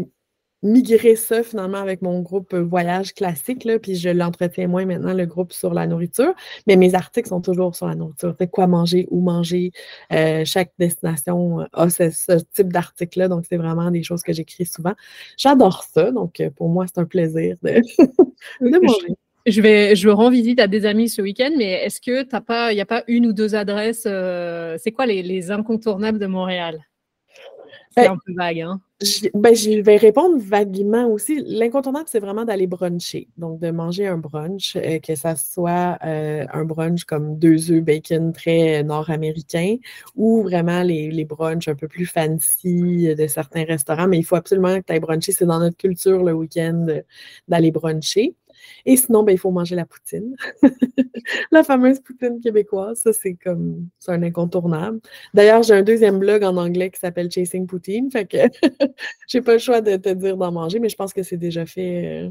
migrer 0.61 1.15
ça 1.15 1.43
finalement 1.43 1.77
avec 1.77 2.01
mon 2.01 2.21
groupe 2.21 2.53
euh, 2.53 2.61
voyage 2.61 3.13
classique, 3.13 3.63
là, 3.63 3.79
puis 3.79 3.95
je 3.95 4.09
l'entretiens 4.09 4.67
moins 4.67 4.85
maintenant, 4.85 5.13
le 5.13 5.25
groupe 5.25 5.53
sur 5.53 5.73
la 5.73 5.87
nourriture, 5.87 6.33
mais 6.67 6.75
mes 6.75 6.95
articles 6.95 7.29
sont 7.29 7.41
toujours 7.41 7.75
sur 7.75 7.87
la 7.87 7.95
nourriture. 7.95 8.35
Fait 8.37 8.47
quoi 8.47 8.67
manger, 8.67 9.07
où 9.09 9.21
manger. 9.21 9.71
Euh, 10.11 10.43
chaque 10.45 10.71
destination 10.77 11.59
a 11.73 11.89
ce, 11.89 12.43
type 12.53 12.73
d'article-là, 12.73 13.27
donc 13.27 13.45
c'est 13.47 13.57
vraiment 13.57 13.89
des 13.91 14.03
choses 14.03 14.21
que 14.21 14.33
j'écris 14.33 14.65
souvent. 14.65 14.93
J'adore 15.37 15.83
ça, 15.83 16.11
donc 16.11 16.39
euh, 16.39 16.49
pour 16.49 16.69
moi, 16.69 16.85
c'est 16.87 16.99
un 16.99 17.05
plaisir 17.05 17.55
de, 17.63 17.81
manger. 18.61 19.15
Je 19.45 19.61
vais, 19.61 19.95
je 19.95 20.09
rends 20.09 20.29
visite 20.29 20.59
à 20.59 20.67
des 20.67 20.85
amis 20.85 21.07
ce 21.07 21.21
week-end, 21.21 21.51
mais 21.57 21.71
est-ce 21.85 22.01
que 22.01 22.23
t'as 22.23 22.41
pas, 22.41 22.73
il 22.73 22.75
n'y 22.75 22.81
a 22.81 22.85
pas 22.85 23.03
une 23.07 23.25
ou 23.25 23.33
deux 23.33 23.55
adresses 23.55 24.03
C'est 24.03 24.91
quoi 24.91 25.05
les, 25.05 25.23
les 25.23 25.49
incontournables 25.49 26.19
de 26.19 26.27
Montréal? 26.27 26.88
C'est 28.03 28.07
un 28.07 28.17
peu 28.17 28.33
vague, 28.33 28.61
hein 28.61 28.81
je, 29.01 29.29
ben, 29.33 29.55
je 29.55 29.81
vais 29.81 29.95
répondre 29.95 30.37
vaguement 30.39 31.07
aussi. 31.07 31.41
L'incontournable, 31.45 32.07
c'est 32.09 32.19
vraiment 32.19 32.43
d'aller 32.43 32.67
bruncher. 32.67 33.29
Donc, 33.37 33.59
de 33.59 33.71
manger 33.71 34.07
un 34.07 34.17
brunch, 34.17 34.75
euh, 34.75 34.99
que 34.99 35.15
ça 35.15 35.35
soit 35.35 35.97
euh, 36.03 36.45
un 36.51 36.65
brunch 36.65 37.05
comme 37.05 37.39
deux 37.39 37.71
œufs 37.71 37.81
bacon 37.81 38.33
très 38.33 38.83
nord-américain 38.83 39.77
ou 40.15 40.43
vraiment 40.43 40.83
les, 40.83 41.11
les 41.11 41.25
brunchs 41.25 41.69
un 41.69 41.75
peu 41.75 41.87
plus 41.87 42.05
fancy 42.05 43.15
de 43.15 43.27
certains 43.27 43.63
restaurants. 43.63 44.07
Mais 44.07 44.17
il 44.17 44.23
faut 44.23 44.35
absolument 44.35 44.77
que 44.79 44.85
tu 44.85 44.93
ailles 44.93 44.99
bruncher. 44.99 45.31
C'est 45.31 45.45
dans 45.45 45.59
notre 45.59 45.77
culture 45.77 46.21
le 46.23 46.33
week-end 46.33 46.85
d'aller 47.47 47.71
bruncher. 47.71 48.35
Et 48.85 48.97
sinon, 48.97 49.23
ben, 49.23 49.33
il 49.33 49.37
faut 49.37 49.51
manger 49.51 49.75
la 49.75 49.85
poutine. 49.85 50.35
la 51.51 51.63
fameuse 51.63 51.99
poutine 51.99 52.39
québécoise, 52.39 52.99
ça, 53.01 53.13
c'est 53.13 53.35
comme, 53.35 53.87
c'est 53.99 54.11
un 54.11 54.23
incontournable. 54.23 54.99
D'ailleurs, 55.33 55.63
j'ai 55.63 55.73
un 55.73 55.83
deuxième 55.83 56.19
blog 56.19 56.43
en 56.43 56.57
anglais 56.57 56.89
qui 56.89 56.99
s'appelle 56.99 57.31
Chasing 57.31 57.67
Poutine, 57.67 58.11
fait 58.11 58.25
que 58.25 58.37
j'ai 59.27 59.41
pas 59.41 59.53
le 59.53 59.59
choix 59.59 59.81
de 59.81 59.97
te 59.97 60.09
dire 60.09 60.37
d'en 60.37 60.51
manger, 60.51 60.79
mais 60.79 60.89
je 60.89 60.95
pense 60.95 61.13
que 61.13 61.23
c'est 61.23 61.37
déjà 61.37 61.65
fait 61.65 62.25
euh, 62.25 62.29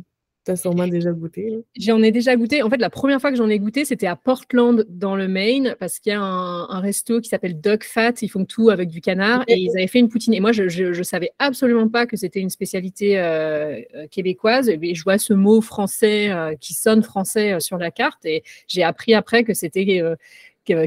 tu 0.48 0.52
as 0.52 0.56
sûrement 0.56 0.86
déjà 0.86 1.12
goûté. 1.12 1.58
J'en 1.76 2.02
ai 2.02 2.10
déjà 2.10 2.34
goûté. 2.34 2.62
En 2.62 2.70
fait, 2.70 2.78
la 2.78 2.88
première 2.88 3.20
fois 3.20 3.30
que 3.30 3.36
j'en 3.36 3.48
ai 3.48 3.58
goûté, 3.58 3.84
c'était 3.84 4.06
à 4.06 4.16
Portland, 4.16 4.86
dans 4.88 5.14
le 5.14 5.28
Maine, 5.28 5.76
parce 5.78 5.98
qu'il 5.98 6.12
y 6.12 6.16
a 6.16 6.20
un, 6.20 6.80
resto 6.80 7.20
qui 7.20 7.28
s'appelle 7.28 7.60
Duck 7.60 7.84
Fat. 7.84 8.14
Ils 8.22 8.28
font 8.28 8.46
tout 8.46 8.70
avec 8.70 8.88
du 8.88 9.00
canard 9.00 9.44
et 9.46 9.58
ils 9.58 9.70
avaient 9.76 9.86
fait 9.86 9.98
une 9.98 10.08
poutine. 10.08 10.32
Et 10.32 10.40
moi, 10.40 10.52
je 10.52 10.62
ne 10.62 11.02
savais 11.02 11.32
absolument 11.38 11.88
pas 11.88 12.06
que 12.06 12.16
c'était 12.16 12.40
une 12.40 12.50
spécialité 12.50 13.18
euh, 13.18 13.80
euh, 13.94 14.06
québécoise. 14.10 14.68
Et 14.68 14.94
je 14.94 15.04
vois 15.04 15.18
ce 15.18 15.34
mot 15.34 15.60
français 15.60 16.30
euh, 16.30 16.54
qui 16.58 16.72
sonne 16.72 17.02
français 17.02 17.60
sur 17.60 17.76
la 17.76 17.90
carte 17.90 18.24
et 18.24 18.42
j'ai 18.68 18.82
appris 18.82 19.14
après 19.14 19.44
que 19.44 19.52
c'était 19.52 20.00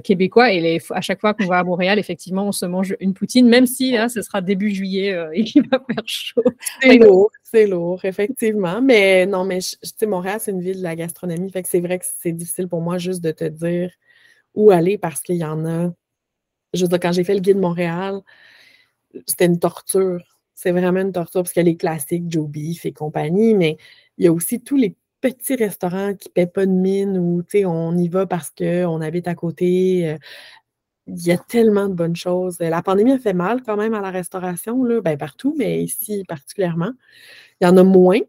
québécois. 0.04 0.54
Et 0.54 0.82
à 0.92 1.02
chaque 1.02 1.20
fois 1.20 1.34
qu'on 1.34 1.46
va 1.46 1.60
à 1.60 1.64
Montréal, 1.64 2.00
effectivement, 2.00 2.48
on 2.48 2.52
se 2.52 2.66
mange 2.66 2.96
une 3.00 3.14
poutine, 3.14 3.48
même 3.48 3.66
si 3.66 3.92
là, 3.92 4.10
ce 4.10 4.22
sera 4.22 4.42
début 4.42 4.72
juillet 4.72 5.16
et 5.34 5.44
qu'il 5.44 5.68
va 5.68 5.80
faire 5.80 6.04
chaud. 6.06 6.44
C'est 6.82 6.98
lourd, 6.98 7.32
c'est 7.44 7.68
lourd, 7.68 8.04
effectivement. 8.06 8.82
Mais 8.82 9.26
non, 9.26 9.46
mais 9.46 9.60
tu 9.60 9.78
sais, 9.82 10.06
Montréal, 10.06 10.40
c'est 10.40 10.52
une 10.52 10.62
ville 10.62 10.78
de 10.78 10.84
la 10.84 10.96
gastronomie. 10.96 11.52
Fait 11.52 11.64
que 11.64 11.70
c'est 11.70 11.82
vrai 11.82 12.00
que 12.00 12.06
c'est 12.20 12.32
difficile 12.32 12.68
pour 12.68 12.82
moi 12.82 12.98
juste 12.98 13.22
de 13.22 13.32
te 13.32 13.46
dire 13.46 13.92
où 14.56 14.72
aller 14.72 14.98
parce 14.98 15.22
qu'il 15.22 15.38
y 15.38 15.46
en 15.46 15.66
a. 15.66 15.92
Je 16.74 16.84
veux 16.84 16.88
dire, 16.88 17.00
quand 17.00 17.12
j'ai 17.12 17.24
fait 17.24 17.34
le 17.34 17.42
guide 17.42 17.58
Montréal, 17.58 18.22
c'était 19.28 19.46
une 19.46 19.60
torture. 19.60 20.24
C'est 20.56 20.72
vraiment 20.72 21.02
une 21.02 21.12
torture 21.12 21.42
parce 21.42 21.54
qu'il 21.54 21.62
y 21.62 21.68
a 21.68 21.72
les 21.72 21.78
classiques, 21.78 22.26
Joe 22.28 22.48
Beef 22.48 22.86
et 22.86 22.94
compagnie, 22.94 23.56
mais 23.56 23.78
il 24.18 24.26
y 24.26 24.28
a 24.28 24.34
aussi 24.34 24.62
tous 24.62 24.78
les 24.78 24.96
petits 25.22 25.56
restaurants 25.56 26.14
qui 26.16 26.30
ne 26.30 26.34
paient 26.34 26.48
pas 26.48 26.66
de 26.66 26.72
mine 26.72 27.18
ou 27.18 27.44
on 27.66 27.98
y 27.98 28.08
va 28.10 28.26
parce 28.26 28.50
qu'on 28.50 29.02
habite 29.02 29.28
à 29.28 29.36
côté. 29.36 30.10
Euh, 30.10 30.18
il 31.08 31.26
y 31.26 31.32
a 31.32 31.38
tellement 31.38 31.90
de 31.90 31.94
bonnes 31.94 32.16
choses. 32.16 32.58
La 32.60 32.82
pandémie 32.82 33.12
a 33.12 33.20
fait 33.20 33.34
mal 33.34 33.64
quand 33.64 33.76
même 33.76 33.94
à 33.94 34.02
la 34.02 34.12
restauration, 34.12 34.84
là, 34.84 35.02
ben 35.02 35.18
partout, 35.18 35.56
mais 35.58 35.84
ici 35.84 36.24
particulièrement. 36.28 36.92
Il 37.60 37.66
y 37.66 37.68
en 37.68 37.78
a 37.78 37.84
moins, 37.84 38.20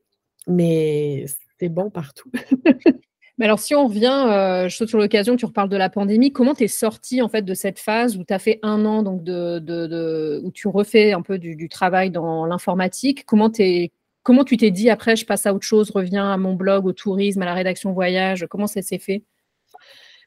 mais 0.47 1.27
c'est 1.61 1.69
bon 1.69 1.91
partout. 1.91 2.31
mais 3.39 3.45
alors, 3.45 3.59
si 3.59 3.75
on 3.75 3.87
revient, 3.87 4.27
euh, 4.29 4.69
je 4.69 4.77
saute 4.77 4.89
sur 4.89 4.99
l'occasion, 4.99 5.37
tu 5.37 5.45
reparles 5.45 5.69
de 5.69 5.77
la 5.77 5.91
pandémie, 5.91 6.33
comment 6.33 6.55
tu 6.55 6.65
es 6.65 6.69
sorti 6.69 7.23
en 7.23 7.29
fait 7.29 7.43
de 7.43 7.55
cette 7.55 7.79
phase 7.79 8.17
où 8.17 8.25
tu 8.25 8.35
as 8.35 8.39
fait 8.39 8.59
un 8.63 8.85
an 8.85 9.03
donc 9.03 9.23
de, 9.23 10.41
où 10.43 10.51
tu 10.51 10.67
refais 10.69 11.13
un 11.13 11.23
peu 11.23 11.39
du, 11.39 11.69
travail 11.69 12.11
dans 12.11 12.47
l'informatique? 12.47 13.25
Comment 13.27 13.51
es 13.59 13.93
Comment 14.23 14.45
tu 14.45 14.57
t'es 14.57 14.71
dit 14.71 14.91
après, 14.91 15.17
je 15.17 15.27
passe 15.27 15.47
à 15.47 15.55
autre 15.55 15.67
chose, 15.67 15.91
reviens 15.91 16.31
à 16.31 16.37
mon 16.37 16.55
blog, 16.55 16.87
au 16.87 16.93
tourisme, 16.93 17.43
à 17.43 17.45
la 17.45 17.55
rédaction 17.55 17.93
voyage 17.93 18.47
Comment 18.49 18.67
ça 18.67 18.83
s'est 18.83 18.99
fait? 18.99 19.25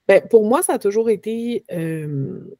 Ben, 0.07 0.21
Pour 0.29 0.47
moi, 0.47 0.61
ça 0.61 0.73
a 0.73 0.79
toujours 0.79 1.09
été 1.09 1.63
euh, 1.71 2.57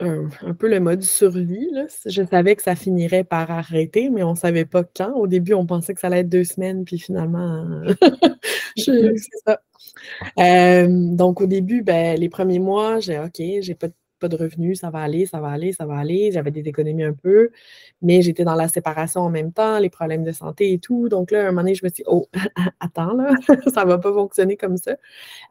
un, 0.00 0.54
peu 0.58 0.68
le 0.68 0.80
mode 0.80 1.02
survie. 1.02 1.68
Je 2.06 2.22
savais 2.24 2.54
que 2.56 2.62
ça 2.62 2.76
finirait 2.76 3.24
par 3.24 3.50
arrêter, 3.50 4.10
mais 4.10 4.22
on 4.22 4.32
ne 4.32 4.36
savait 4.36 4.64
pas 4.64 4.84
quand. 4.84 5.12
Au 5.14 5.26
début, 5.26 5.54
on 5.54 5.66
pensait 5.66 5.94
que 5.94 6.00
ça 6.00 6.06
allait 6.06 6.20
être 6.20 6.28
deux 6.28 6.44
semaines, 6.44 6.84
puis 6.84 6.98
finalement, 6.98 7.66
c'est 8.76 9.14
ça. 9.44 9.60
Euh, 10.38 10.86
donc, 10.88 11.40
au 11.40 11.46
début, 11.46 11.82
ben, 11.82 12.18
les 12.18 12.28
premiers 12.28 12.60
mois, 12.60 13.00
j'ai 13.00 13.18
OK, 13.18 13.40
j'ai 13.60 13.74
pas 13.74 13.88
pas 14.18 14.28
de 14.28 14.36
revenus, 14.36 14.80
ça 14.80 14.90
va 14.90 15.00
aller, 15.00 15.26
ça 15.26 15.40
va 15.40 15.48
aller, 15.48 15.72
ça 15.72 15.86
va 15.86 15.96
aller. 15.96 16.30
J'avais 16.32 16.50
des 16.50 16.68
économies 16.68 17.04
un 17.04 17.12
peu, 17.12 17.50
mais 18.02 18.22
j'étais 18.22 18.44
dans 18.44 18.54
la 18.54 18.68
séparation 18.68 19.22
en 19.22 19.30
même 19.30 19.52
temps, 19.52 19.78
les 19.78 19.90
problèmes 19.90 20.24
de 20.24 20.32
santé 20.32 20.72
et 20.72 20.78
tout. 20.78 21.08
Donc 21.08 21.30
là, 21.30 21.42
un 21.42 21.46
moment 21.46 21.62
donné, 21.62 21.74
je 21.74 21.84
me 21.84 21.88
suis 21.88 22.02
dit, 22.02 22.08
oh, 22.08 22.28
attends, 22.80 23.14
là, 23.14 23.30
ça 23.74 23.84
va 23.84 23.98
pas 23.98 24.12
fonctionner 24.12 24.56
comme 24.56 24.76
ça. 24.76 24.96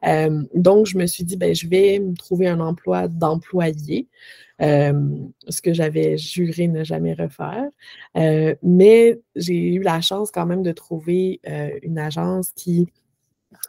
Euh, 0.06 0.42
donc, 0.54 0.86
je 0.86 0.98
me 0.98 1.06
suis 1.06 1.24
dit, 1.24 1.36
ben, 1.36 1.54
je 1.54 1.68
vais 1.68 1.98
me 1.98 2.14
trouver 2.14 2.48
un 2.48 2.60
emploi 2.60 3.08
d'employé. 3.08 4.08
Euh, 4.60 4.92
ce 5.48 5.62
que 5.62 5.72
j'avais 5.72 6.18
juré 6.18 6.66
ne 6.66 6.82
jamais 6.82 7.14
refaire. 7.14 7.68
Euh, 8.16 8.56
mais 8.62 9.20
j'ai 9.36 9.74
eu 9.74 9.82
la 9.82 10.00
chance 10.00 10.32
quand 10.32 10.46
même 10.46 10.64
de 10.64 10.72
trouver 10.72 11.40
une 11.82 11.98
agence 11.98 12.50
qui, 12.56 12.88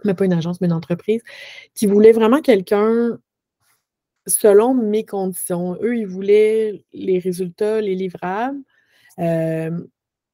mais 0.04 0.16
pas 0.16 0.26
une 0.26 0.34
agence, 0.34 0.62
mais 0.62 0.68
une 0.68 0.74
entreprise, 0.74 1.22
qui 1.76 1.86
voulait 1.86 2.12
vraiment 2.12 2.42
quelqu'un 2.42 3.20
selon 4.28 4.74
mes 4.74 5.06
conditions. 5.06 5.78
Eux, 5.82 5.98
ils 5.98 6.08
voulaient 6.08 6.84
les 6.94 7.20
résultats, 7.20 7.82
les 7.82 7.96
livrables, 7.96 8.60
euh, 9.20 9.72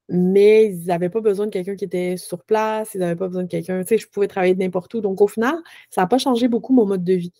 mais 0.08 0.66
ils 0.66 0.86
n'avaient 0.86 1.08
pas 1.10 1.20
besoin 1.20 1.46
de 1.46 1.50
quelqu'un 1.50 1.74
qui 1.76 1.84
était 1.84 2.16
sur 2.16 2.44
place, 2.44 2.94
ils 2.94 3.00
n'avaient 3.00 3.16
pas 3.16 3.28
besoin 3.28 3.42
de 3.44 3.48
quelqu'un, 3.48 3.80
tu 3.82 3.88
sais, 3.88 3.98
je 3.98 4.08
pouvais 4.08 4.28
travailler 4.28 4.54
de 4.54 4.60
n'importe 4.60 4.94
où. 4.94 5.00
Donc, 5.00 5.20
au 5.20 5.28
final, 5.28 5.56
ça 5.90 6.02
n'a 6.02 6.06
pas 6.06 6.18
changé 6.18 6.48
beaucoup 6.48 6.72
mon 6.72 6.86
mode 6.86 7.04
de 7.04 7.14
vie. 7.14 7.32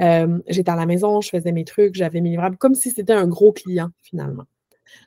Euh, 0.00 0.38
j'étais 0.48 0.70
à 0.70 0.76
la 0.76 0.86
maison, 0.86 1.20
je 1.20 1.28
faisais 1.28 1.52
mes 1.52 1.64
trucs, 1.64 1.94
j'avais 1.94 2.20
mes 2.20 2.30
livrables, 2.30 2.56
comme 2.56 2.74
si 2.74 2.90
c'était 2.90 3.12
un 3.12 3.28
gros 3.28 3.52
client, 3.52 3.90
finalement. 4.02 4.44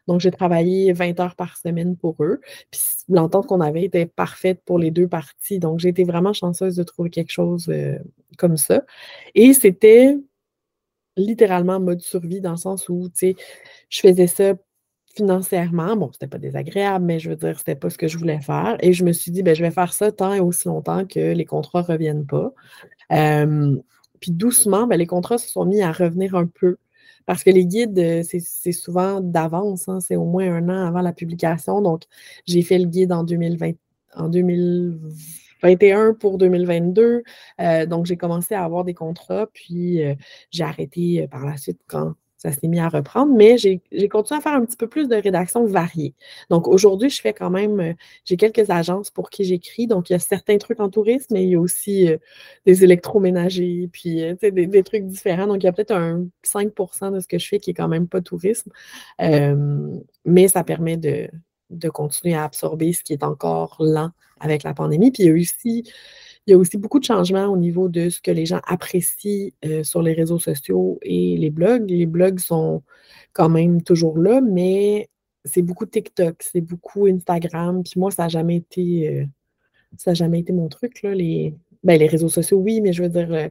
Donc, 0.07 0.21
j'ai 0.21 0.31
travaillé 0.31 0.93
20 0.93 1.19
heures 1.19 1.35
par 1.35 1.57
semaine 1.57 1.97
pour 1.97 2.15
eux. 2.23 2.39
Puis 2.69 2.81
l'entente 3.09 3.47
qu'on 3.47 3.61
avait 3.61 3.83
était 3.83 4.05
parfaite 4.05 4.61
pour 4.65 4.79
les 4.79 4.91
deux 4.91 5.07
parties. 5.07 5.59
Donc, 5.59 5.79
j'ai 5.79 5.89
été 5.89 6.03
vraiment 6.03 6.33
chanceuse 6.33 6.75
de 6.75 6.83
trouver 6.83 7.09
quelque 7.09 7.31
chose 7.31 7.67
euh, 7.69 7.97
comme 8.37 8.57
ça. 8.57 8.83
Et 9.35 9.53
c'était 9.53 10.17
littéralement 11.21 11.79
mode 11.79 12.01
survie 12.01 12.41
dans 12.41 12.51
le 12.51 12.57
sens 12.57 12.89
où, 12.89 13.09
tu 13.09 13.33
sais, 13.33 13.35
je 13.89 13.99
faisais 14.01 14.27
ça 14.27 14.53
financièrement. 15.15 15.95
Bon, 15.95 16.09
c'était 16.13 16.27
pas 16.27 16.37
désagréable, 16.37 17.05
mais 17.05 17.19
je 17.19 17.29
veux 17.29 17.35
dire, 17.35 17.57
c'était 17.57 17.75
pas 17.75 17.89
ce 17.89 17.97
que 17.97 18.07
je 18.07 18.17
voulais 18.17 18.41
faire. 18.41 18.77
Et 18.81 18.93
je 18.93 19.03
me 19.03 19.11
suis 19.11 19.31
dit, 19.31 19.43
ben, 19.43 19.55
je 19.55 19.63
vais 19.63 19.71
faire 19.71 19.93
ça 19.93 20.11
tant 20.11 20.33
et 20.33 20.39
aussi 20.39 20.67
longtemps 20.67 21.05
que 21.05 21.33
les 21.33 21.45
contrats 21.45 21.81
ne 21.81 21.87
reviennent 21.87 22.25
pas. 22.25 22.51
puis 24.19 24.31
doucement, 24.31 24.87
ben, 24.87 24.97
les 24.97 25.07
contrats 25.07 25.37
se 25.37 25.49
sont 25.49 25.65
mis 25.65 25.81
à 25.81 25.91
revenir 25.91 26.35
un 26.35 26.47
peu. 26.47 26.77
Parce 27.25 27.43
que 27.43 27.49
les 27.51 27.65
guides, 27.65 27.97
euh, 27.99 28.23
c'est 28.23 28.71
souvent 28.71 29.21
d'avance, 29.21 29.87
hein, 29.87 29.99
c'est 29.99 30.15
au 30.15 30.25
moins 30.25 30.51
un 30.51 30.69
an 30.69 30.87
avant 30.87 31.01
la 31.01 31.13
publication. 31.13 31.81
Donc, 31.81 32.03
j'ai 32.47 32.61
fait 32.63 32.79
le 32.79 32.85
guide 32.85 33.11
en 33.11 33.23
2020, 33.23 33.73
en 34.15 34.27
2020 34.29 35.50
21 35.61 36.13
pour 36.13 36.37
2022. 36.37 37.23
Euh, 37.59 37.85
donc, 37.85 38.05
j'ai 38.05 38.17
commencé 38.17 38.55
à 38.55 38.63
avoir 38.63 38.83
des 38.83 38.93
contrats, 38.93 39.47
puis 39.53 40.03
euh, 40.03 40.15
j'ai 40.51 40.63
arrêté 40.63 41.23
euh, 41.23 41.27
par 41.27 41.45
la 41.45 41.57
suite 41.57 41.79
quand 41.87 42.13
ça 42.37 42.51
s'est 42.51 42.67
mis 42.67 42.79
à 42.79 42.89
reprendre, 42.89 43.31
mais 43.35 43.59
j'ai 43.59 43.79
continué 44.09 44.39
à 44.39 44.41
faire 44.41 44.53
un 44.53 44.65
petit 44.65 44.75
peu 44.75 44.87
plus 44.87 45.07
de 45.07 45.15
rédaction 45.15 45.63
variée. 45.65 46.15
Donc, 46.49 46.67
aujourd'hui, 46.67 47.11
je 47.11 47.21
fais 47.21 47.33
quand 47.33 47.51
même, 47.51 47.93
j'ai 48.25 48.35
quelques 48.35 48.71
agences 48.71 49.11
pour 49.11 49.29
qui 49.29 49.43
j'écris. 49.43 49.85
Donc, 49.85 50.09
il 50.09 50.13
y 50.13 50.15
a 50.15 50.19
certains 50.19 50.57
trucs 50.57 50.79
en 50.79 50.89
tourisme, 50.89 51.35
mais 51.35 51.43
il 51.43 51.51
y 51.51 51.55
a 51.55 51.59
aussi 51.59 52.09
des 52.65 52.83
électroménagers, 52.83 53.89
puis 53.93 54.23
des, 54.41 54.83
trucs 54.83 55.05
différents. 55.05 55.45
Donc, 55.45 55.61
il 55.61 55.67
y 55.67 55.69
a 55.69 55.71
peut-être 55.71 55.91
un 55.91 56.25
5% 56.43 57.11
de 57.13 57.19
ce 57.19 57.27
que 57.27 57.37
je 57.37 57.47
fais 57.47 57.59
qui 57.59 57.69
est 57.71 57.75
quand 57.75 57.87
même 57.87 58.07
pas 58.07 58.21
tourisme. 58.21 58.71
mais 60.25 60.47
ça 60.47 60.63
permet 60.63 60.97
de, 60.97 61.29
de 61.71 61.89
continuer 61.89 62.35
à 62.35 62.43
absorber 62.43 62.93
ce 62.93 63.03
qui 63.03 63.13
est 63.13 63.23
encore 63.23 63.77
lent 63.79 64.11
avec 64.39 64.63
la 64.63 64.73
pandémie. 64.73 65.11
Puis 65.11 65.23
il 65.23 65.25
y 65.27 65.29
a 65.29 65.33
aussi, 65.33 65.83
il 66.47 66.51
y 66.51 66.53
a 66.53 66.57
aussi 66.57 66.77
beaucoup 66.77 66.99
de 66.99 67.05
changements 67.05 67.47
au 67.47 67.57
niveau 67.57 67.89
de 67.89 68.09
ce 68.09 68.21
que 68.21 68.31
les 68.31 68.45
gens 68.45 68.61
apprécient 68.67 69.51
euh, 69.65 69.83
sur 69.83 70.01
les 70.01 70.13
réseaux 70.13 70.39
sociaux 70.39 70.99
et 71.03 71.37
les 71.37 71.49
blogs. 71.49 71.89
Les 71.89 72.05
blogs 72.05 72.39
sont 72.39 72.83
quand 73.33 73.49
même 73.49 73.81
toujours 73.83 74.17
là, 74.17 74.41
mais 74.41 75.09
c'est 75.45 75.61
beaucoup 75.61 75.85
TikTok, 75.85 76.35
c'est 76.39 76.61
beaucoup 76.61 77.07
Instagram. 77.07 77.83
Puis 77.83 77.93
moi, 77.99 78.11
ça 78.11 78.23
n'a 78.23 78.29
jamais 78.29 78.57
été 78.57 79.09
euh, 79.09 80.13
jamais 80.13 80.39
été 80.39 80.53
mon 80.53 80.67
truc. 80.69 81.01
Ben, 81.03 81.99
les 81.99 82.07
réseaux 82.07 82.29
sociaux, 82.29 82.57
oui, 82.57 82.81
mais 82.81 82.93
je 82.93 83.03
veux 83.03 83.09
dire 83.09 83.31
euh, 83.33 83.49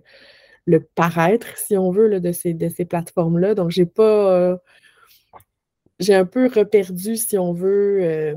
le 0.66 0.80
paraître, 0.80 1.56
si 1.58 1.76
on 1.76 1.90
veut, 1.90 2.20
de 2.20 2.32
ces, 2.32 2.54
de 2.54 2.68
ces 2.68 2.84
plateformes-là. 2.84 3.54
Donc, 3.54 3.70
j'ai 3.70 3.86
pas 3.86 4.60
j'ai 6.00 6.14
un 6.14 6.24
peu 6.24 6.50
reperdu, 6.52 7.16
si 7.16 7.38
on 7.38 7.52
veut, 7.52 8.34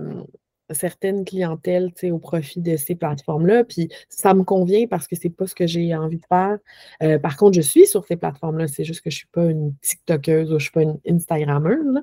certaines 0.74 1.26
clientèles 1.26 1.92
au 2.12 2.20
profit 2.20 2.62
de 2.62 2.78
ces 2.78 2.96
plateformes-là. 2.96 3.64
Puis 3.64 3.90
ça 4.10 4.34
me 4.34 4.44
convient 4.44 4.88
parce 4.88 5.08
que 5.08 5.16
c'est 5.16 5.30
pas 5.30 5.48
ce 5.48 5.56
que 5.56 5.68
j'ai 5.68 5.96
envie 5.96 6.18
de 6.18 6.26
faire. 6.28 6.58
Euh, 7.02 7.20
par 7.20 7.38
contre, 7.38 7.56
je 7.56 7.62
suis 7.62 7.86
sur 7.86 8.06
ces 8.06 8.16
plateformes-là. 8.16 8.68
C'est 8.68 8.84
juste 8.84 9.02
que 9.02 9.10
je 9.10 9.18
suis 9.18 9.28
pas 9.28 9.46
une 9.46 9.74
TikTokeuse 9.82 10.52
ou 10.52 10.60
je 10.60 10.64
suis 10.64 10.72
pas 10.72 10.84
une 10.84 11.00
Instagrammeuse. 11.08 12.02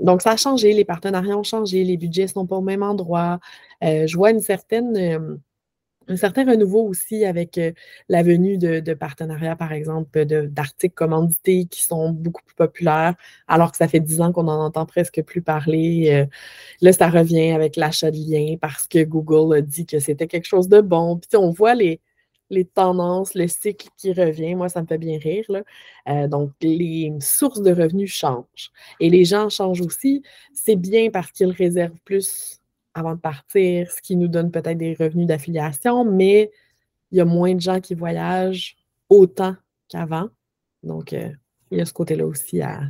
donc, 0.00 0.22
ça 0.22 0.32
a 0.32 0.36
changé. 0.36 0.72
Les 0.72 0.84
partenariats 0.84 1.36
ont 1.36 1.42
changé. 1.42 1.84
Les 1.84 1.96
budgets 1.96 2.28
sont 2.28 2.46
pas 2.46 2.56
au 2.56 2.62
même 2.62 2.82
endroit. 2.82 3.38
Euh, 3.84 4.06
je 4.06 4.16
vois 4.16 4.30
une 4.30 4.40
certaine 4.40 5.40
un 6.08 6.16
certain 6.16 6.44
renouveau 6.44 6.86
aussi 6.86 7.24
avec 7.24 7.58
euh, 7.58 7.72
la 8.08 8.22
venue 8.22 8.58
de, 8.58 8.94
partenariats, 8.94 9.56
par 9.56 9.72
exemple, 9.72 10.24
d'articles 10.24 10.94
commandités 10.94 11.66
qui 11.66 11.82
sont 11.82 12.10
beaucoup 12.10 12.42
plus 12.44 12.54
populaires, 12.54 13.14
alors 13.48 13.72
que 13.72 13.76
ça 13.76 13.88
fait 13.88 14.00
dix 14.00 14.20
ans 14.20 14.32
qu'on 14.32 14.44
n'en 14.44 14.64
entend 14.64 14.86
presque 14.86 15.22
plus 15.22 15.42
parler. 15.42 16.10
Euh, 16.12 16.26
là, 16.80 16.92
ça 16.92 17.08
revient 17.08 17.50
avec 17.50 17.76
l'achat 17.76 18.10
de 18.10 18.16
liens 18.16 18.56
parce 18.60 18.86
que 18.86 19.04
Google 19.04 19.56
a 19.56 19.60
dit 19.60 19.86
que 19.86 19.98
c'était 19.98 20.26
quelque 20.26 20.46
chose 20.46 20.68
de 20.68 20.80
bon. 20.80 21.18
Puis 21.18 21.36
on 21.36 21.50
voit 21.50 21.74
les, 21.74 22.00
tendances, 22.74 23.34
le 23.34 23.48
cycle 23.48 23.88
qui 23.96 24.12
revient. 24.12 24.54
Moi, 24.54 24.68
ça 24.68 24.82
me 24.82 24.86
fait 24.86 24.98
bien 24.98 25.18
rire. 25.18 25.44
Euh, 26.08 26.28
donc, 26.28 26.52
les 26.62 27.12
sources 27.20 27.62
de 27.62 27.72
revenus 27.72 28.12
changent. 28.12 28.70
Et 29.00 29.10
les 29.10 29.24
gens 29.24 29.48
changent 29.48 29.80
aussi. 29.80 30.22
C'est 30.54 30.76
bien 30.76 31.10
parce 31.10 31.32
qu'ils 31.32 31.50
réservent 31.50 31.98
plus 32.04 32.55
avant 32.96 33.14
de 33.14 33.20
partir, 33.20 33.90
ce 33.92 34.00
qui 34.00 34.16
nous 34.16 34.26
donne 34.26 34.50
peut-être 34.50 34.78
des 34.78 34.94
revenus 34.94 35.26
d'affiliation, 35.26 36.02
mais 36.02 36.50
il 37.12 37.18
y 37.18 37.20
a 37.20 37.26
moins 37.26 37.54
de 37.54 37.60
gens 37.60 37.78
qui 37.78 37.94
voyagent 37.94 38.74
autant 39.10 39.54
qu'avant. 39.88 40.30
Donc, 40.82 41.12
euh, 41.12 41.30
il 41.70 41.78
y 41.78 41.80
a 41.82 41.84
ce 41.84 41.92
côté-là 41.92 42.26
aussi 42.26 42.62
à. 42.62 42.80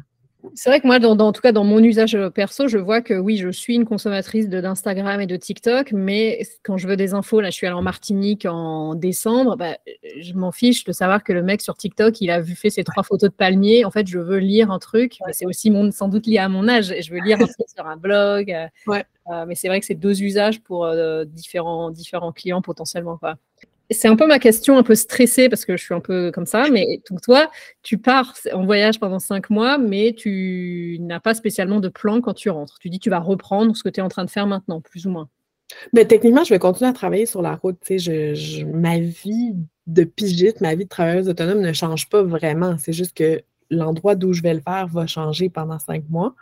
C'est 0.55 0.70
vrai 0.70 0.80
que 0.80 0.86
moi, 0.86 0.99
dans, 0.99 1.18
en 1.18 1.32
tout 1.32 1.40
cas, 1.40 1.53
dans 1.53 1.64
mon 1.64 1.78
usage 1.78 2.14
euh, 2.14 2.30
perso, 2.30 2.68
je 2.68 2.78
vois 2.78 3.01
que 3.01 3.14
oui, 3.14 3.36
je 3.36 3.51
suis 3.51 3.74
une 3.74 3.84
consommatrice 3.84 4.49
d'Instagram 4.49 5.20
et 5.20 5.26
de 5.26 5.36
TikTok, 5.36 5.92
mais 5.92 6.42
quand 6.62 6.76
je 6.76 6.86
veux 6.86 6.97
des 6.97 7.14
infos, 7.14 7.40
là, 7.40 7.51
je 7.51 7.55
suis 7.55 7.66
allée 7.66 7.76
en 7.76 7.82
Martinique 7.82 8.47
en 8.49 8.94
décembre, 8.94 9.57
bah, 9.57 9.76
je 10.20 10.34
m'en 10.34 10.53
fiche 10.53 10.84
de 10.84 10.92
savoir 10.92 11.24
que 11.24 11.32
le 11.32 11.42
mec 11.42 11.61
sur 11.61 11.76
TikTok, 11.76 12.20
il 12.20 12.30
a 12.30 12.40
vu 12.40 12.55
fait 12.55 12.70
ses 12.70 12.84
trois 12.84 13.03
photos 13.03 13.30
de 13.30 13.34
palmiers. 13.34 13.84
En 13.84 13.90
fait, 13.90 14.07
je 14.07 14.18
veux 14.18 14.38
lire 14.38 14.70
un 14.70 14.78
truc, 14.78 15.18
c'est 15.32 15.47
aussi 15.47 15.70
mon, 15.70 15.90
sans 15.90 16.09
doute 16.09 16.26
lié 16.26 16.38
à 16.38 16.49
mon 16.49 16.68
âge. 16.68 16.94
Je 17.01 17.12
veux 17.12 17.20
lire 17.20 17.36
un 17.40 17.47
truc 17.47 17.68
sur 17.74 17.86
un 17.86 17.97
blog. 17.97 18.51
Euh, 18.51 18.66
ouais. 18.86 19.05
Euh, 19.32 19.44
mais 19.47 19.55
c'est 19.55 19.68
vrai 19.68 19.80
que 19.80 19.86
c'est 19.86 19.94
deux 19.94 20.22
usages 20.22 20.62
pour 20.62 20.84
euh, 20.84 21.24
différents, 21.24 21.90
différents 21.90 22.32
clients 22.32 22.62
potentiellement. 22.62 23.18
C'est 23.91 24.09
un 24.09 24.16
peu 24.16 24.26
ma 24.26 24.39
question, 24.39 24.78
un 24.78 24.82
peu 24.82 24.95
stressée 24.95 25.49
parce 25.49 25.64
que 25.64 25.76
je 25.76 25.82
suis 25.82 25.95
un 25.95 26.01
peu 26.01 26.32
comme 26.32 26.47
ça. 26.47 26.68
Mais 26.70 27.01
donc 27.09 27.20
toi, 27.20 27.51
tu 27.82 27.99
pars 27.99 28.34
en 28.53 28.64
voyage 28.64 28.99
pendant 28.99 29.18
cinq 29.18 29.51
mois, 29.51 29.78
mais 29.78 30.14
tu 30.16 30.99
n'as 31.01 31.20
pas 31.20 31.34
spécialement 31.34 31.80
de 31.80 31.89
plan 31.89 32.20
quand 32.20 32.34
tu 32.34 32.51
rentres. 32.51 32.78
Tu 32.80 32.91
dis 32.91 32.99
tu 32.99 33.11
vas 33.11 33.20
reprendre 33.20 33.76
ce 33.76 33.82
que 33.82 33.89
tu 33.89 34.01
es 34.01 34.03
en 34.03 34.09
train 34.09 34.24
de 34.24 34.30
faire 34.30 34.47
maintenant, 34.47 34.80
plus 34.80 35.07
ou 35.07 35.11
moins. 35.11 35.28
Mais 35.93 36.05
techniquement, 36.05 36.45
je 36.45 36.51
vais 36.51 36.59
continuer 36.59 36.91
à 36.91 36.93
travailler 36.93 37.26
sur 37.26 37.43
la 37.43 37.57
route. 37.57 37.78
Je, 37.89 38.64
ma 38.64 38.99
vie 38.99 39.55
de 39.87 40.05
pigiste, 40.05 40.61
ma 40.61 40.74
vie 40.74 40.84
de 40.84 40.89
travailleuse 40.89 41.28
autonome 41.28 41.61
ne 41.61 41.72
change 41.72 42.09
pas 42.09 42.22
vraiment. 42.22 42.76
C'est 42.78 42.93
juste 42.93 43.16
que 43.16 43.43
l'endroit 43.70 44.14
d'où 44.14 44.32
je 44.32 44.43
vais 44.43 44.55
le 44.55 44.61
faire 44.61 44.87
va 44.89 45.07
changer 45.07 45.49
pendant 45.49 45.78
cinq 45.78 46.05
mois. 46.09 46.34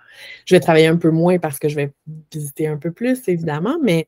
Je 0.45 0.55
vais 0.55 0.61
travailler 0.61 0.87
un 0.87 0.97
peu 0.97 1.11
moins 1.11 1.39
parce 1.39 1.59
que 1.59 1.69
je 1.69 1.77
vais 1.77 1.93
visiter 2.33 2.67
un 2.67 2.77
peu 2.77 2.91
plus, 2.91 3.27
évidemment, 3.29 3.77
mais 3.83 4.07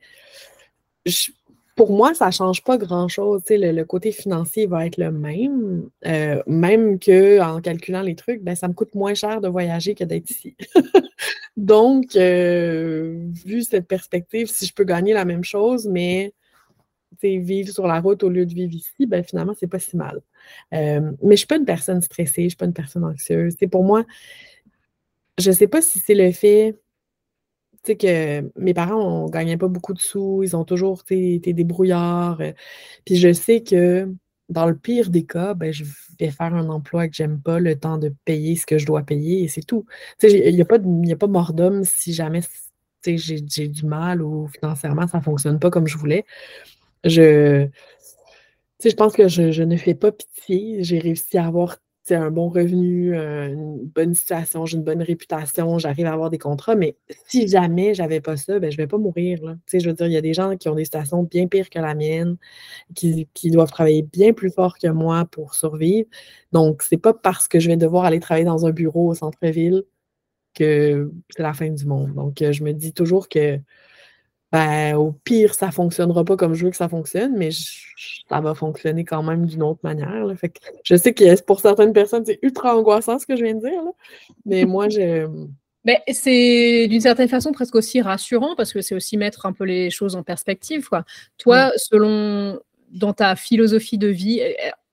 pour 1.77 1.93
moi, 1.93 2.15
ça 2.15 2.27
ne 2.27 2.31
change 2.33 2.65
pas 2.65 2.79
grand-chose. 2.79 3.43
Le, 3.51 3.71
le, 3.71 3.85
côté 3.85 4.11
financier 4.11 4.67
va 4.67 4.87
être 4.87 4.97
le 4.97 5.13
même, 5.13 5.89
euh, 6.07 6.43
même 6.47 6.99
qu'en 6.99 7.61
calculant 7.61 8.01
les 8.01 8.17
trucs, 8.17 8.43
ben, 8.43 8.57
ça 8.57 8.67
me 8.67 8.73
coûte 8.73 8.95
moins 8.95 9.15
cher 9.15 9.43
de 9.43 9.49
voyager 9.49 9.95
que 9.95 10.03
d'être 10.03 10.31
ici. 10.31 10.57
Donc, 11.57 12.17
euh, 12.17 13.29
vu 13.45 13.63
cette 13.63 13.87
perspective, 13.87 14.49
si 14.49 14.67
je 14.67 14.73
peux 14.73 14.85
gagner 14.85 15.13
la 15.13 15.27
même 15.27 15.45
chose, 15.45 15.87
mais 15.87 16.33
vivre 17.23 17.71
sur 17.71 17.87
la 17.87 18.01
route 18.01 18.23
au 18.23 18.29
lieu 18.29 18.47
de 18.47 18.55
vivre 18.55 18.75
ici, 18.75 19.07
ben, 19.07 19.23
finalement, 19.23 19.55
c'est 19.59 19.67
pas 19.67 19.79
si 19.79 19.97
mal. 19.97 20.21
Euh, 20.73 21.01
mais 21.01 21.15
je 21.23 21.29
ne 21.29 21.37
suis 21.37 21.47
pas 21.47 21.57
une 21.57 21.65
personne 21.65 22.01
stressée, 22.01 22.43
je 22.43 22.45
ne 22.45 22.49
suis 22.51 22.57
pas 22.57 22.67
une 22.67 22.73
personne 22.73 23.05
anxieuse. 23.05 23.57
pour 23.71 23.85
moi, 23.85 24.05
je 25.39 25.51
ne 25.51 25.55
sais 25.55 25.67
pas 25.67 25.83
si 25.83 25.99
c'est 25.99 26.15
le 26.15 26.33
fait 26.33 26.79
que 27.95 28.51
mes 28.59 28.75
parents 28.75 29.27
ne 29.27 29.31
gagnaient 29.31 29.57
pas 29.57 29.69
beaucoup 29.69 29.95
de 29.95 30.01
sous, 30.01 30.43
ils 30.43 30.57
ont 30.57 30.65
toujours 30.65 31.03
été 31.09 31.53
débrouillards. 31.53 32.41
Euh, 32.41 32.53
puis 33.05 33.17
je 33.17 33.33
sais 33.33 33.63
que 33.63 34.13
dans 34.49 34.67
le 34.67 34.77
pire 34.77 35.11
des 35.11 35.25
cas, 35.25 35.55
ben, 35.55 35.73
je 35.73 35.85
vais 36.19 36.31
faire 36.31 36.55
un 36.55 36.69
emploi 36.69 37.09
que 37.09 37.15
j'aime 37.15 37.41
pas, 37.41 37.59
le 37.61 37.79
temps 37.79 37.99
de 37.99 38.13
payer 38.25 38.57
ce 38.57 38.67
que 38.67 38.79
je 38.79 38.87
dois 38.87 39.03
payer 39.03 39.45
et 39.45 39.49
c'est 39.49 39.65
tout. 39.65 39.87
Il 40.23 40.55
n'y 40.55 40.63
a, 40.63 40.65
pas 40.65 40.77
a 40.77 41.17
pas 41.17 41.27
mort 41.27 41.53
d'homme 41.53 41.85
si 41.85 42.13
jamais 42.13 42.41
j'ai 43.05 43.69
du 43.69 43.85
mal 43.85 44.23
ou 44.23 44.49
financièrement 44.49 45.07
ça 45.07 45.19
ne 45.19 45.23
fonctionne 45.23 45.59
pas 45.61 45.71
comme 45.71 45.87
je 45.87 45.97
voulais. 45.97 46.25
Je, 47.05 47.69
je 48.85 48.95
pense 48.95 49.15
que 49.15 49.29
je, 49.29 49.63
ne 49.63 49.77
fais 49.77 49.95
pas 49.95 50.13
pitié. 50.13 50.83
J'ai 50.83 50.99
réussi 50.99 51.39
à 51.39 51.47
avoir 51.47 51.79
un 52.15 52.31
bon 52.31 52.49
revenu, 52.49 53.15
une 53.17 53.87
bonne 53.95 54.15
situation, 54.15 54.65
j'ai 54.67 54.77
une 54.77 54.85
bonne 54.85 55.03
réputation, 55.03 55.79
j'arrive 55.79 56.07
à 56.07 56.13
avoir 56.13 56.31
des 56.31 56.39
contrats, 56.39 56.77
mais 56.77 56.97
si 57.27 57.49
jamais 57.49 57.95
j'avais 57.95 58.21
pas 58.21 58.37
ça, 58.37 58.59
ben, 58.61 58.71
je 58.71 58.77
vais 58.77 58.87
pas 58.87 58.99
mourir, 58.99 59.43
là. 59.45 59.57
Je 59.73 59.87
veux 59.89 59.95
dire, 59.95 60.07
il 60.07 60.13
y 60.13 60.17
a 60.17 60.21
des 60.21 60.35
gens 60.35 60.57
qui 60.57 60.69
ont 60.69 60.75
des 60.75 60.85
situations 60.85 61.23
bien 61.25 61.49
pires 61.49 61.71
que 61.71 61.79
la 61.79 61.95
mienne, 61.95 62.37
qui, 62.95 63.29
qui 63.35 63.51
doivent 63.51 63.71
travailler 63.71 64.03
bien 64.03 64.33
plus 64.33 64.51
fort 64.51 64.79
que 64.79 64.89
moi 64.89 65.27
pour 65.27 65.55
survivre. 65.55 66.09
Donc, 66.53 66.83
c'est 66.83 66.97
pas 66.99 67.15
parce 67.15 67.49
que 67.49 67.61
je 67.61 67.69
vais 67.69 67.77
devoir 67.77 68.05
aller 68.05 68.21
travailler 68.21 68.47
dans 68.47 68.67
un 68.67 68.71
bureau 68.71 69.09
au 69.11 69.15
centre-ville 69.15 69.85
que 70.55 71.13
c'est 71.31 71.43
la 71.43 71.55
fin 71.55 71.71
du 71.71 71.87
monde. 71.87 72.15
Donc, 72.15 72.39
je 72.41 72.65
me 72.65 72.73
dis 72.73 72.93
toujours 72.93 73.29
que 73.29 73.59
ben, 74.53 74.95
au 74.95 75.13
pire, 75.13 75.55
ça 75.55 75.67
ne 75.67 75.73
fonctionnera 75.73 76.25
pas 76.25 76.37
comme 76.37 76.55
je 76.55 76.65
veux 76.65 76.71
que 76.71 76.77
ça 76.77 76.89
fonctionne, 76.89 77.37
mais 77.37 77.51
ça 78.29 78.41
va 78.41 78.55
fonctionner 78.55 79.05
quand 79.05 79.23
même 79.23 79.47
d'une 79.47 79.63
autre 79.63 79.81
manière. 79.83 80.27
Fait 80.39 80.51
que 80.51 80.61
je 80.85 80.95
sais 80.95 81.13
que 81.15 81.43
pour 81.43 81.61
certaines 81.61 81.93
personnes, 81.93 82.25
c'est 82.25 82.39
ultra 82.43 82.77
angoissant 82.77 83.19
ce 83.19 83.27
que 83.27 83.37
je 83.37 83.45
viens 83.45 83.55
de 83.55 83.61
dire, 83.61 83.83
mais 84.45 84.65
moi, 84.65 84.89
je. 84.89 85.29
Mais 85.85 86.03
c'est 86.13 86.87
d'une 86.89 87.01
certaine 87.01 87.29
façon 87.29 87.53
presque 87.53 87.75
aussi 87.75 88.01
rassurant 88.01 88.55
parce 88.57 88.73
que 88.73 88.81
c'est 88.83 88.95
aussi 88.95 89.17
mettre 89.17 89.47
un 89.47 89.53
peu 89.53 89.65
les 89.65 89.91
choses 89.91 90.15
en 90.15 90.23
perspective. 90.23 90.89
Quoi. 90.89 91.05
Toi, 91.39 91.73
selon 91.77 92.61
dans 92.91 93.13
ta 93.13 93.35
philosophie 93.35 93.99
de 93.99 94.09
vie, 94.09 94.41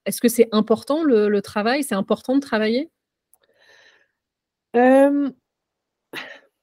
est-ce 0.05 0.19
que 0.19 0.27
c'est 0.27 0.49
important 0.51 1.03
le, 1.03 1.41
travail? 1.41 1.83
C'est 1.83 1.95
important 1.95 2.35
de 2.35 2.41
travailler? 2.41 2.89
Euh... 4.75 5.29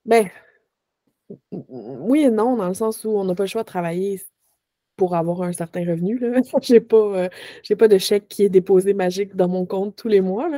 Ben, 0.04 0.28
oui 1.52 2.22
et 2.22 2.30
non, 2.30 2.56
dans 2.56 2.68
le 2.68 2.74
sens 2.74 3.04
où 3.04 3.10
on 3.10 3.24
n'a 3.24 3.34
pas 3.34 3.44
le 3.44 3.48
choix 3.48 3.62
de 3.62 3.66
travailler 3.66 4.20
pour 4.96 5.14
avoir 5.16 5.42
un 5.42 5.52
certain 5.54 5.80
revenu. 5.80 6.20
Je 6.62 6.74
n'ai 6.74 6.80
pas, 6.80 6.96
euh, 6.96 7.76
pas 7.78 7.88
de 7.88 7.96
chèque 7.96 8.28
qui 8.28 8.44
est 8.44 8.50
déposé 8.50 8.92
magique 8.92 9.34
dans 9.34 9.48
mon 9.48 9.64
compte 9.64 9.96
tous 9.96 10.08
les 10.08 10.20
mois. 10.20 10.50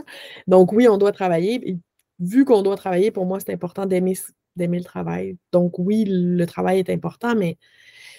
Donc 0.49 0.73
oui, 0.73 0.89
on 0.89 0.99
doit 0.99 1.13
travailler. 1.13 1.79
vu 2.19 2.45
qu'on 2.45 2.63
doit 2.63 2.77
travailler, 2.77 3.13
pour 3.13 3.25
moi, 3.25 3.39
c'est 3.39 3.53
important 3.53 3.87
d'aimer, 3.87 4.15
le 4.57 4.83
travail. 4.83 5.37
Donc 5.53 5.79
oui, 5.79 6.05
le 6.09 6.45
travail 6.47 6.81
est 6.81 6.91
important, 6.91 7.37
mais 7.37 7.57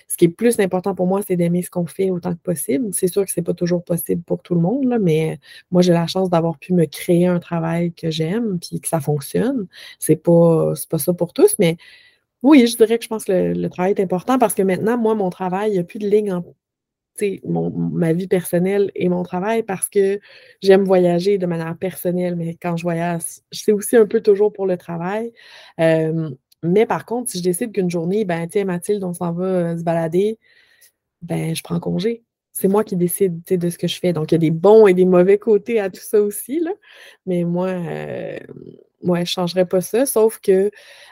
ce 0.08 0.16
qui 0.16 0.26
est 0.26 0.30
plus 0.30 0.60
important 0.62 0.96
pour 0.96 1.08
moi, 1.08 1.22
c'est 1.28 1.36
d'aimer 1.36 1.62
ce 1.62 1.70
qu'on 1.70 1.88
fait 1.88 2.10
autant 2.10 2.34
que 2.34 2.40
possible. 2.42 2.90
C'est 2.94 3.08
sûr 3.08 3.26
que 3.26 3.32
ce 3.32 3.40
n'est 3.40 3.44
pas 3.44 3.54
toujours 3.54 3.84
possible 3.84 4.24
pour 4.24 4.42
tout 4.42 4.56
le 4.56 4.62
monde, 4.62 4.98
mais 5.02 5.40
moi, 5.72 5.82
j'ai 5.82 5.92
la 5.94 6.08
chance 6.08 6.30
d'avoir 6.30 6.58
pu 6.58 6.74
me 6.74 6.86
créer 6.86 7.28
un 7.28 7.40
travail 7.40 7.92
que 7.94 8.10
j'aime 8.12 8.60
puis 8.60 8.80
que 8.80 8.88
ça 8.88 9.02
fonctionne. 9.02 9.68
C'est 10.00 10.16
pas, 10.16 10.74
pas 10.90 11.00
ça 11.00 11.14
pour 11.14 11.34
tous, 11.34 11.56
mais 11.60 11.78
oui, 12.44 12.68
je 12.68 12.76
dirais 12.78 12.98
que 12.98 13.04
je 13.04 13.10
pense 13.10 13.26
que 13.26 13.32
le, 13.32 13.70
travail 13.70 13.94
est 13.94 14.02
important 14.02 14.38
parce 14.38 14.54
que 14.54 14.62
maintenant, 14.62 14.98
moi, 14.98 15.16
mon 15.16 15.30
travail, 15.30 15.72
il 15.72 15.74
n'y 15.74 15.80
a 15.80 15.84
plus 15.84 16.00
de 16.00 16.08
ligne 16.08 16.34
entre 16.34 16.54
ma 17.46 18.14
vie 18.14 18.28
personnelle 18.28 18.92
et 18.96 19.08
mon 19.08 19.24
travail 19.24 19.64
parce 19.64 19.90
que 19.90 20.20
j'aime 20.62 20.84
voyager 20.84 21.38
de 21.38 21.46
manière 21.46 21.78
personnelle, 21.78 22.36
mais 22.36 22.56
quand 22.62 22.76
je 22.76 22.84
voyage, 22.84 23.22
c'est 23.52 23.72
aussi 23.72 23.96
un 23.96 24.08
peu 24.08 24.22
toujours 24.22 24.52
pour 24.52 24.66
le 24.66 24.78
travail. 24.78 25.32
mais 26.64 26.86
par 26.86 27.06
contre, 27.06 27.30
si 27.32 27.40
je 27.40 27.44
décide 27.44 27.72
qu'une 27.74 27.90
journée, 27.90 28.26
ben, 28.26 28.48
tiens, 28.48 28.66
Mathilde, 28.66 29.04
on 29.04 29.14
s'en 29.14 29.34
va 29.34 29.46
euh, 29.46 29.78
se 29.78 29.84
balader, 29.84 30.40
ben, 31.22 31.56
je 31.56 31.64
prends 31.64 31.80
congé. 31.80 32.24
C'est 32.54 32.68
moi 32.68 32.84
qui 32.84 32.96
décide 32.96 33.44
de 33.46 33.70
ce 33.70 33.78
que 33.78 33.88
je 33.88 34.00
fais. 34.00 34.14
Donc, 34.14 34.32
il 34.32 34.36
y 34.36 34.38
a 34.38 34.40
des 34.40 34.52
bons 34.52 34.88
et 34.88 34.94
des 34.94 35.06
mauvais 35.06 35.40
côtés 35.40 35.80
à 35.80 35.90
tout 35.90 36.02
ça 36.02 36.22
aussi. 36.22 36.60
Là. 36.60 36.72
Mais 37.26 37.44
moi, 37.46 37.70
euh, 37.70 38.38
moi, 39.04 39.18
je 39.18 39.22
ne 39.22 39.26
changerais 39.26 39.66
pas 39.66 39.82
ça, 39.82 40.06
sauf 40.06 40.40
que 40.40 40.72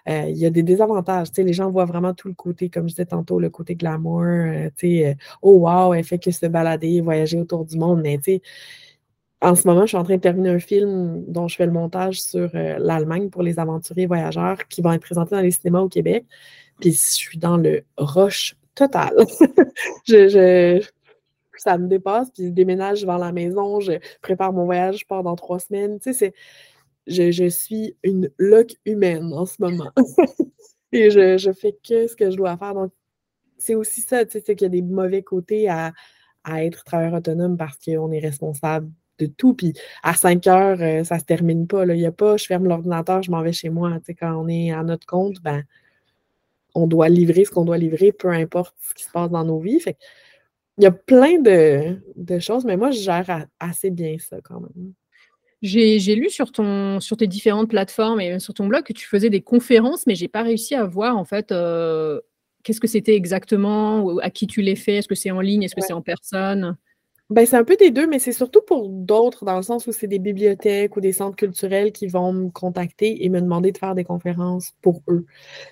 euh, 0.09 0.25
il 0.27 0.37
y 0.37 0.45
a 0.45 0.49
des 0.49 0.63
désavantages. 0.63 1.27
les 1.37 1.53
gens 1.53 1.69
voient 1.69 1.85
vraiment 1.85 2.13
tout 2.13 2.27
le 2.27 2.33
côté, 2.33 2.69
comme 2.69 2.83
je 2.83 2.93
disais 2.93 3.05
tantôt, 3.05 3.39
le 3.39 3.49
côté 3.49 3.75
glamour. 3.75 4.23
Euh, 4.23 4.69
euh, 4.83 5.13
oh 5.41 5.53
wow, 5.59 5.93
elle 5.93 6.03
fait 6.03 6.19
que 6.19 6.31
se 6.31 6.45
balader, 6.45 7.01
voyager 7.01 7.39
autour 7.39 7.65
du 7.65 7.77
monde. 7.77 8.01
Mais 8.01 8.19
en 9.41 9.55
ce 9.55 9.67
moment, 9.67 9.81
je 9.81 9.87
suis 9.87 9.97
en 9.97 10.03
train 10.03 10.15
de 10.15 10.21
terminer 10.21 10.49
un 10.49 10.59
film 10.59 11.23
dont 11.27 11.47
je 11.47 11.55
fais 11.55 11.65
le 11.65 11.71
montage 11.71 12.21
sur 12.21 12.49
l'Allemagne 12.53 13.29
pour 13.29 13.43
les 13.43 13.59
aventuriers 13.59 14.05
voyageurs 14.05 14.67
qui 14.67 14.81
vont 14.81 14.91
être 14.93 15.01
présentés 15.01 15.35
dans 15.35 15.41
les 15.41 15.51
cinémas 15.51 15.79
au 15.79 15.89
Québec. 15.89 16.25
Puis 16.79 16.91
je 16.93 16.97
suis 16.97 17.37
dans 17.37 17.57
le 17.57 17.83
rush 17.97 18.55
total. 18.75 19.13
je, 20.07 20.81
ça 21.61 21.77
me 21.77 21.87
dépasse, 21.87 22.31
puis 22.31 22.45
je 22.45 22.49
déménage 22.49 23.05
vers 23.05 23.19
la 23.19 23.31
maison, 23.31 23.79
je 23.79 23.93
prépare 24.21 24.51
mon 24.51 24.65
voyage, 24.65 24.99
je 24.99 25.05
pars 25.05 25.23
dans 25.23 25.35
trois 25.35 25.59
semaines. 25.59 25.99
Je, 27.07 27.49
suis 27.49 27.95
une 28.03 28.29
loque 28.37 28.75
humaine 28.85 29.33
en 29.33 29.45
ce 29.45 29.55
moment. 29.59 29.91
Et 30.91 31.09
je, 31.09 31.51
fais 31.53 31.77
que 31.87 32.07
ce 32.07 32.15
que 32.15 32.29
je 32.31 32.35
dois 32.35 32.57
faire. 32.57 32.73
Donc, 32.73 32.91
c'est 33.57 33.75
aussi 33.75 34.01
ça, 34.01 34.25
tu 34.25 34.31
sais, 34.31 34.43
c'est 34.45 34.55
qu'il 34.55 34.65
y 34.65 34.67
a 34.67 34.69
des 34.69 34.81
mauvais 34.81 35.23
côtés 35.23 35.69
à, 35.69 35.93
être 36.57 36.83
travailleur 36.83 37.13
autonome 37.13 37.55
parce 37.55 37.77
qu'on 37.77 38.11
est 38.11 38.19
responsable 38.19 38.91
de 39.19 39.27
tout. 39.27 39.53
Puis 39.53 39.73
à 40.03 40.15
5 40.15 40.47
heures, 40.47 40.77
ça 40.77 40.83
euh, 40.83 41.03
ça 41.03 41.19
se 41.19 41.23
termine 41.25 41.67
pas. 41.67 41.85
Il 41.85 41.93
n'y 41.93 42.05
a 42.05 42.11
pas, 42.11 42.37
je 42.37 42.45
ferme 42.45 42.67
l'ordinateur, 42.67 43.21
je 43.21 43.31
m'en 43.31 43.43
vais 43.43 43.53
chez 43.53 43.69
moi. 43.69 43.91
Tu 43.99 44.05
sais, 44.07 44.13
quand 44.15 44.33
on 44.35 44.47
est 44.47 44.71
à 44.71 44.83
notre 44.83 45.05
compte, 45.05 45.39
ben, 45.41 45.63
on 46.73 46.87
doit 46.87 47.09
livrer 47.09 47.45
ce 47.45 47.51
qu'on 47.51 47.65
doit 47.65 47.77
livrer, 47.77 48.11
peu 48.11 48.29
importe 48.29 48.75
ce 48.81 48.93
qui 48.93 49.03
se 49.03 49.11
passe 49.11 49.29
dans 49.29 49.43
nos 49.45 49.59
vies. 49.59 49.79
Il 50.77 50.83
y 50.83 50.87
a 50.87 50.91
plein 50.91 51.39
de, 51.39 52.01
de, 52.15 52.39
choses, 52.39 52.65
mais 52.65 52.77
moi, 52.77 52.91
je 52.91 53.01
gère 53.01 53.45
assez 53.59 53.91
bien 53.91 54.17
ça 54.19 54.37
quand 54.41 54.61
même. 54.61 54.93
J'ai 55.61 56.15
lu 56.15 56.29
sur, 56.31 56.51
ton, 56.51 56.99
sur 56.99 57.17
tes 57.17 57.27
différentes 57.27 57.69
plateformes 57.69 58.19
et 58.19 58.39
sur 58.39 58.53
ton 58.53 58.65
blog 58.67 58.83
que 58.83 58.93
tu 58.93 59.07
faisais 59.07 59.29
des 59.29 59.41
conférences, 59.41 60.07
mais 60.07 60.15
j'ai 60.15 60.27
pas 60.27 60.41
réussi 60.41 60.73
à 60.73 60.85
voir 60.85 61.17
en 61.17 61.25
fait 61.25 61.51
euh, 61.51 62.19
qu'est-ce 62.63 62.81
que 62.81 62.87
c'était 62.87 63.15
exactement, 63.15 64.17
à 64.19 64.31
qui 64.31 64.47
tu 64.47 64.61
les 64.63 64.75
fais, 64.75 64.97
est-ce 64.97 65.07
que 65.07 65.15
c'est 65.15 65.29
en 65.31 65.41
ligne, 65.41 65.61
est-ce 65.63 65.75
que 65.75 65.81
c'est 65.81 65.93
en 65.93 66.01
personne? 66.01 66.77
Ben, 67.31 67.45
c'est 67.45 67.55
un 67.55 67.63
peu 67.63 67.77
des 67.77 67.91
deux, 67.91 68.07
mais 68.07 68.19
c'est 68.19 68.33
surtout 68.33 68.61
pour 68.61 68.89
d'autres, 68.89 69.45
dans 69.45 69.55
le 69.55 69.63
sens 69.63 69.87
où 69.87 69.93
c'est 69.93 70.07
des 70.07 70.19
bibliothèques 70.19 70.97
ou 70.97 71.01
des 71.01 71.13
centres 71.13 71.37
culturels 71.37 71.93
qui 71.93 72.07
vont 72.07 72.33
me 72.33 72.49
contacter 72.49 73.23
et 73.23 73.29
me 73.29 73.39
demander 73.39 73.71
de 73.71 73.77
faire 73.77 73.95
des 73.95 74.03
conférences 74.03 74.73
pour 74.81 75.01
eux. 75.07 75.25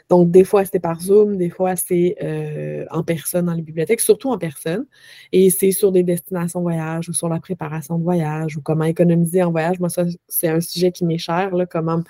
Donc, 0.10 0.32
des 0.32 0.46
fois, 0.46 0.64
c'est 0.64 0.80
par 0.80 1.02
Zoom, 1.02 1.38
des 1.38 1.50
fois, 1.50 1.76
c'est 1.76 2.16
euh, 2.24 2.86
en 2.92 3.04
personne 3.04 3.48
dans 3.48 3.54
les 3.54 3.62
bibliothèques, 3.62 4.00
surtout 4.00 4.30
en 4.30 4.38
personne. 4.38 4.86
Et 5.34 5.50
c'est 5.50 5.72
sur 5.72 5.92
des 5.92 6.04
destinations 6.04 6.62
voyage 6.62 7.10
ou 7.10 7.14
sur 7.14 7.28
la 7.30 7.42
préparation 7.42 7.98
de 7.98 8.04
voyage 8.04 8.56
ou 8.58 8.62
comment 8.62 8.86
économiser 8.86 9.44
en 9.44 9.52
voyage. 9.52 9.80
Moi, 9.82 9.90
ça, 9.90 10.06
c'est 10.30 10.48
un 10.48 10.62
sujet 10.62 10.94
qui 10.94 11.04
m'est 11.06 11.18
cher, 11.18 11.54
là, 11.56 11.66
comment 11.66 12.02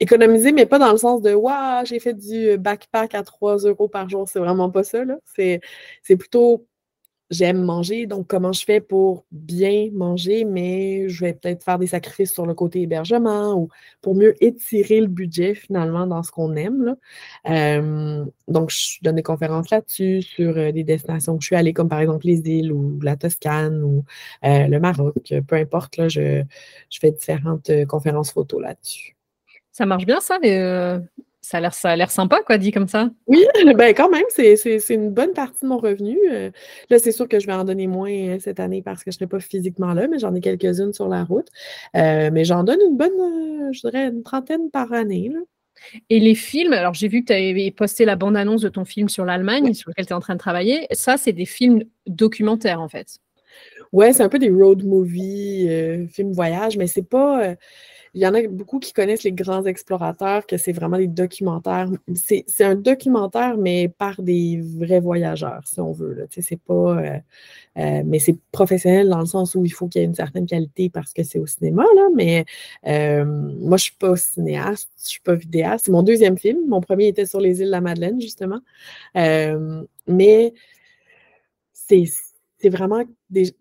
économiser, 0.00 0.52
mais 0.52 0.66
pas 0.66 0.78
dans 0.78 0.92
le 0.92 0.98
sens 0.98 1.22
de 1.22 1.34
Waouh, 1.34 1.84
j'ai 1.84 2.00
fait 2.00 2.14
du 2.14 2.56
backpack 2.56 3.14
à 3.14 3.22
3 3.22 3.58
euros 3.58 3.88
par 3.88 4.08
jour. 4.08 4.28
C'est 4.28 4.38
vraiment 4.38 4.70
pas 4.70 4.84
ça. 4.84 5.02
C'est, 5.36 5.60
c'est 6.02 6.16
plutôt 6.16 6.66
j'aime 7.30 7.62
manger, 7.62 8.06
donc 8.06 8.26
comment 8.26 8.52
je 8.52 8.64
fais 8.64 8.80
pour 8.80 9.24
bien 9.30 9.88
manger, 9.92 10.44
mais 10.44 11.08
je 11.08 11.24
vais 11.24 11.34
peut-être 11.34 11.62
faire 11.62 11.78
des 11.78 11.86
sacrifices 11.86 12.32
sur 12.32 12.46
le 12.46 12.54
côté 12.54 12.82
hébergement 12.82 13.54
ou 13.54 13.68
pour 14.00 14.14
mieux 14.14 14.34
étirer 14.42 15.00
le 15.00 15.06
budget 15.06 15.54
finalement 15.54 16.06
dans 16.06 16.22
ce 16.22 16.30
qu'on 16.30 16.56
aime. 16.56 16.96
donc, 18.48 18.70
je 18.70 18.98
donne 19.02 19.16
des 19.16 19.22
conférences 19.22 19.70
là-dessus 19.70 20.22
sur 20.22 20.56
euh, 20.56 20.72
des 20.72 20.84
destinations 20.84 21.34
où 21.34 21.40
je 21.40 21.46
suis 21.46 21.56
allée, 21.56 21.72
comme 21.72 21.88
par 21.88 22.00
exemple 22.00 22.26
les 22.26 22.40
îles 22.40 22.72
ou 22.72 22.98
la 23.00 23.16
Toscane 23.16 23.82
ou 23.82 24.04
euh, 24.44 24.66
le 24.66 24.80
Maroc, 24.80 25.34
peu 25.46 25.56
importe, 25.56 26.08
je, 26.08 26.42
fais 26.90 27.10
différentes 27.12 27.70
euh, 27.70 27.86
conférences 27.86 28.32
photos 28.32 28.62
là-dessus. 28.62 29.16
Ça 29.72 29.86
marche 29.86 30.06
bien 30.06 30.20
ça, 30.20 30.38
les, 30.42 30.98
ça 31.48 31.56
a 31.56 31.60
l'air 31.62 31.72
ça 31.72 31.88
a 31.88 31.96
l'air 31.96 32.10
sympa 32.10 32.42
quoi 32.44 32.58
dit 32.58 32.72
comme 32.72 32.88
ça. 32.88 33.08
Oui, 33.26 33.42
ben 33.74 33.94
quand 33.94 34.10
même 34.10 34.24
c'est, 34.28 34.54
une 34.90 35.10
bonne 35.10 35.32
partie 35.32 35.62
de 35.62 35.68
mon 35.68 35.78
revenu. 35.78 36.18
Euh, 36.30 36.50
là 36.90 36.98
c'est 36.98 37.10
sûr 37.10 37.26
que 37.26 37.40
je 37.40 37.46
vais 37.46 37.54
en 37.54 37.64
donner 37.64 37.86
moins 37.86 38.10
euh, 38.10 38.38
cette 38.38 38.60
année 38.60 38.82
parce 38.82 39.02
que 39.02 39.10
je 39.10 39.16
ne 39.16 39.20
serai 39.20 39.26
pas 39.28 39.40
physiquement 39.40 39.94
là, 39.94 40.08
mais 40.08 40.18
j'en 40.18 40.34
ai 40.34 40.42
quelques-unes 40.42 40.92
sur 40.92 41.08
la 41.08 41.24
route. 41.24 41.48
Euh, 41.96 42.28
mais 42.30 42.44
j'en 42.44 42.64
donne 42.64 42.80
une 42.86 42.98
bonne, 42.98 43.72
je 43.72 43.80
dirais 43.80 44.08
une 44.08 44.22
trentaine 44.22 44.70
par 44.70 44.92
année. 44.92 45.32
Et 46.10 46.20
les 46.20 46.34
films, 46.34 46.74
alors 46.74 46.92
j'ai 46.92 47.08
vu 47.08 47.22
que 47.22 47.28
tu 47.28 47.32
avais 47.32 47.70
posté 47.70 48.04
la 48.04 48.16
bande-annonce 48.16 48.60
de 48.60 48.68
ton 48.68 48.84
film 48.84 49.08
sur 49.08 49.24
l'Allemagne, 49.24 49.72
sur 49.72 49.88
lequel 49.88 50.04
tu 50.04 50.12
es 50.12 50.16
en 50.16 50.20
train 50.20 50.34
de 50.34 50.40
travailler. 50.40 50.86
Ça, 50.90 51.16
c'est 51.16 51.32
des 51.32 51.46
films 51.46 51.84
documentaires 52.06 52.82
en 52.82 52.88
fait. 52.88 53.20
Ouais, 53.92 54.12
c'est 54.12 54.22
un 54.22 54.28
peu 54.28 54.38
des 54.38 54.50
road 54.50 54.84
movies, 54.84 56.08
films 56.10 56.32
voyage, 56.32 56.76
mais 56.76 56.86
c'est 56.86 57.08
pas 57.08 57.54
il 58.14 58.22
y 58.22 58.26
en 58.26 58.34
a 58.34 58.46
beaucoup 58.48 58.78
qui 58.78 58.92
connaissent 58.92 59.22
les 59.22 59.32
grands 59.32 59.64
explorateurs, 59.64 60.46
que 60.46 60.56
c'est 60.56 60.72
vraiment 60.72 60.98
des 60.98 61.06
documentaires. 61.06 61.88
C'est 62.14 62.64
un 62.64 62.74
documentaire, 62.74 63.56
mais 63.56 63.88
par 63.88 64.22
des 64.22 64.60
vrais 64.60 65.00
voyageurs, 65.00 65.62
si 65.66 65.80
on 65.80 65.92
veut. 65.92 66.26
C'est 66.30 66.60
pas. 66.60 66.74
Euh, 66.74 67.18
euh, 67.78 68.02
mais 68.04 68.18
c'est 68.18 68.36
professionnel 68.52 69.08
dans 69.08 69.20
le 69.20 69.26
sens 69.26 69.54
où 69.54 69.64
il 69.64 69.72
faut 69.72 69.88
qu'il 69.88 70.00
y 70.00 70.04
ait 70.04 70.06
une 70.06 70.14
certaine 70.14 70.46
qualité 70.46 70.88
parce 70.88 71.12
que 71.12 71.22
c'est 71.22 71.38
au 71.38 71.46
cinéma, 71.46 71.84
là. 71.94 72.08
Mais 72.14 72.44
euh, 72.86 73.24
moi, 73.24 73.76
je 73.76 73.84
suis 73.84 73.96
pas 73.96 74.16
cinéaste, 74.16 74.90
je 75.02 75.08
suis 75.08 75.20
pas 75.20 75.34
vidéaste. 75.34 75.86
C'est 75.86 75.92
mon 75.92 76.02
deuxième 76.02 76.38
film. 76.38 76.66
Mon 76.68 76.80
premier 76.80 77.08
était 77.08 77.26
sur 77.26 77.40
les 77.40 77.60
îles 77.60 77.66
de 77.66 77.72
la 77.72 77.80
Madeleine, 77.80 78.20
justement. 78.20 78.60
mais 80.06 80.52
c'est 81.72 82.68
vraiment 82.68 83.02
des 83.30 83.54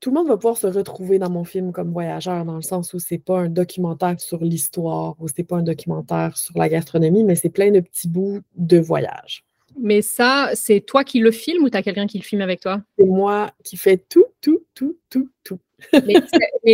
tout 0.00 0.10
le 0.10 0.14
monde 0.14 0.28
va 0.28 0.36
pouvoir 0.36 0.56
se 0.56 0.66
retrouver 0.66 1.18
dans 1.18 1.30
mon 1.30 1.44
film 1.44 1.72
comme 1.72 1.92
voyageur, 1.92 2.44
dans 2.44 2.56
le 2.56 2.62
sens 2.62 2.92
où 2.92 2.98
c'est 2.98 3.18
pas 3.18 3.40
un 3.40 3.48
documentaire 3.48 4.20
sur 4.20 4.42
l'histoire 4.42 5.16
ou 5.18 5.28
c'est 5.28 5.44
pas 5.44 5.56
un 5.56 5.62
documentaire 5.62 6.36
sur 6.36 6.56
la 6.58 6.68
gastronomie, 6.68 7.24
mais 7.24 7.34
c'est 7.34 7.48
plein 7.48 7.70
de 7.70 7.80
petits 7.80 8.08
bouts 8.08 8.40
de 8.56 8.78
voyage. 8.78 9.44
Mais 9.78 10.00
ça, 10.02 10.50
c'est 10.54 10.80
toi 10.80 11.04
qui 11.04 11.20
le 11.20 11.30
filmes 11.30 11.64
ou 11.64 11.70
tu 11.70 11.76
as 11.76 11.82
quelqu'un 11.82 12.06
qui 12.06 12.18
le 12.18 12.24
filme 12.24 12.40
avec 12.40 12.60
toi? 12.60 12.82
C'est 12.98 13.04
moi 13.04 13.52
qui 13.62 13.76
fais 13.76 13.98
tout, 13.98 14.24
tout, 14.40 14.64
tout, 14.74 14.98
tout, 15.10 15.28
tout. 15.44 15.58
mais 16.06 16.14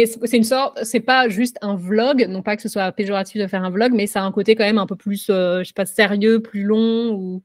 c'est 0.07 0.37
une 0.37 0.45
sorte, 0.45 0.85
c'est 0.85 1.01
pas 1.01 1.29
juste 1.29 1.57
un 1.61 1.75
vlog, 1.75 2.27
non 2.29 2.43
pas 2.43 2.55
que 2.55 2.63
ce 2.63 2.69
soit 2.69 2.93
péjoratif 2.93 3.41
de 3.43 3.47
faire 3.49 3.65
un 3.65 3.71
vlog, 3.71 3.93
mais 3.93 4.07
ça 4.07 4.23
a 4.23 4.25
un 4.25 4.31
côté 4.31 4.55
quand 4.55 4.65
même 4.65 4.79
un 4.79 4.87
peu 4.87 4.95
plus, 4.95 5.29
euh, 5.29 5.61
je 5.61 5.69
sais 5.69 5.75
pas, 5.75 5.87
sérieux, 5.87 6.41
plus 6.41 6.63
long 6.63 7.11
ou. 7.13 7.43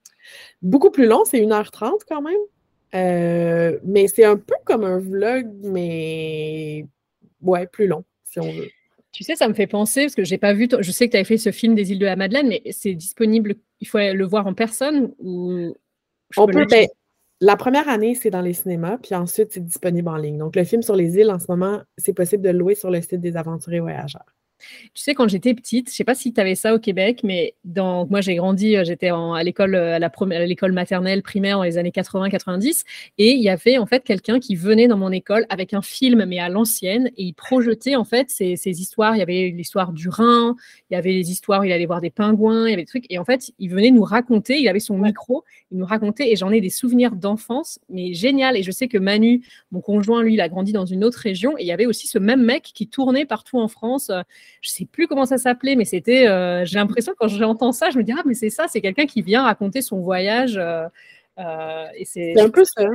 Beaucoup 0.61 0.91
plus 0.91 1.07
long, 1.07 1.23
c'est 1.25 1.39
1h30 1.39 2.01
quand 2.07 2.21
même. 2.21 2.37
Euh, 2.95 3.77
mais 3.83 4.07
c'est 4.07 4.25
un 4.25 4.37
peu 4.37 4.55
comme 4.65 4.83
un 4.83 4.99
vlog, 4.99 5.47
mais 5.63 6.85
ouais, 7.41 7.67
plus 7.67 7.87
long, 7.87 8.03
si 8.23 8.39
on 8.39 8.51
veut. 8.51 8.69
Tu 9.11 9.23
sais, 9.23 9.35
ça 9.35 9.47
me 9.47 9.53
fait 9.53 9.67
penser, 9.67 10.03
parce 10.03 10.15
que 10.15 10.23
j'ai 10.23 10.37
pas 10.37 10.53
vu, 10.53 10.67
je 10.79 10.91
sais 10.91 11.07
que 11.07 11.11
tu 11.11 11.17
avais 11.17 11.23
fait 11.23 11.37
ce 11.37 11.51
film 11.51 11.75
des 11.75 11.91
îles 11.91 11.99
de 11.99 12.05
la 12.05 12.15
Madeleine, 12.15 12.47
mais 12.47 12.61
c'est 12.71 12.93
disponible, 12.93 13.55
il 13.79 13.87
faut 13.87 13.97
le 13.97 14.25
voir 14.25 14.47
en 14.47 14.53
personne 14.53 15.13
ou 15.19 15.75
on 16.35 16.47
peut, 16.47 16.65
ben, 16.65 16.87
la 17.39 17.55
première 17.55 17.87
année, 17.87 18.15
c'est 18.15 18.29
dans 18.29 18.41
les 18.41 18.53
cinémas, 18.53 18.97
puis 18.97 19.15
ensuite, 19.15 19.53
c'est 19.53 19.63
disponible 19.63 20.09
en 20.09 20.17
ligne. 20.17 20.37
Donc, 20.37 20.55
le 20.55 20.63
film 20.63 20.81
sur 20.81 20.95
les 20.95 21.17
îles, 21.17 21.29
en 21.29 21.39
ce 21.39 21.45
moment, 21.49 21.81
c'est 21.97 22.13
possible 22.13 22.43
de 22.43 22.49
le 22.49 22.57
louer 22.57 22.75
sur 22.75 22.89
le 22.89 23.01
site 23.01 23.21
des 23.21 23.37
aventuriers 23.37 23.79
voyageurs. 23.79 24.25
Tu 24.93 25.03
sais, 25.03 25.13
quand 25.13 25.27
j'étais 25.27 25.53
petite, 25.53 25.89
je 25.89 25.95
sais 25.95 26.03
pas 26.03 26.15
si 26.15 26.33
tu 26.33 26.41
avais 26.41 26.55
ça 26.55 26.73
au 26.73 26.79
Québec, 26.79 27.21
mais 27.23 27.55
dans, 27.63 28.07
moi 28.07 28.21
j'ai 28.21 28.35
grandi, 28.35 28.75
euh, 28.75 28.83
j'étais 28.83 29.09
à 29.09 29.43
l'école 29.43 29.75
euh, 29.75 29.95
à 29.95 30.45
l'école 30.45 30.71
maternelle 30.71 31.21
primaire 31.21 31.57
dans 31.57 31.63
les 31.63 31.77
années 31.77 31.91
80-90, 31.91 32.83
et 33.17 33.31
il 33.31 33.41
y 33.41 33.49
avait 33.49 33.77
en 33.77 33.85
fait 33.85 34.03
quelqu'un 34.03 34.39
qui 34.39 34.55
venait 34.55 34.87
dans 34.87 34.97
mon 34.97 35.11
école 35.11 35.45
avec 35.49 35.73
un 35.73 35.81
film, 35.81 36.25
mais 36.25 36.39
à 36.39 36.49
l'ancienne, 36.49 37.11
et 37.17 37.23
il 37.23 37.33
projetait 37.33 37.95
en 37.95 38.03
fait 38.03 38.29
ces, 38.29 38.55
ces 38.55 38.81
histoires. 38.81 39.15
Il 39.15 39.19
y 39.19 39.21
avait 39.21 39.53
l'histoire 39.55 39.93
du 39.93 40.09
Rhin, 40.09 40.55
il 40.89 40.95
y 40.95 40.97
avait 40.97 41.11
les 41.13 41.31
histoires 41.31 41.61
où 41.61 41.63
il 41.63 41.71
allait 41.71 41.85
voir 41.85 42.01
des 42.01 42.09
pingouins, 42.09 42.67
il 42.67 42.71
y 42.71 42.73
avait 42.73 42.83
des 42.83 42.87
trucs, 42.87 43.05
et 43.09 43.19
en 43.19 43.25
fait 43.25 43.51
il 43.59 43.69
venait 43.69 43.91
nous 43.91 44.03
raconter. 44.03 44.59
Il 44.59 44.67
avait 44.67 44.79
son 44.79 44.97
micro, 44.97 45.43
il 45.71 45.77
nous 45.77 45.85
racontait, 45.85 46.31
et 46.31 46.35
j'en 46.35 46.51
ai 46.51 46.61
des 46.61 46.69
souvenirs 46.69 47.15
d'enfance, 47.15 47.79
mais 47.89 48.13
génial. 48.13 48.57
Et 48.57 48.63
je 48.63 48.71
sais 48.71 48.87
que 48.87 48.97
Manu, 48.97 49.43
mon 49.71 49.81
conjoint, 49.81 50.23
lui, 50.23 50.33
il 50.33 50.41
a 50.41 50.49
grandi 50.49 50.71
dans 50.71 50.85
une 50.85 51.03
autre 51.03 51.19
région, 51.19 51.57
et 51.57 51.61
il 51.61 51.67
y 51.67 51.71
avait 51.71 51.85
aussi 51.85 52.07
ce 52.07 52.17
même 52.17 52.43
mec 52.43 52.63
qui 52.63 52.87
tournait 52.87 53.25
partout 53.25 53.59
en 53.59 53.67
France 53.67 54.11
je 54.61 54.69
sais 54.69 54.85
plus 54.85 55.07
comment 55.07 55.25
ça 55.25 55.37
s'appelait, 55.37 55.75
mais 55.75 55.85
c'était, 55.85 56.27
euh, 56.27 56.65
j'ai 56.65 56.77
l'impression 56.77 57.13
quand 57.17 57.27
j'entends 57.27 57.71
ça, 57.71 57.89
je 57.89 57.97
me 57.97 58.03
dis 58.03 58.13
ah 58.17 58.23
mais 58.25 58.33
c'est 58.33 58.49
ça, 58.49 58.67
c'est 58.67 58.81
quelqu'un 58.81 59.05
qui 59.05 59.21
vient 59.21 59.43
raconter 59.43 59.81
son 59.81 59.99
voyage. 60.01 60.57
Euh, 60.57 60.87
euh, 61.39 61.85
et 61.95 62.05
c'est 62.05 62.39
un 62.39 62.49
peu 62.49 62.65
ça. 62.65 62.87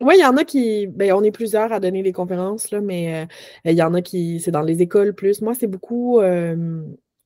Oui, 0.00 0.14
il 0.18 0.20
y 0.20 0.24
en 0.24 0.36
a 0.36 0.44
qui, 0.44 0.86
ben, 0.88 1.12
on 1.12 1.22
est 1.22 1.30
plusieurs 1.30 1.72
à 1.72 1.80
donner 1.80 2.02
des 2.02 2.12
conférences 2.12 2.70
là, 2.70 2.80
mais 2.80 3.28
il 3.64 3.72
y 3.72 3.82
en 3.82 3.94
a 3.94 4.02
qui, 4.02 4.40
c'est 4.40 4.50
dans 4.50 4.62
les 4.62 4.82
écoles 4.82 5.14
plus. 5.14 5.40
Moi, 5.40 5.54
c'est 5.54 5.66
beaucoup 5.68 6.20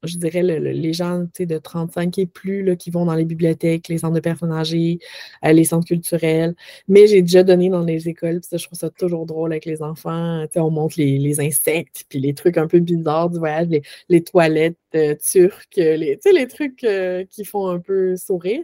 je 0.04 0.16
dirais, 0.16 0.42
les 0.42 0.92
gens 0.92 1.26
de 1.38 1.58
35 1.58 2.18
et 2.18 2.26
plus 2.26 2.62
là, 2.62 2.76
qui 2.76 2.90
vont 2.90 3.04
dans 3.04 3.14
les 3.14 3.24
bibliothèques, 3.24 3.88
les 3.88 3.98
centres 3.98 4.14
de 4.14 4.20
personnes 4.20 4.52
âgées, 4.52 4.98
euh, 5.44 5.52
les 5.52 5.64
centres 5.64 5.86
culturels. 5.86 6.54
Mais 6.88 7.06
j'ai 7.06 7.22
déjà 7.22 7.42
donné 7.42 7.68
dans 7.68 7.82
les 7.82 8.08
écoles, 8.08 8.40
ça, 8.42 8.56
je 8.56 8.66
trouve 8.66 8.78
ça 8.78 8.90
toujours 8.90 9.26
drôle 9.26 9.52
avec 9.52 9.64
les 9.64 9.82
enfants. 9.82 10.44
On 10.56 10.70
montre 10.70 10.96
les, 10.98 11.40
insectes, 11.40 12.04
puis 12.08 12.18
les 12.20 12.34
trucs 12.34 12.56
un 12.58 12.66
peu 12.66 12.80
bizarres 12.80 13.30
du 13.30 13.38
voyage, 13.38 13.68
les, 14.08 14.22
toilettes 14.24 14.76
euh, 14.94 15.14
turques, 15.16 15.76
les, 15.76 16.18
les 16.24 16.46
trucs 16.46 16.84
euh, 16.84 17.24
qui 17.30 17.44
font 17.44 17.68
un 17.68 17.80
peu 17.80 18.16
sourire. 18.16 18.62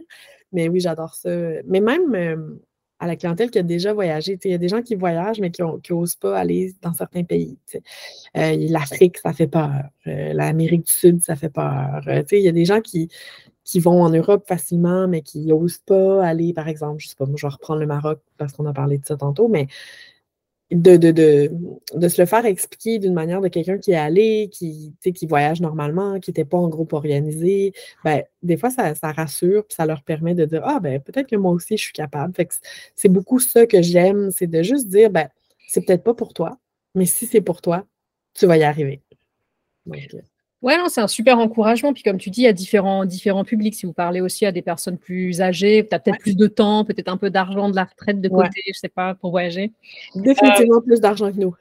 Mais 0.51 0.69
oui, 0.69 0.79
j'adore 0.79 1.15
ça. 1.15 1.29
Mais 1.65 1.81
même 1.81 2.59
à 2.99 3.07
la 3.07 3.15
clientèle 3.15 3.51
qui 3.51 3.59
a 3.59 3.63
déjà 3.63 3.93
voyagé. 3.93 4.39
Il 4.43 4.51
y 4.51 4.53
a 4.53 4.57
des 4.57 4.69
gens 4.69 4.81
qui 4.81 4.95
voyagent, 4.95 5.39
mais 5.39 5.51
qui 5.51 5.61
n'osent 5.61 6.15
pas 6.15 6.37
aller 6.37 6.73
dans 6.81 6.93
certains 6.93 7.23
pays. 7.23 7.57
Euh, 8.37 8.55
L'Afrique, 8.69 9.17
ça 9.17 9.33
fait 9.33 9.47
peur. 9.47 9.83
Euh, 10.07 10.33
L'Amérique 10.33 10.85
du 10.85 10.91
Sud, 10.91 11.21
ça 11.21 11.35
fait 11.35 11.49
peur. 11.49 12.01
Euh, 12.07 12.23
il 12.31 12.39
y 12.39 12.47
a 12.47 12.53
des 12.53 12.65
gens 12.65 12.81
qui, 12.81 13.09
qui 13.63 13.79
vont 13.79 14.01
en 14.01 14.09
Europe 14.09 14.45
facilement, 14.47 15.07
mais 15.07 15.21
qui 15.21 15.45
n'osent 15.45 15.79
pas 15.79 16.25
aller, 16.25 16.53
par 16.53 16.67
exemple, 16.67 17.01
je 17.01 17.09
sais 17.09 17.15
pas, 17.15 17.25
moi, 17.25 17.35
je 17.37 17.45
vais 17.45 17.51
reprendre 17.51 17.79
le 17.79 17.87
Maroc 17.87 18.19
parce 18.37 18.53
qu'on 18.53 18.65
a 18.65 18.73
parlé 18.73 18.97
de 18.97 19.05
ça 19.05 19.17
tantôt, 19.17 19.47
mais 19.47 19.67
de, 20.71 20.97
de, 20.97 21.11
de, 21.11 21.51
de, 21.93 22.07
se 22.07 22.21
le 22.21 22.25
faire 22.25 22.45
expliquer 22.45 22.97
d'une 22.97 23.13
manière 23.13 23.39
de 23.41 23.47
quelqu'un 23.47 23.77
qui 23.77 23.91
est 23.91 23.95
allé, 23.95 24.49
qui, 24.51 24.95
qui 25.01 25.27
voyage 25.27 25.61
normalement, 25.61 26.19
qui 26.19 26.31
n'était 26.31 26.45
pas 26.45 26.57
en 26.57 26.69
groupe 26.69 26.93
organisé, 26.93 27.73
ben, 28.03 28.23
des 28.41 28.57
fois, 28.57 28.71
ça, 28.71 28.95
ça 28.95 29.11
rassure, 29.11 29.65
puis 29.67 29.75
ça 29.75 29.85
leur 29.85 30.01
permet 30.03 30.33
de 30.33 30.45
dire 30.45 30.61
Ah, 30.65 30.79
ben, 30.79 30.99
peut-être 30.99 31.27
que 31.27 31.35
moi 31.35 31.51
aussi, 31.51 31.77
je 31.77 31.83
suis 31.83 31.93
capable. 31.93 32.33
c'est 32.95 33.09
beaucoup 33.09 33.39
ça 33.39 33.67
que 33.67 33.81
j'aime, 33.81 34.31
c'est 34.31 34.47
de 34.47 34.63
juste 34.63 34.87
dire 34.87 35.09
ben, 35.11 35.29
c'est 35.67 35.85
peut-être 35.85 36.03
pas 36.03 36.13
pour 36.15 36.33
toi, 36.33 36.57
mais 36.95 37.05
si 37.05 37.25
c'est 37.27 37.41
pour 37.41 37.61
toi, 37.61 37.85
tu 38.33 38.45
vas 38.47 38.57
y 38.57 38.63
arriver. 38.63 39.01
Donc, 39.85 39.97
euh, 40.13 40.19
Ouais, 40.65 40.79
non, 40.79 40.87
c'est 40.89 40.99
un 40.99 41.07
super 41.07 41.37
encouragement. 41.37 41.93
Puis 41.93 42.01
comme 42.01 42.17
tu 42.17 42.31
dis, 42.31 42.41
il 42.41 42.45
y 42.45 42.47
a 42.47 42.53
différents, 42.53 43.05
différents 43.05 43.43
publics. 43.43 43.75
Si 43.75 43.85
vous 43.85 43.93
parlez 43.93 44.19
aussi 44.19 44.47
à 44.47 44.51
des 44.51 44.63
personnes 44.63 44.97
plus 44.97 45.39
âgées, 45.39 45.85
tu 45.87 45.95
as 45.95 45.99
peut-être 45.99 46.17
plus 46.17 46.35
de 46.35 46.47
temps, 46.47 46.83
peut-être 46.83 47.07
un 47.07 47.17
peu 47.17 47.29
d'argent 47.29 47.69
de 47.69 47.75
la 47.75 47.83
retraite 47.83 48.19
de 48.19 48.27
côté, 48.27 48.63
je 48.65 48.73
sais 48.73 48.89
pas, 48.89 49.13
pour 49.13 49.29
voyager. 49.29 49.71
Définitivement 50.15 50.81
plus 50.81 50.99
d'argent 50.99 51.31
que 51.31 51.37
nous. 51.37 51.55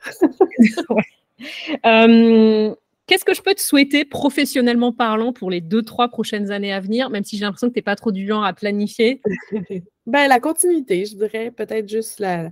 Qu'est-ce 3.06 3.26
que 3.26 3.34
je 3.34 3.42
peux 3.42 3.52
te 3.52 3.60
souhaiter 3.60 4.06
professionnellement 4.06 4.90
parlant 4.90 5.34
pour 5.34 5.50
les 5.50 5.60
deux, 5.60 5.82
trois 5.82 6.08
prochaines 6.08 6.50
années 6.50 6.72
à 6.72 6.80
venir, 6.80 7.10
même 7.10 7.24
si 7.24 7.36
j'ai 7.36 7.44
l'impression 7.44 7.68
que 7.68 7.74
tu 7.74 7.80
n'es 7.80 7.82
pas 7.82 7.96
trop 7.96 8.10
du 8.10 8.26
genre 8.26 8.42
à 8.42 8.54
planifier? 8.54 9.20
ben, 10.06 10.28
la 10.28 10.40
continuité, 10.40 11.04
je 11.04 11.14
dirais. 11.16 11.50
Peut-être 11.50 11.90
juste 11.90 12.20
la, 12.20 12.50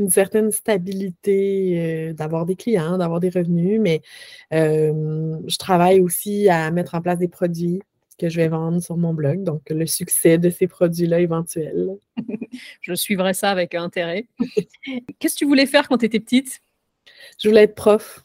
une 0.00 0.10
certaine 0.10 0.50
stabilité, 0.50 2.10
euh, 2.10 2.12
d'avoir 2.12 2.46
des 2.46 2.56
clients, 2.56 2.98
d'avoir 2.98 3.20
des 3.20 3.30
revenus, 3.30 3.80
mais 3.80 4.02
je 4.50 5.58
travaille 5.58 6.00
aussi 6.00 6.48
à 6.48 6.70
mettre 6.70 6.94
en 6.94 7.00
place 7.00 7.18
des 7.18 7.28
produits 7.28 7.80
que 8.20 8.28
je 8.28 8.36
vais 8.36 8.48
vendre 8.48 8.82
sur 8.82 8.98
mon 8.98 9.14
blog, 9.14 9.42
donc 9.44 9.62
le 9.70 9.86
succès 9.86 10.36
de 10.36 10.50
ces 10.50 10.66
produits-là 10.66 11.20
éventuels. 11.20 11.96
je 12.82 12.94
suivrai 12.94 13.32
ça 13.32 13.50
avec 13.50 13.74
intérêt. 13.74 14.26
Qu'est-ce 15.18 15.34
que 15.34 15.38
tu 15.38 15.46
voulais 15.46 15.66
faire 15.66 15.88
quand 15.88 15.98
tu 15.98 16.04
étais 16.04 16.20
petite? 16.20 16.60
Je 17.42 17.48
voulais 17.48 17.62
être 17.62 17.74
prof. 17.74 18.24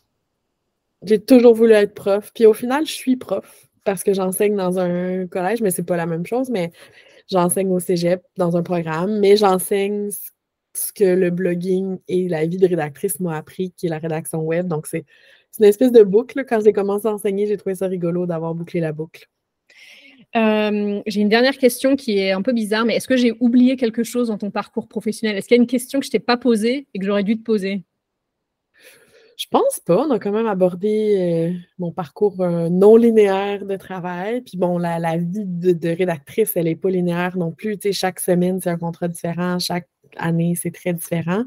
J'ai 1.03 1.19
toujours 1.19 1.55
voulu 1.55 1.71
être 1.73 1.93
prof. 1.93 2.31
Puis 2.33 2.45
au 2.45 2.53
final, 2.53 2.85
je 2.85 2.91
suis 2.91 3.15
prof 3.15 3.69
parce 3.85 4.03
que 4.03 4.13
j'enseigne 4.13 4.55
dans 4.55 4.79
un 4.79 5.27
collège, 5.27 5.61
mais 5.61 5.71
c'est 5.71 5.83
pas 5.83 5.95
la 5.95 6.05
même 6.07 6.25
chose, 6.25 6.49
mais 6.49 6.71
j'enseigne 7.29 7.71
au 7.71 7.79
cégep 7.79 8.21
dans 8.35 8.57
un 8.57 8.63
programme, 8.63 9.19
mais 9.19 9.37
j'enseigne 9.37 10.11
ce 10.11 10.31
que 10.91 11.03
le 11.03 11.29
blogging 11.29 11.97
et 12.07 12.27
la 12.27 12.45
vie 12.45 12.57
de 12.57 12.67
rédactrice 12.67 13.19
m'ont 13.19 13.29
appris, 13.29 13.71
qui 13.71 13.87
est 13.87 13.89
la 13.89 13.99
rédaction 13.99 14.41
web. 14.41 14.67
Donc, 14.67 14.87
c'est 14.87 15.05
une 15.59 15.65
espèce 15.65 15.91
de 15.91 16.03
boucle. 16.03 16.45
Quand 16.47 16.61
j'ai 16.63 16.73
commencé 16.73 17.07
à 17.07 17.13
enseigner, 17.13 17.47
j'ai 17.47 17.57
trouvé 17.57 17.75
ça 17.75 17.87
rigolo 17.87 18.25
d'avoir 18.25 18.55
bouclé 18.55 18.79
la 18.79 18.91
boucle. 18.91 19.27
Euh, 20.35 21.01
j'ai 21.07 21.21
une 21.21 21.29
dernière 21.29 21.57
question 21.57 21.95
qui 21.95 22.17
est 22.17 22.31
un 22.31 22.41
peu 22.41 22.51
bizarre, 22.51 22.85
mais 22.85 22.95
est-ce 22.95 23.07
que 23.07 23.15
j'ai 23.15 23.33
oublié 23.39 23.77
quelque 23.77 24.03
chose 24.03 24.27
dans 24.27 24.37
ton 24.37 24.51
parcours 24.51 24.87
professionnel? 24.87 25.37
Est-ce 25.37 25.47
qu'il 25.47 25.55
y 25.55 25.59
a 25.59 25.61
une 25.61 25.67
question 25.67 25.99
que 25.99 26.05
je 26.05 26.11
t'ai 26.11 26.19
pas 26.19 26.35
posée 26.35 26.87
et 26.93 26.99
que 26.99 27.05
j'aurais 27.05 27.23
dû 27.23 27.37
te 27.37 27.43
poser? 27.43 27.83
Je 29.37 29.47
pense 29.49 29.79
pas. 29.79 30.05
On 30.05 30.11
a 30.11 30.19
quand 30.19 30.31
même 30.31 30.47
abordé 30.47 31.15
euh, 31.17 31.59
mon 31.77 31.91
parcours 31.91 32.39
euh, 32.41 32.69
non 32.69 32.95
linéaire 32.95 33.65
de 33.65 33.75
travail. 33.75 34.41
Puis 34.41 34.57
bon, 34.57 34.77
la, 34.77 35.17
vie 35.17 35.43
de, 35.45 35.89
rédactrice, 35.89 36.53
elle 36.55 36.65
n'est 36.65 36.75
pas 36.75 36.89
linéaire 36.89 37.37
non 37.37 37.51
plus. 37.51 37.77
Tu 37.77 37.89
sais, 37.89 37.93
chaque 37.93 38.19
semaine, 38.19 38.61
c'est 38.61 38.69
un 38.69 38.77
contrat 38.77 39.07
différent. 39.07 39.59
Chaque 39.59 39.87
année, 40.17 40.55
c'est 40.55 40.71
très 40.71 40.93
différent. 40.93 41.43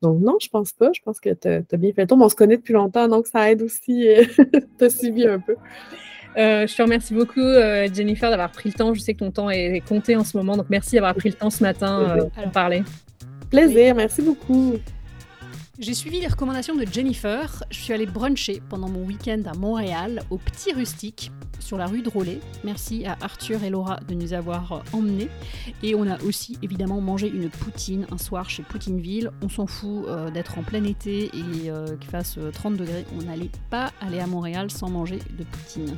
Donc 0.00 0.20
non, 0.20 0.36
je 0.40 0.48
pense 0.48 0.72
pas. 0.72 0.90
Je 0.92 1.00
pense 1.02 1.20
que 1.20 1.30
tu 1.30 1.48
as, 1.48 1.76
bien 1.76 1.92
fait 1.92 2.02
le 2.02 2.06
tour. 2.06 2.18
Mais 2.18 2.24
on 2.24 2.28
se 2.28 2.34
connaît 2.34 2.56
depuis 2.56 2.74
longtemps, 2.74 3.08
donc 3.08 3.26
ça 3.26 3.50
aide 3.50 3.62
aussi. 3.62 4.08
Euh, 4.08 4.24
tu 4.78 4.84
as 4.84 4.90
suivi 4.90 5.26
un 5.26 5.38
peu. 5.38 5.56
je 6.36 6.74
te 6.74 6.82
remercie 6.82 7.14
beaucoup, 7.14 7.46
Jennifer, 7.92 8.30
d'avoir 8.30 8.50
pris 8.50 8.70
le 8.70 8.74
temps. 8.74 8.94
Je 8.94 9.00
sais 9.00 9.14
que 9.14 9.20
ton 9.20 9.30
temps 9.30 9.50
est 9.50 9.82
compté 9.86 10.16
en 10.16 10.24
ce 10.24 10.36
moment, 10.36 10.56
donc 10.56 10.66
merci 10.70 10.94
d'avoir 10.94 11.14
pris 11.14 11.30
le 11.30 11.36
temps 11.36 11.50
ce 11.50 11.62
matin 11.62 12.28
pour 12.34 12.50
parler. 12.52 12.82
Plaisir, 13.50 13.94
merci 13.94 14.22
beaucoup. 14.22 14.78
J'ai 15.82 15.94
suivi 15.94 16.20
les 16.20 16.28
recommandations 16.28 16.76
de 16.76 16.86
Jennifer. 16.86 17.64
Je 17.72 17.76
suis 17.76 17.92
allée 17.92 18.06
bruncher 18.06 18.62
pendant 18.68 18.88
mon 18.88 19.04
week-end 19.04 19.42
à 19.46 19.54
Montréal, 19.54 20.22
au 20.30 20.38
Petit 20.38 20.72
Rustique, 20.72 21.32
sur 21.58 21.76
la 21.76 21.86
rue 21.86 22.02
de 22.02 22.08
Rollet. 22.08 22.38
Merci 22.62 23.04
à 23.04 23.18
Arthur 23.20 23.64
et 23.64 23.68
Laura 23.68 23.98
de 24.06 24.14
nous 24.14 24.32
avoir 24.32 24.84
emmenés. 24.92 25.28
Et 25.82 25.96
on 25.96 26.08
a 26.08 26.22
aussi 26.22 26.56
évidemment 26.62 27.00
mangé 27.00 27.26
une 27.26 27.50
poutine 27.50 28.06
un 28.12 28.18
soir 28.18 28.48
chez 28.48 28.62
Poutineville. 28.62 29.32
On 29.42 29.48
s'en 29.48 29.66
fout 29.66 30.06
euh, 30.06 30.30
d'être 30.30 30.56
en 30.56 30.62
plein 30.62 30.84
été 30.84 31.24
et 31.36 31.68
euh, 31.68 31.96
qu'il 31.96 32.10
fasse 32.10 32.38
30 32.52 32.74
euh, 32.74 32.76
degrés. 32.76 33.04
On 33.18 33.22
n'allait 33.22 33.50
pas 33.68 33.90
aller 34.00 34.20
à 34.20 34.28
Montréal 34.28 34.70
sans 34.70 34.88
manger 34.88 35.18
de 35.36 35.42
poutine. 35.42 35.96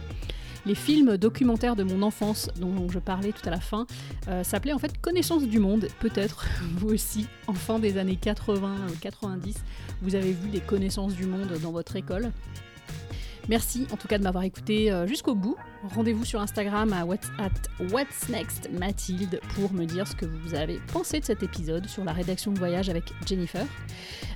Les 0.67 0.75
films 0.75 1.19
documentaires 1.19 1.77
de 1.77 1.83
mon 1.83 2.01
enfance 2.01 2.49
dont 2.59 2.89
je 2.89 2.99
parlais 2.99 3.33
tout 3.33 3.47
à 3.47 3.51
la 3.51 3.61
fin 3.61 3.87
euh, 4.29 4.43
s'appelaient 4.43 4.73
en 4.73 4.79
fait 4.79 4.99
Connaissance 4.99 5.47
du 5.47 5.59
monde. 5.59 5.89
Peut-être 6.01 6.47
vous 6.77 6.89
aussi, 6.89 7.27
en 7.47 7.55
fin 7.55 7.79
des 7.79 7.99
années 7.99 8.17
80 8.17 8.75
ou 8.89 8.97
90, 8.99 9.57
vous 10.01 10.15
avez 10.15 10.33
vu 10.33 10.49
des 10.49 10.61
connaissances 10.61 11.15
du 11.15 11.27
monde 11.27 11.53
dans 11.63 11.73
votre 11.73 11.97
école. 11.97 12.31
Merci 13.49 13.87
en 13.93 13.97
tout 13.97 14.09
cas 14.09 14.19
de 14.19 14.23
m'avoir 14.23 14.45
écouté 14.45 14.91
euh, 14.91 15.07
jusqu'au 15.07 15.35
bout. 15.35 15.57
Rendez-vous 15.95 16.25
sur 16.25 16.41
Instagram 16.41 16.93
à, 16.93 17.05
what's, 17.05 17.31
What's 17.93 18.29
Next 18.29 18.71
Mathilde 18.73 19.41
pour 19.55 19.73
me 19.73 19.85
dire 19.85 20.09
ce 20.09 20.17
que 20.17 20.25
vous 20.25 20.55
avez 20.55 20.81
pensé 20.93 21.21
de 21.21 21.25
cet 21.25 21.43
épisode 21.43 21.87
sur 21.87 22.05
la 22.05 22.13
rédaction 22.13 22.53
de 22.53 22.59
voyage 22.59 22.89
avec 22.89 23.05
Jennifer. 23.27 23.67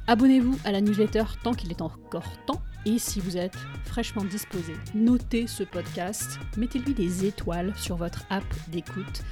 Abonnez-vous 0.06 0.58
à 0.64 0.72
la 0.72 0.80
newsletter 0.80 1.24
tant 1.42 1.54
qu'il 1.54 1.70
est 1.70 1.80
encore 1.80 2.30
temps. 2.46 2.60
Et 2.86 2.98
si 2.98 3.20
vous 3.20 3.36
êtes 3.36 3.56
fraîchement 3.84 4.24
disposé, 4.24 4.74
notez 4.94 5.46
ce 5.46 5.62
podcast, 5.62 6.38
mettez-lui 6.56 6.94
des 6.94 7.26
étoiles 7.26 7.74
sur 7.76 7.96
votre 7.96 8.24
app 8.30 8.44
d'écoute. 8.68 9.22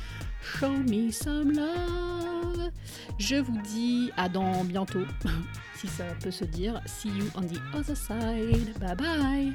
Show 0.55 0.71
me 0.89 1.11
some 1.11 1.53
love. 1.53 2.71
Je 3.19 3.37
vous 3.37 3.59
dis 3.63 4.11
à 4.17 4.29
dans 4.29 4.65
bientôt, 4.65 5.05
si 5.77 5.87
ça 5.87 6.05
peut 6.23 6.31
se 6.31 6.45
dire. 6.45 6.81
See 6.87 7.11
you 7.11 7.27
on 7.35 7.43
the 7.43 7.61
other 7.75 7.97
side. 7.97 8.79
Bye 8.79 8.97
bye. 8.97 9.53